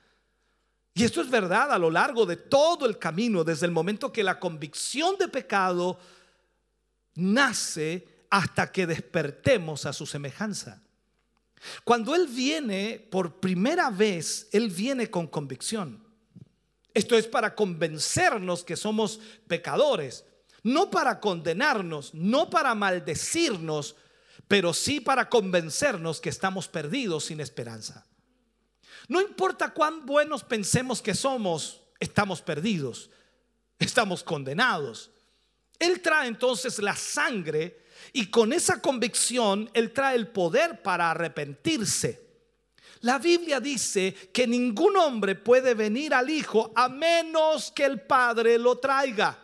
[0.92, 4.22] Y esto es verdad a lo largo de todo el camino, desde el momento que
[4.22, 5.98] la convicción de pecado
[7.14, 10.82] nace hasta que despertemos a su semejanza.
[11.84, 16.04] Cuando Él viene por primera vez, Él viene con convicción.
[16.92, 20.24] Esto es para convencernos que somos pecadores,
[20.64, 23.94] no para condenarnos, no para maldecirnos,
[24.48, 28.04] pero sí para convencernos que estamos perdidos sin esperanza.
[29.06, 33.10] No importa cuán buenos pensemos que somos, estamos perdidos,
[33.78, 35.12] estamos condenados.
[35.78, 42.24] Él trae entonces la sangre y con esa convicción Él trae el poder para arrepentirse.
[43.00, 48.58] La Biblia dice que ningún hombre puede venir al Hijo a menos que el Padre
[48.58, 49.38] lo traiga.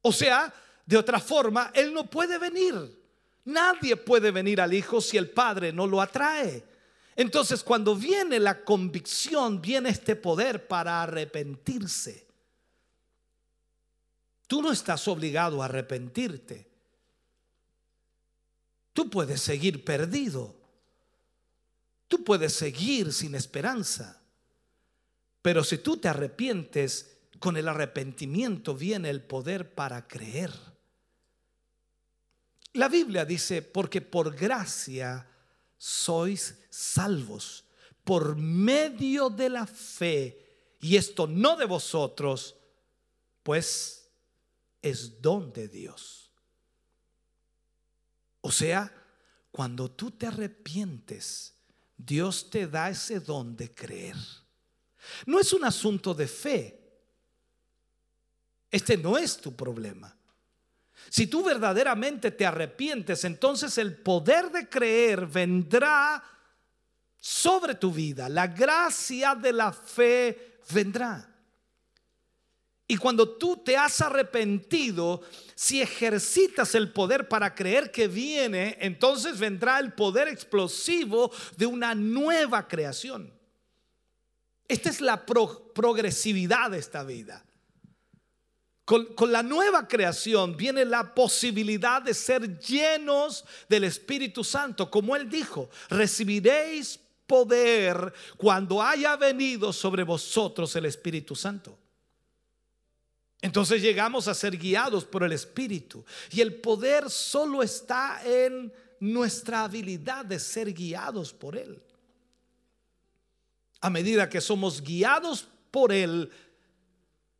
[0.00, 0.52] O sea,
[0.86, 3.02] de otra forma, Él no puede venir.
[3.46, 6.62] Nadie puede venir al Hijo si el Padre no lo atrae.
[7.16, 12.26] Entonces, cuando viene la convicción, viene este poder para arrepentirse.
[14.46, 16.70] Tú no estás obligado a arrepentirte.
[18.92, 20.54] Tú puedes seguir perdido.
[22.08, 24.20] Tú puedes seguir sin esperanza.
[25.42, 30.52] Pero si tú te arrepientes, con el arrepentimiento viene el poder para creer.
[32.74, 35.28] La Biblia dice, porque por gracia
[35.76, 37.64] sois salvos,
[38.04, 42.56] por medio de la fe, y esto no de vosotros,
[43.42, 44.03] pues
[44.84, 46.30] es don de Dios.
[48.42, 48.92] O sea,
[49.50, 51.54] cuando tú te arrepientes,
[51.96, 54.16] Dios te da ese don de creer.
[55.24, 56.80] No es un asunto de fe.
[58.70, 60.14] Este no es tu problema.
[61.08, 66.22] Si tú verdaderamente te arrepientes, entonces el poder de creer vendrá
[67.16, 68.28] sobre tu vida.
[68.28, 71.33] La gracia de la fe vendrá.
[72.86, 75.22] Y cuando tú te has arrepentido,
[75.54, 81.94] si ejercitas el poder para creer que viene, entonces vendrá el poder explosivo de una
[81.94, 83.32] nueva creación.
[84.68, 87.44] Esta es la progresividad de esta vida.
[88.84, 94.90] Con, la nueva creación viene la posibilidad de ser llenos del Espíritu Santo.
[94.90, 101.78] Como Él dijo, recibiréis poder cuando haya venido sobre vosotros el Espíritu Santo.
[103.44, 106.02] Entonces llegamos a ser guiados por el Espíritu.
[106.30, 111.82] Y el poder solo está en nuestra habilidad de ser guiados por Él.
[113.82, 116.30] A medida que somos guiados por Él,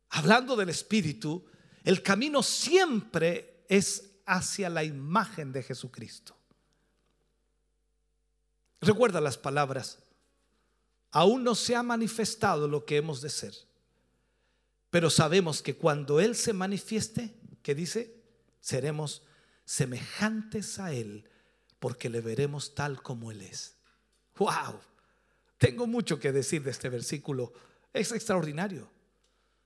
[0.09, 1.43] hablando del Espíritu,
[1.83, 6.37] el camino siempre es hacia la imagen de Jesucristo.
[8.79, 9.97] Recuerda las palabras,
[11.09, 13.55] aún no se ha manifestado lo que hemos de ser
[14.95, 18.15] pero sabemos que cuando Él se manifieste, ¿qué dice?
[18.61, 19.23] Seremos
[19.65, 21.29] semejantes a Él
[21.79, 23.75] porque le veremos tal como Él es.
[24.37, 24.79] ¡Wow!
[25.57, 27.51] Tengo mucho que decir de este versículo.
[27.91, 28.89] Es extraordinario.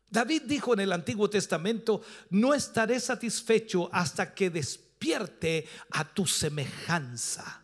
[0.09, 2.01] David dijo en el Antiguo Testamento,
[2.31, 7.61] no estaré satisfecho hasta que despierte a tu semejanza.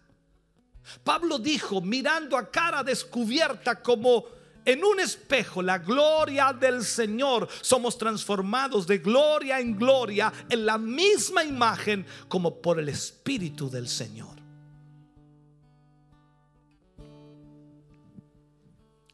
[1.03, 4.34] Pablo dijo, mirando a cara descubierta como
[4.65, 10.77] en un espejo la gloria del Señor, somos transformados de gloria en gloria en la
[10.77, 14.35] misma imagen como por el Espíritu del Señor.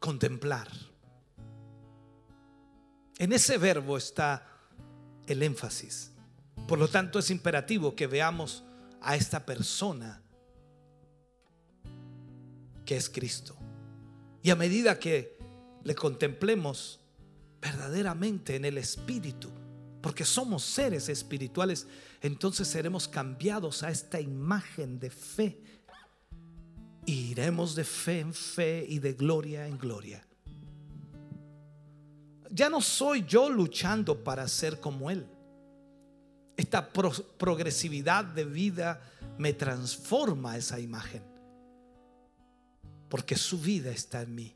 [0.00, 0.68] Contemplar.
[3.18, 4.48] En ese verbo está
[5.26, 6.10] el énfasis.
[6.66, 8.64] Por lo tanto, es imperativo que veamos
[9.00, 10.22] a esta persona
[12.84, 13.56] que es Cristo.
[14.42, 15.31] Y a medida que
[15.84, 17.00] le contemplemos
[17.60, 19.50] verdaderamente en el Espíritu,
[20.00, 21.86] porque somos seres espirituales,
[22.20, 25.60] entonces seremos cambiados a esta imagen de fe.
[27.04, 30.24] iremos de fe en fe y de gloria en gloria.
[32.50, 35.26] Ya no soy yo luchando para ser como Él.
[36.56, 39.00] Esta progresividad de vida
[39.38, 41.22] me transforma esa imagen.
[43.08, 44.54] porque su vida está en mí.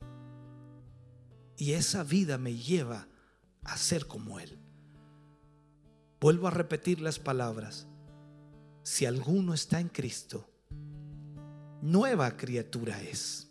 [1.57, 3.09] Y esa vida me lleva
[3.65, 4.59] a ser como Él.
[6.21, 7.87] Vuelvo a repetir las palabras.
[8.83, 10.49] Si alguno está en Cristo,
[11.83, 13.49] nueva criatura es.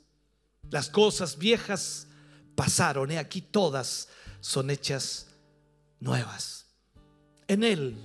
[0.70, 2.08] Las cosas viejas
[2.56, 4.08] pasaron, y aquí todas
[4.40, 5.28] son hechas
[6.00, 6.68] nuevas.
[7.48, 7.98] En Él,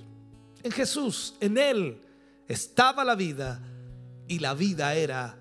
[0.63, 2.01] en Jesús, en Él
[2.47, 3.61] estaba la vida
[4.27, 5.37] y la vida era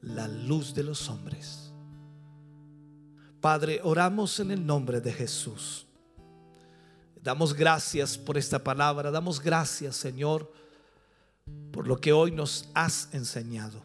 [0.00, 1.63] la luz de los hombres.
[3.44, 5.84] Padre, oramos en el nombre de Jesús.
[7.22, 10.50] Damos gracias por esta palabra, damos gracias Señor
[11.70, 13.82] por lo que hoy nos has enseñado.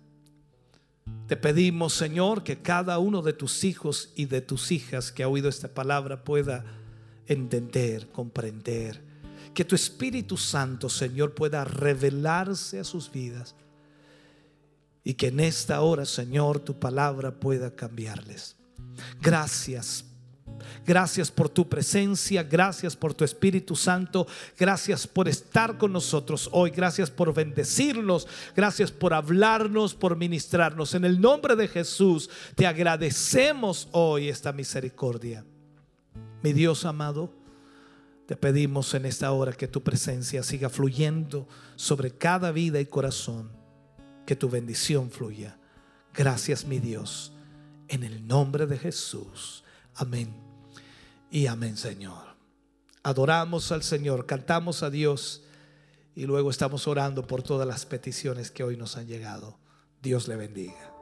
[1.27, 5.27] Te pedimos, Señor, que cada uno de tus hijos y de tus hijas que ha
[5.27, 6.64] oído esta palabra pueda
[7.27, 9.03] entender, comprender.
[9.53, 13.56] Que tu Espíritu Santo, Señor, pueda revelarse a sus vidas.
[15.03, 18.56] Y que en esta hora, Señor, tu palabra pueda cambiarles.
[19.22, 20.06] Gracias
[20.86, 24.28] Gracias por tu presencia, gracias por tu Espíritu Santo,
[24.58, 30.96] gracias por estar con nosotros hoy, gracias por bendecirnos, gracias por hablarnos, por ministrarnos.
[30.96, 35.46] En el nombre de Jesús te agradecemos hoy esta misericordia.
[36.42, 37.34] Mi Dios amado,
[38.26, 43.52] te pedimos en esta hora que tu presencia siga fluyendo sobre cada vida y corazón,
[44.26, 45.58] que tu bendición fluya.
[46.14, 47.34] Gracias mi Dios,
[47.90, 49.64] en el nombre de Jesús.
[49.95, 50.34] Amén
[51.32, 52.30] y amén, Señor.
[53.03, 55.44] Adoramos al Señor, cantamos a Dios
[56.16, 59.57] y luego estamos orando por todas las peticiones que hoy nos han llegado.
[60.02, 60.99] Dios le bendiga.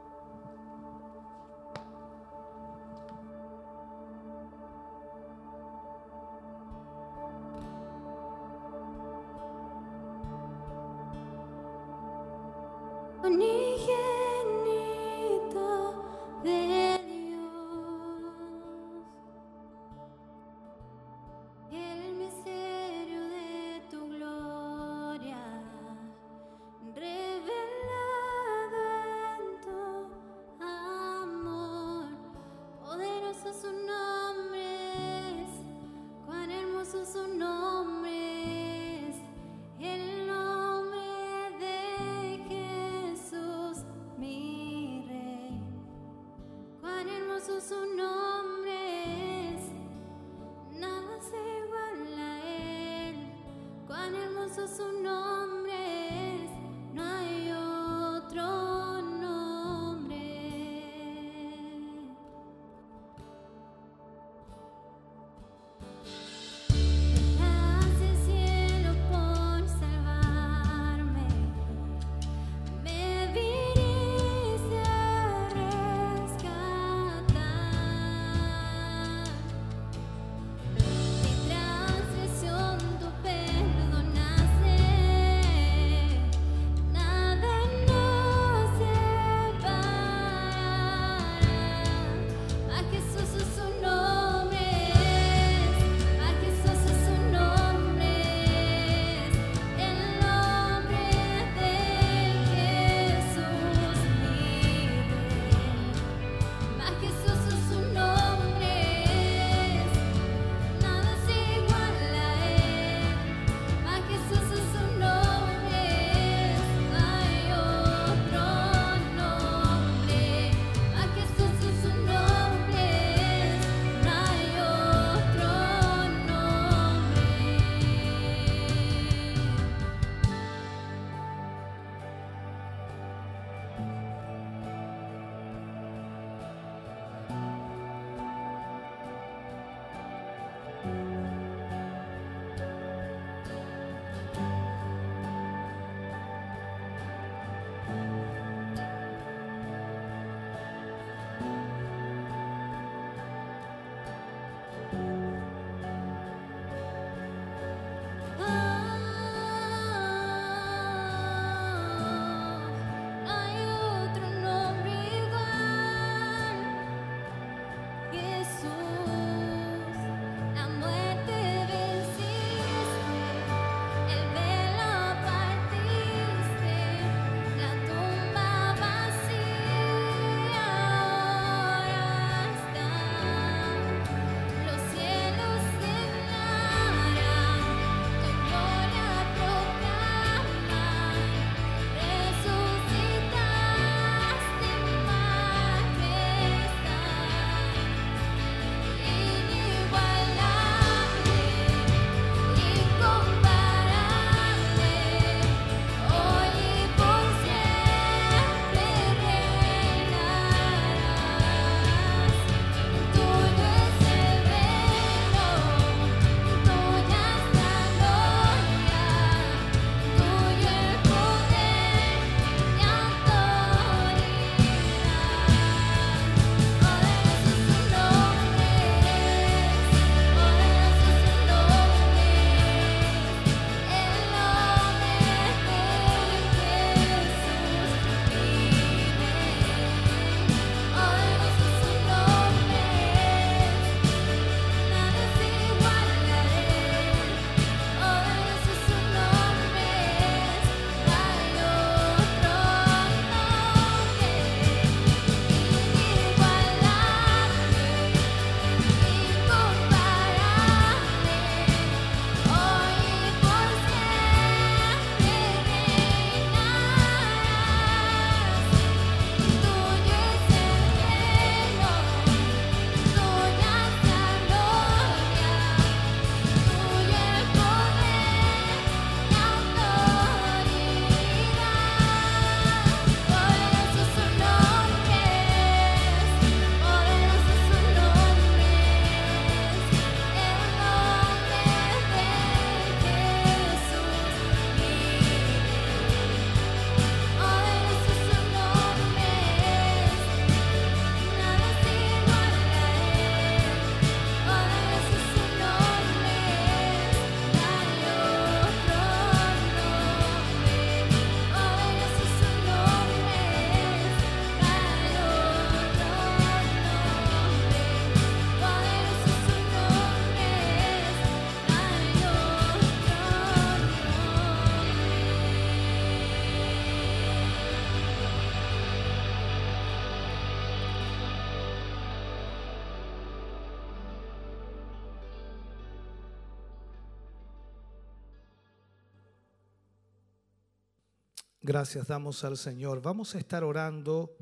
[341.78, 343.00] Gracias damos al Señor.
[343.00, 344.36] Vamos a estar orando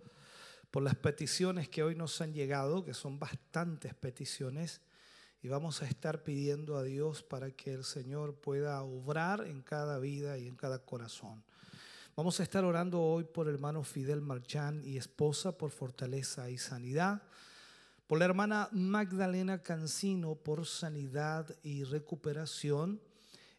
[0.71, 4.81] por las peticiones que hoy nos han llegado, que son bastantes peticiones,
[5.43, 9.99] y vamos a estar pidiendo a Dios para que el Señor pueda obrar en cada
[9.99, 11.45] vida y en cada corazón.
[12.17, 16.57] Vamos a estar orando hoy por el hermano Fidel Marchán y esposa por fortaleza y
[16.57, 17.21] sanidad,
[18.07, 22.99] por la hermana Magdalena Cancino por sanidad y recuperación,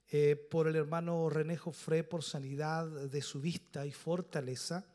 [0.09, 4.85] eh, por el hermano René Jofré por sanidad de su vista y fortaleza,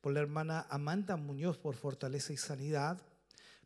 [0.00, 3.02] por la hermana Amanda Muñoz por fortaleza y sanidad,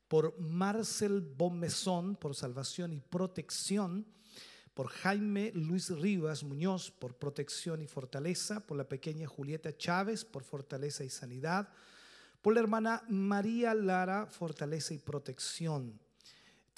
[0.09, 4.07] por Marcel Bomezón por salvación y protección,
[4.73, 10.43] por Jaime Luis Rivas Muñoz por protección y fortaleza, por la pequeña Julieta Chávez por
[10.43, 11.69] fortaleza y sanidad,
[12.41, 16.01] por la hermana María Lara, fortaleza y protección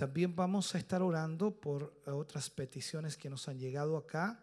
[0.01, 4.43] también vamos a estar orando por otras peticiones que nos han llegado acá.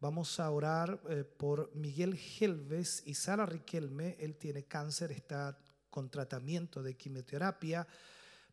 [0.00, 4.16] Vamos a orar eh, por Miguel Helves y Sara Riquelme.
[4.18, 5.56] Él tiene cáncer, está
[5.88, 7.86] con tratamiento de quimioterapia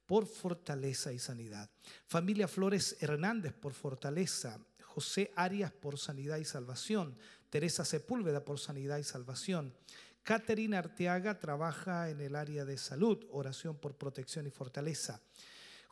[0.06, 1.68] por fortaleza y sanidad.
[2.06, 4.60] Familia Flores Hernández por fortaleza.
[4.84, 7.18] José Arias por sanidad y salvación.
[7.50, 9.74] Teresa Sepúlveda por sanidad y salvación.
[10.22, 15.24] Caterina Arteaga trabaja en el área de salud, oración por protección y fortaleza.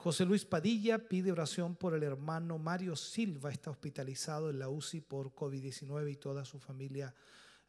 [0.03, 4.99] José Luis Padilla pide oración por el hermano Mario Silva, está hospitalizado en la UCI
[4.99, 7.15] por COVID-19 y toda su familia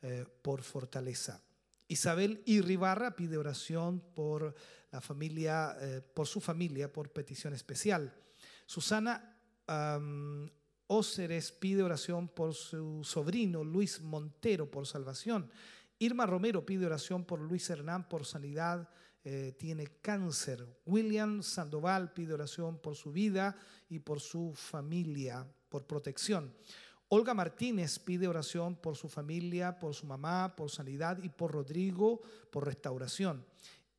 [0.02, 1.40] eh, por fortaleza.
[1.86, 4.52] Isabel Irribarra pide oración por
[4.90, 8.12] la familia, eh, por su familia, por petición especial.
[8.66, 9.38] Susana
[9.68, 10.50] um,
[10.88, 15.48] Óceres pide oración por su sobrino Luis Montero por salvación.
[16.00, 18.88] Irma Romero pide oración por Luis Hernán por sanidad
[19.24, 20.66] eh, tiene cáncer.
[20.84, 23.56] William Sandoval pide oración por su vida
[23.88, 26.52] y por su familia, por protección.
[27.08, 32.20] Olga Martínez pide oración por su familia, por su mamá, por sanidad y por Rodrigo,
[32.50, 33.44] por restauración.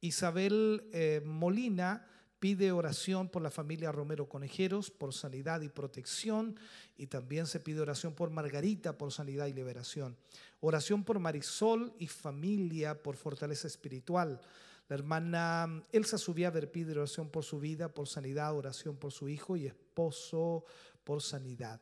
[0.01, 2.05] Isabel eh, Molina
[2.39, 6.55] pide oración por la familia Romero Conejeros, por sanidad y protección.
[6.97, 10.15] Y también se pide oración por Margarita, por sanidad y liberación.
[10.59, 14.39] Oración por Marisol y familia, por fortaleza espiritual.
[14.87, 19.57] La hermana Elsa Subiaver pide oración por su vida, por sanidad, oración por su hijo
[19.57, 20.65] y esposo
[21.03, 21.81] por sanidad.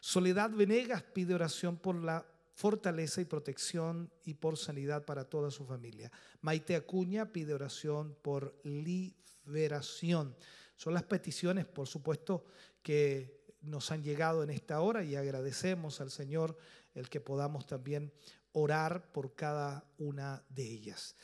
[0.00, 5.64] Soledad Venegas pide oración por la fortaleza y protección y por sanidad para toda su
[5.64, 6.10] familia.
[6.40, 10.34] Maite Acuña pide oración por liberación.
[10.76, 12.44] Son las peticiones, por supuesto,
[12.82, 16.56] que nos han llegado en esta hora y agradecemos al Señor
[16.94, 18.12] el que podamos también
[18.52, 21.14] orar por cada una de ellas.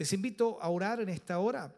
[0.00, 1.74] Les invito a orar en esta hora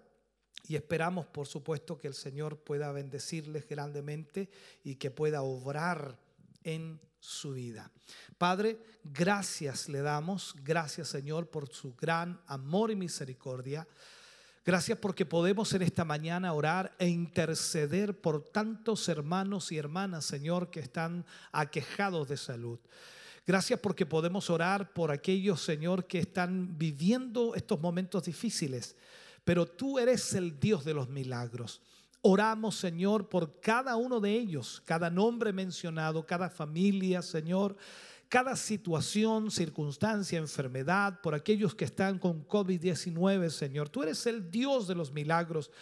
[0.68, 4.48] y esperamos, por supuesto, que el Señor pueda bendecirles grandemente
[4.84, 6.20] y que pueda obrar
[6.62, 7.90] en su vida.
[8.38, 13.88] Padre, gracias le damos, gracias Señor por su gran amor y misericordia.
[14.64, 20.70] Gracias porque podemos en esta mañana orar e interceder por tantos hermanos y hermanas, Señor,
[20.70, 22.78] que están aquejados de salud.
[23.44, 28.96] Gracias porque podemos orar por aquellos, Señor, que están viviendo estos momentos difíciles.
[29.44, 31.80] Pero tú eres el Dios de los milagros.
[32.20, 37.76] Oramos, Señor, por cada uno de ellos, cada nombre mencionado, cada familia, Señor,
[38.28, 43.88] cada situación, circunstancia, enfermedad, por aquellos que están con COVID-19, Señor.
[43.88, 45.72] Tú eres el Dios de los milagros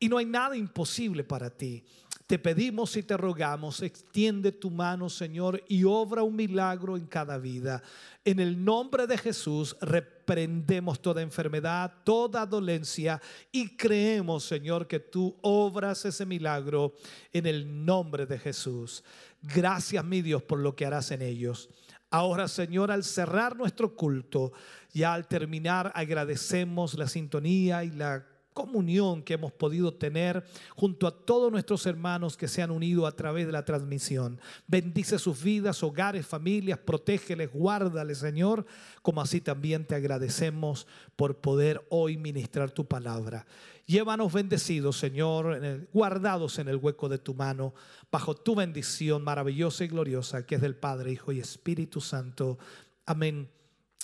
[0.00, 1.84] y no hay nada imposible para ti.
[2.32, 7.36] Te pedimos y te rogamos, extiende tu mano, Señor, y obra un milagro en cada
[7.36, 7.82] vida.
[8.24, 15.36] En el nombre de Jesús reprendemos toda enfermedad, toda dolencia y creemos, Señor, que tú
[15.42, 16.94] obras ese milagro
[17.34, 19.04] en el nombre de Jesús.
[19.42, 21.68] Gracias, mi Dios, por lo que harás en ellos.
[22.08, 24.54] Ahora, Señor, al cerrar nuestro culto,
[24.94, 30.44] ya al terminar, agradecemos la sintonía y la comunión que hemos podido tener
[30.76, 34.40] junto a todos nuestros hermanos que se han unido a través de la transmisión.
[34.66, 38.66] Bendice sus vidas, hogares, familias, protégeles, guárdales, Señor,
[39.02, 43.46] como así también te agradecemos por poder hoy ministrar tu palabra.
[43.86, 47.74] Llévanos bendecidos, Señor, guardados en el hueco de tu mano,
[48.10, 52.58] bajo tu bendición maravillosa y gloriosa que es del Padre, Hijo y Espíritu Santo.
[53.06, 53.50] Amén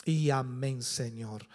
[0.04, 1.46] y amén, Señor.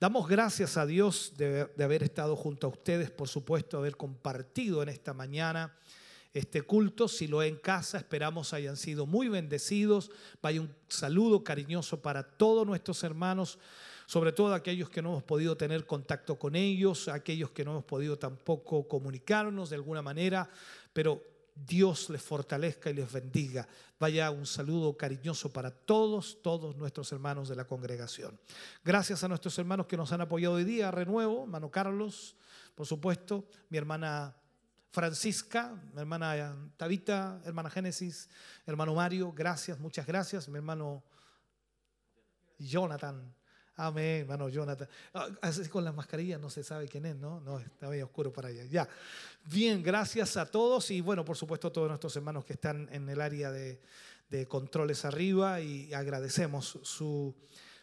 [0.00, 4.90] Damos gracias a Dios de, haber estado junto a ustedes, por supuesto, haber compartido en
[4.90, 5.74] esta mañana
[6.32, 7.08] este culto.
[7.08, 10.12] Si lo en casa, esperamos hayan sido muy bendecidos.
[10.40, 13.58] Vaya un saludo cariñoso para todos nuestros hermanos,
[14.06, 17.84] sobre todo aquellos que no hemos podido tener contacto con ellos, aquellos que no hemos
[17.84, 20.48] podido tampoco comunicarnos de alguna manera,
[20.92, 21.20] pero
[21.66, 23.66] Dios les fortalezca y les bendiga.
[23.98, 28.38] Vaya un saludo cariñoso para todos, todos nuestros hermanos de la congregación.
[28.84, 32.36] Gracias a nuestros hermanos que nos han apoyado hoy día, Renuevo, hermano Carlos,
[32.74, 34.36] por supuesto, mi hermana
[34.90, 38.28] Francisca, mi hermana Tabita, hermana Génesis,
[38.66, 41.02] hermano Mario, gracias, muchas gracias, mi hermano
[42.58, 43.37] Jonathan.
[43.80, 44.88] Amén, hermano Jonathan.
[45.14, 45.28] Ah,
[45.70, 47.40] con las mascarillas no se sabe quién es, ¿no?
[47.40, 48.64] No, está medio oscuro para allá.
[48.64, 48.88] Ya.
[49.44, 53.08] Bien, gracias a todos y bueno, por supuesto a todos nuestros hermanos que están en
[53.08, 53.80] el área de,
[54.48, 57.34] controles arriba y agradecemos su,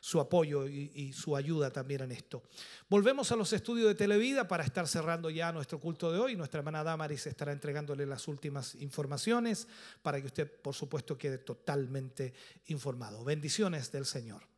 [0.01, 2.43] su apoyo y, su ayuda también en esto.
[2.89, 6.35] Volvemos a los estudios de Televida para estar cerrando ya nuestro culto de hoy.
[6.35, 9.67] Nuestra hermana Damaris estará entregándole las últimas informaciones
[10.03, 12.33] para que usted, por supuesto, quede totalmente
[12.67, 13.23] informado.
[13.23, 14.54] Bendiciones del Señor.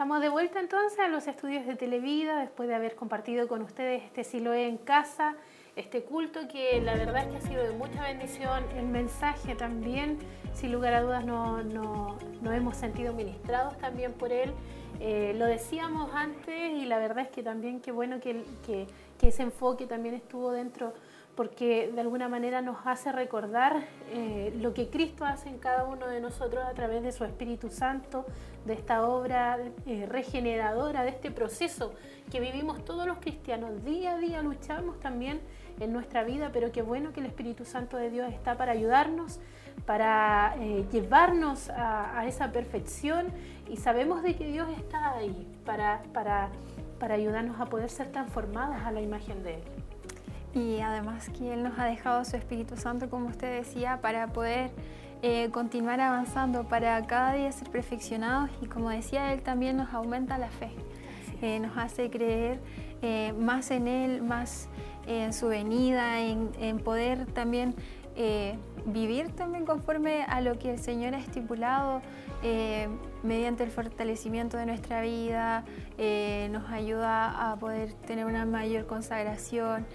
[0.00, 4.02] Estamos de vuelta entonces a los estudios de Televida después de haber compartido con ustedes
[4.02, 5.36] este Siloé en casa,
[5.76, 10.16] este culto que la verdad es que ha sido de mucha bendición, el mensaje también
[10.54, 12.16] sin lugar a dudas nos no,
[12.50, 14.54] hemos sentido ministrados también por él.
[15.00, 18.86] Eh, lo decíamos antes y la verdad es que también qué bueno que, que,
[19.20, 20.94] ese enfoque también estuvo dentro
[21.34, 26.06] porque de alguna manera nos hace recordar eh, lo que Cristo hace en cada uno
[26.06, 28.24] de nosotros a través de su Espíritu Santo,
[28.64, 31.92] de esta obra eh, regeneradora, de este proceso
[32.30, 33.84] que vivimos todos los cristianos.
[33.84, 35.40] Día a día luchamos también
[35.78, 39.40] en nuestra vida, pero qué bueno que el Espíritu Santo de Dios está para ayudarnos
[39.86, 43.28] para eh, llevarnos a, esa perfección
[43.68, 46.50] y sabemos de que Dios está ahí para, para,
[46.98, 49.62] para ayudarnos a poder ser transformados a la imagen de Él.
[50.52, 54.70] Y además que Él nos ha dejado su Espíritu Santo, como usted decía, para poder
[55.22, 60.38] eh, continuar avanzando, para cada día ser perfeccionados y como decía Él, también nos aumenta
[60.38, 60.70] la fe,
[61.42, 62.60] eh, nos hace creer
[63.38, 64.68] más en Él, más
[65.06, 67.74] en su venida, en, en poder también
[68.84, 72.02] vivir también conforme a lo que el Señor ha estipulado
[72.42, 72.88] eh,
[73.22, 75.64] mediante el fortalecimiento de nuestra vida,
[75.98, 79.86] eh, nos ayuda a poder tener una mayor consagración.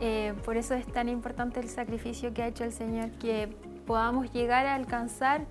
[0.00, 3.50] Eh, por eso es tan importante el sacrificio que ha hecho el Señor, que
[3.90, 5.46] podamos llegar a alcanzar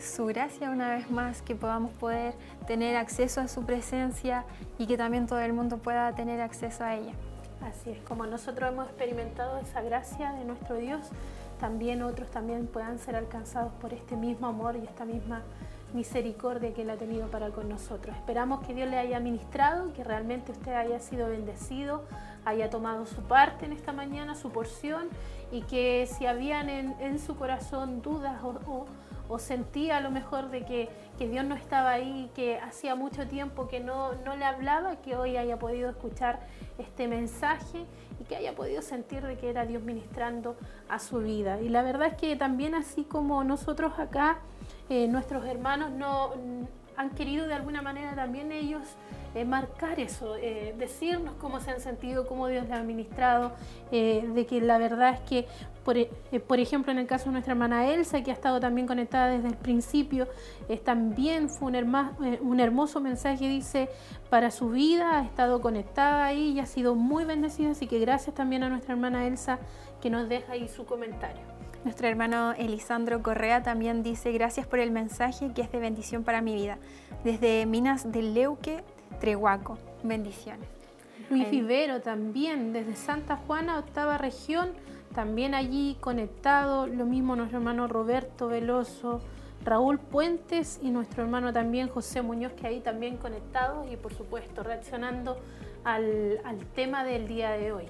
[0.00, 2.34] su gracia una vez más, que podamos poder
[2.66, 4.44] tener acceso a su presencia
[4.78, 7.12] y que también todo el mundo pueda tener acceso a ella.
[7.62, 11.06] Así es, como nosotros hemos experimentado esa gracia de nuestro Dios,
[11.60, 15.42] también otros también puedan ser alcanzados por este mismo amor y esta misma
[15.94, 18.16] misericordia que Él ha tenido para con nosotros.
[18.16, 22.02] Esperamos que Dios le haya ministrado, que realmente usted haya sido bendecido,
[22.44, 25.06] haya tomado su parte en esta mañana, su porción,
[25.50, 30.88] y que si habían en, su corazón dudas o, sentía a lo mejor de que,
[31.18, 35.16] que, Dios no estaba ahí, que hacía mucho tiempo que no, no le hablaba, que
[35.16, 36.40] hoy haya podido escuchar
[36.78, 37.84] este mensaje
[38.20, 40.56] y que haya podido sentir de que era Dios ministrando
[40.88, 41.60] a su vida.
[41.60, 44.38] Y la verdad es que también así como nosotros acá,
[44.88, 46.32] eh, nuestros hermanos no
[46.96, 48.82] han querido de alguna manera también ellos
[49.34, 53.52] eh, marcar eso, eh, decirnos cómo se han sentido, cómo Dios les ha ministrado,
[53.90, 55.46] de que la verdad es que,
[55.84, 55.96] por,
[56.46, 59.48] por, ejemplo, en el caso de nuestra hermana Elsa, que ha estado también conectada desde
[59.48, 60.26] el principio,
[60.84, 61.96] también fue un,
[62.40, 63.88] un hermoso mensaje, dice,
[64.30, 68.34] para su vida, ha estado conectada ahí y ha sido muy bendecida, así que gracias
[68.34, 69.58] también a nuestra hermana Elsa
[70.00, 71.53] que nos deja ahí su comentario.
[71.84, 76.40] Nuestro hermano Elisandro Correa también dice gracias por el mensaje que es de bendición para
[76.40, 76.78] mi vida.
[77.24, 78.82] Desde Minas del Leuque,
[79.20, 79.78] Trehuaco.
[80.02, 80.66] Bendiciones.
[81.28, 84.70] Luis Vivero también, desde Santa Juana, octava región,
[85.14, 86.86] también allí conectado.
[86.86, 89.20] Lo mismo nuestro hermano Roberto Veloso,
[89.62, 94.62] Raúl Puentes y nuestro hermano también José Muñoz, que ahí también conectados y por supuesto
[94.62, 95.38] reaccionando
[95.84, 97.84] al, al tema del día de hoy.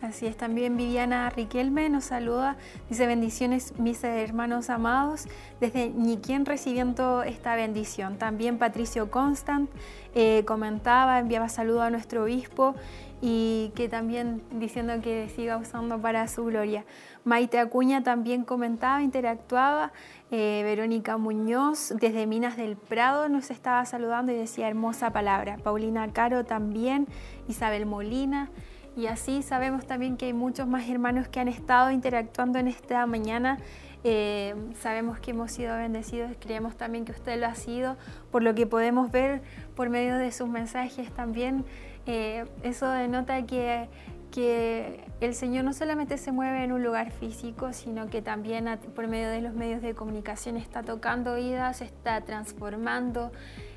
[0.00, 2.56] Así es, también Viviana Riquelme nos saluda,
[2.88, 5.26] dice bendiciones mis hermanos amados,
[5.60, 8.16] desde Ñiquén recibiendo esta bendición.
[8.16, 9.68] También Patricio Constant
[10.14, 12.76] eh, comentaba, enviaba saludo a nuestro obispo
[13.20, 16.84] y que también diciendo que siga usando para su gloria.
[17.24, 19.92] Maite Acuña también comentaba, interactuaba.
[20.30, 25.56] Eh, Verónica Muñoz desde Minas del Prado nos estaba saludando y decía hermosa palabra.
[25.56, 27.08] Paulina Caro también,
[27.48, 28.48] Isabel Molina.
[28.98, 33.06] Y así sabemos también que hay muchos más hermanos que han estado interactuando en esta
[33.06, 33.58] mañana.
[34.02, 37.96] Eh, sabemos que hemos sido bendecidos, creemos también que usted lo ha sido,
[38.32, 39.40] por lo que podemos ver
[39.76, 41.64] por medio de sus mensajes también.
[42.06, 43.88] Eh, eso denota que,
[44.32, 48.66] que el Señor no solamente se mueve en un lugar físico, sino que también
[48.96, 53.30] por medio de los medios de comunicación está tocando vidas, está transformando,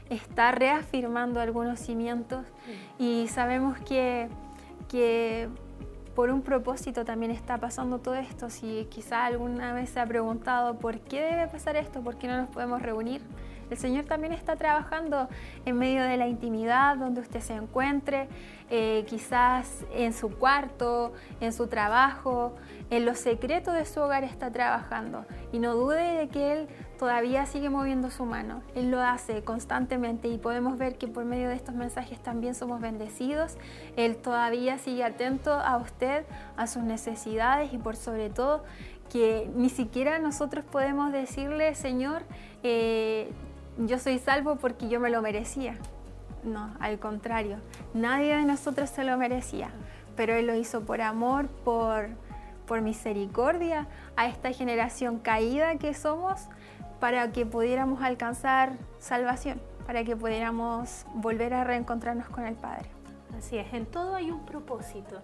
[0.09, 2.43] está reafirmando algunos cimientos
[2.97, 4.27] y sabemos que
[4.91, 5.47] que
[6.15, 8.49] por un propósito también está pasando todo esto.
[8.49, 12.37] Si quizá alguna vez se ha preguntado por qué debe pasar esto, por qué no
[12.37, 13.21] nos podemos reunir,
[13.69, 15.29] el Señor también está trabajando
[15.63, 18.27] en medio de la intimidad donde usted se encuentre,
[18.69, 22.53] eh, quizás en su cuarto, en su trabajo,
[22.89, 25.25] en los secretos de su hogar está trabajando.
[25.53, 26.67] Y no dude de que Él
[27.01, 28.61] todavía sigue moviendo su mano.
[28.75, 32.79] Él lo hace constantemente y podemos ver que por medio de estos mensajes también somos
[32.79, 33.57] bendecidos.
[33.95, 36.25] Él todavía sigue atento a usted,
[36.57, 38.63] a sus necesidades y por sobre todo
[39.11, 42.21] que ni siquiera nosotros podemos decirle, Señor,
[42.61, 43.31] eh,
[43.79, 45.79] yo soy salvo porque yo me lo merecía.
[46.43, 47.57] No, al contrario,
[47.95, 49.71] nadie de nosotros se lo merecía,
[50.15, 52.09] pero Él lo hizo por amor, por,
[52.67, 56.47] por misericordia a esta generación caída que somos
[57.01, 62.89] para que pudiéramos alcanzar salvación, para que pudiéramos volver a reencontrarnos con el Padre.
[63.35, 65.19] Así es, en todo hay un propósito.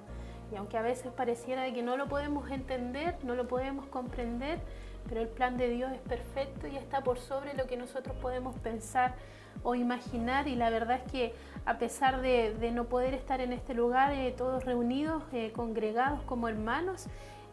[0.52, 4.60] Y aunque a veces pareciera que no lo podemos entender, no lo podemos comprender,
[5.08, 8.56] pero el plan de Dios es perfecto y está por sobre lo que nosotros podemos
[8.56, 9.14] pensar
[9.62, 11.34] o imaginar y la verdad es que
[11.66, 16.48] a pesar de, no poder estar en este lugar eh, todos reunidos, eh, congregados como
[16.48, 17.08] hermanos,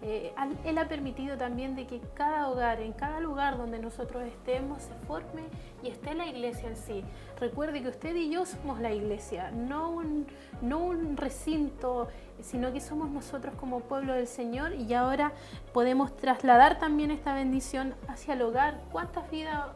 [0.07, 0.35] eh,
[0.67, 4.93] él ha permitido también de que cada hogar, en cada lugar donde nosotros estemos, se
[5.07, 5.45] forme
[5.83, 7.03] y esté la iglesia en sí.
[7.41, 10.27] Recuerde que usted y yo somos la iglesia, no un,
[10.61, 12.09] no un recinto,
[12.43, 15.33] sino que somos nosotros como pueblo del Señor y ahora
[15.73, 18.83] podemos trasladar también esta bendición hacia el hogar.
[18.93, 19.69] ¿Cuántas vidas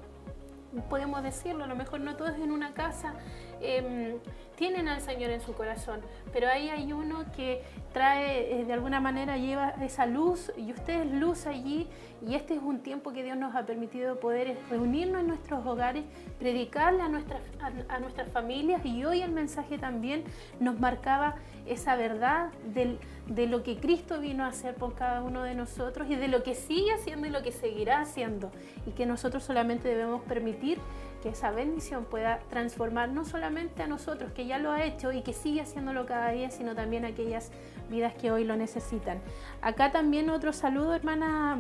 [0.91, 1.65] podemos decirlo?
[1.65, 3.15] A lo mejor no todos en una casa.
[3.61, 4.19] Em,
[4.59, 6.01] tienen al Señor en su corazón,
[6.33, 7.63] pero ahí hay uno que
[7.93, 11.87] trae, eh, de alguna manera lleva esa luz y usted es luz allí
[12.27, 16.05] y este es un tiempo que Dios nos ha permitido poder reunirnos en nuestros hogares,
[16.41, 17.41] predicarle a nuestras,
[17.89, 20.25] a, nuestras familias y hoy el mensaje también
[20.59, 21.37] nos marcaba
[21.67, 26.17] esa verdad de lo que Cristo vino a hacer por cada uno de nosotros y
[26.17, 28.51] de lo que sigue haciendo y lo que seguirá haciendo
[28.87, 30.79] y que nosotros solamente debemos permitir
[31.23, 35.23] que esa bendición pueda transformar no solamente a nosotros, que ya lo ha hecho y
[35.23, 37.51] que sigue haciéndolo cada día, sino también a aquellas
[37.91, 39.21] vidas que hoy lo necesitan.
[39.61, 41.59] Acá también otro saludo, hermana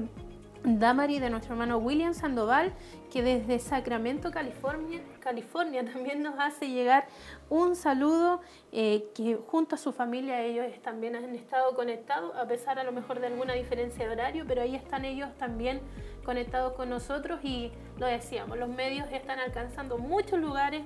[0.65, 2.73] Damari de nuestro hermano William Sandoval,
[3.13, 7.07] que desde Sacramento, California, California también nos hace llegar
[7.49, 8.41] un saludo
[8.73, 12.93] eh, que junto a su familia ellos también han estado conectados, a pesar a lo
[12.93, 15.81] mejor de alguna diferencia de horario, pero ahí están ellos también
[16.25, 20.83] conectados con nosotros y lo decíamos, los medios están alcanzando muchos lugares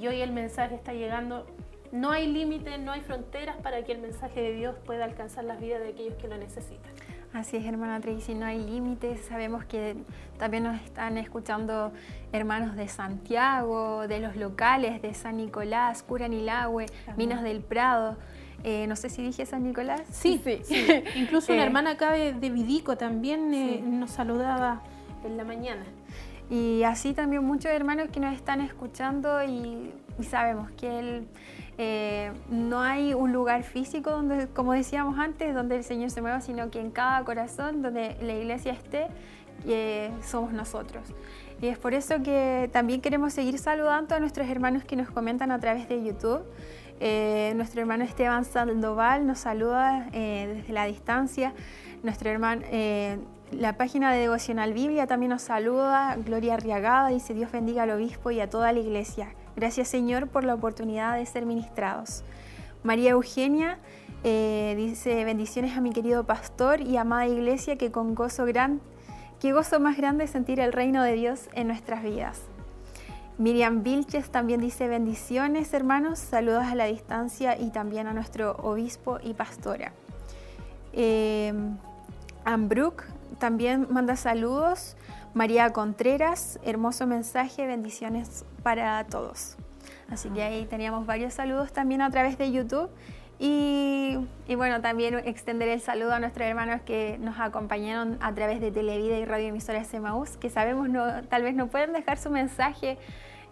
[0.00, 1.46] y hoy el mensaje está llegando.
[1.92, 5.60] No hay límites, no hay fronteras para que el mensaje de Dios pueda alcanzar las
[5.60, 6.92] vidas de aquellos que lo necesitan.
[7.32, 9.20] Así es, hermana Tracy, no hay límites.
[9.26, 9.96] Sabemos que
[10.36, 11.92] también nos están escuchando
[12.32, 16.86] hermanos de Santiago, de los locales, de San Nicolás, Curanilagüe,
[17.16, 18.16] Minas del Prado.
[18.64, 20.02] Eh, no sé si dije San Nicolás.
[20.10, 20.60] Sí, sí.
[21.14, 24.82] Incluso una eh, hermana acá de, Vidico también eh, nos saludaba
[25.24, 25.84] en la mañana.
[26.50, 29.92] Y así también muchos hermanos que nos están escuchando y,
[30.28, 31.22] sabemos que
[31.80, 36.40] él, no hay un lugar físico donde, como decíamos antes, donde el Señor se mueva,
[36.40, 39.08] sino que en cada corazón donde la iglesia esté,
[40.22, 41.02] somos nosotros.
[41.60, 45.50] Y es por eso que también queremos seguir saludando a nuestros hermanos que nos comentan
[45.50, 46.42] a través de YouTube.
[47.00, 51.52] Eh, nuestro hermano Esteban Sandoval nos saluda eh, desde la distancia.
[52.02, 53.18] Nuestro hermano, eh,
[53.52, 56.16] la página de Devocional Biblia también nos saluda.
[56.24, 59.34] Gloria Arriagada dice: Dios bendiga al obispo y a toda la iglesia.
[59.60, 62.24] Gracias, Señor, por la oportunidad de ser ministrados.
[62.82, 63.78] María Eugenia
[64.24, 68.80] dice: Bendiciones a mi querido pastor y amada iglesia, que con gozo gran,
[69.38, 72.40] qué gozo más grande sentir el reino de Dios en nuestras vidas.
[73.36, 79.18] Miriam Vilches también dice bendiciones hermanos, saludos a la distancia y también a nuestro obispo
[79.22, 79.92] y pastora.
[80.94, 81.52] Eh,
[82.46, 83.04] Ambrook
[83.38, 84.96] también manda saludos.
[85.32, 89.56] María Contreras, hermoso mensaje, bendiciones para todos.
[90.08, 92.90] Así que ahí teníamos varios saludos también a través de YouTube.
[93.38, 94.18] Y,
[94.54, 99.16] bueno, también extender el saludo a nuestros hermanos que nos acompañaron a través de Televida
[99.18, 99.88] y Radio Emisoras
[100.38, 102.98] que sabemos no, tal vez no pueden dejar su mensaje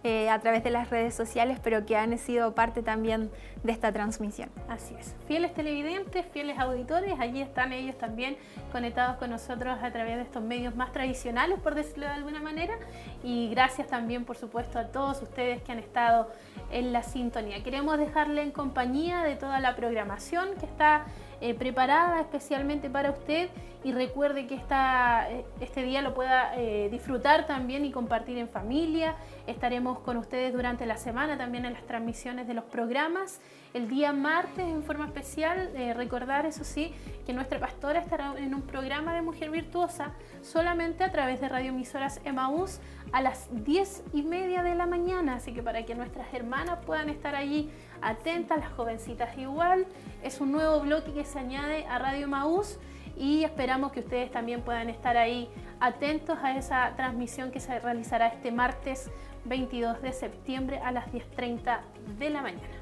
[0.05, 3.31] eh, a través de las redes sociales, pero que han sido parte también
[3.65, 4.49] de esta transmisión.
[4.69, 5.17] Así es.
[5.27, 8.37] Fieles televidentes, fieles auditores, allí están ellos también
[8.71, 12.75] conectados con nosotros a través de estos medios más tradicionales, por decirlo de alguna manera.
[13.25, 16.31] Y gracias también, por supuesto, a todos ustedes que han estado
[16.71, 17.63] en la sintonía.
[17.63, 21.07] Queremos dejarle en compañía de toda la programación que está
[21.41, 23.49] eh, preparada especialmente para usted
[23.85, 28.49] y recuerde que esta, eh, este día lo pueda eh, disfrutar también y compartir en
[28.49, 29.15] familia.
[29.47, 33.41] Estaremos con ustedes durante la semana también en las transmisiones de los programas.
[33.73, 36.93] El día martes en forma especial, recordar eso sí,
[37.25, 42.21] que nuestra pastora estará en un programa de Mujer Virtuosa solamente a través de radioemisoras
[42.25, 42.81] Emaús
[43.13, 47.11] a las 10 y media de la mañana, así que para que nuestras hermanas puedan
[47.11, 47.71] estar allí
[48.03, 49.87] atentas, las jovencitas igual,
[50.23, 52.79] es un nuevo bloque que se añade a Radio Maús
[53.17, 55.49] y esperamos que ustedes también puedan estar ahí
[55.81, 59.11] atentos a esa transmisión que se realizará este martes
[59.45, 61.81] 22 de septiembre a las 10.30
[62.19, 62.78] de la mañana.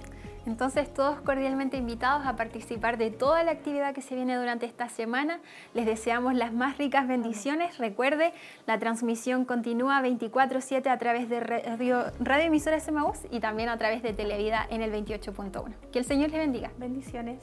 [0.46, 4.88] Entonces, todos cordialmente invitados a participar de toda la actividad que se viene durante esta
[4.88, 5.40] semana.
[5.74, 7.78] Les deseamos las más ricas bendiciones.
[7.78, 8.32] Recuerde,
[8.66, 12.12] la transmisión continúa 24/7 a través de radio,
[12.46, 12.78] emisora
[13.30, 15.74] y también a través de Televida en el 28.1.
[15.92, 16.70] Que el Señor les bendiga.
[16.78, 17.40] Bendiciones.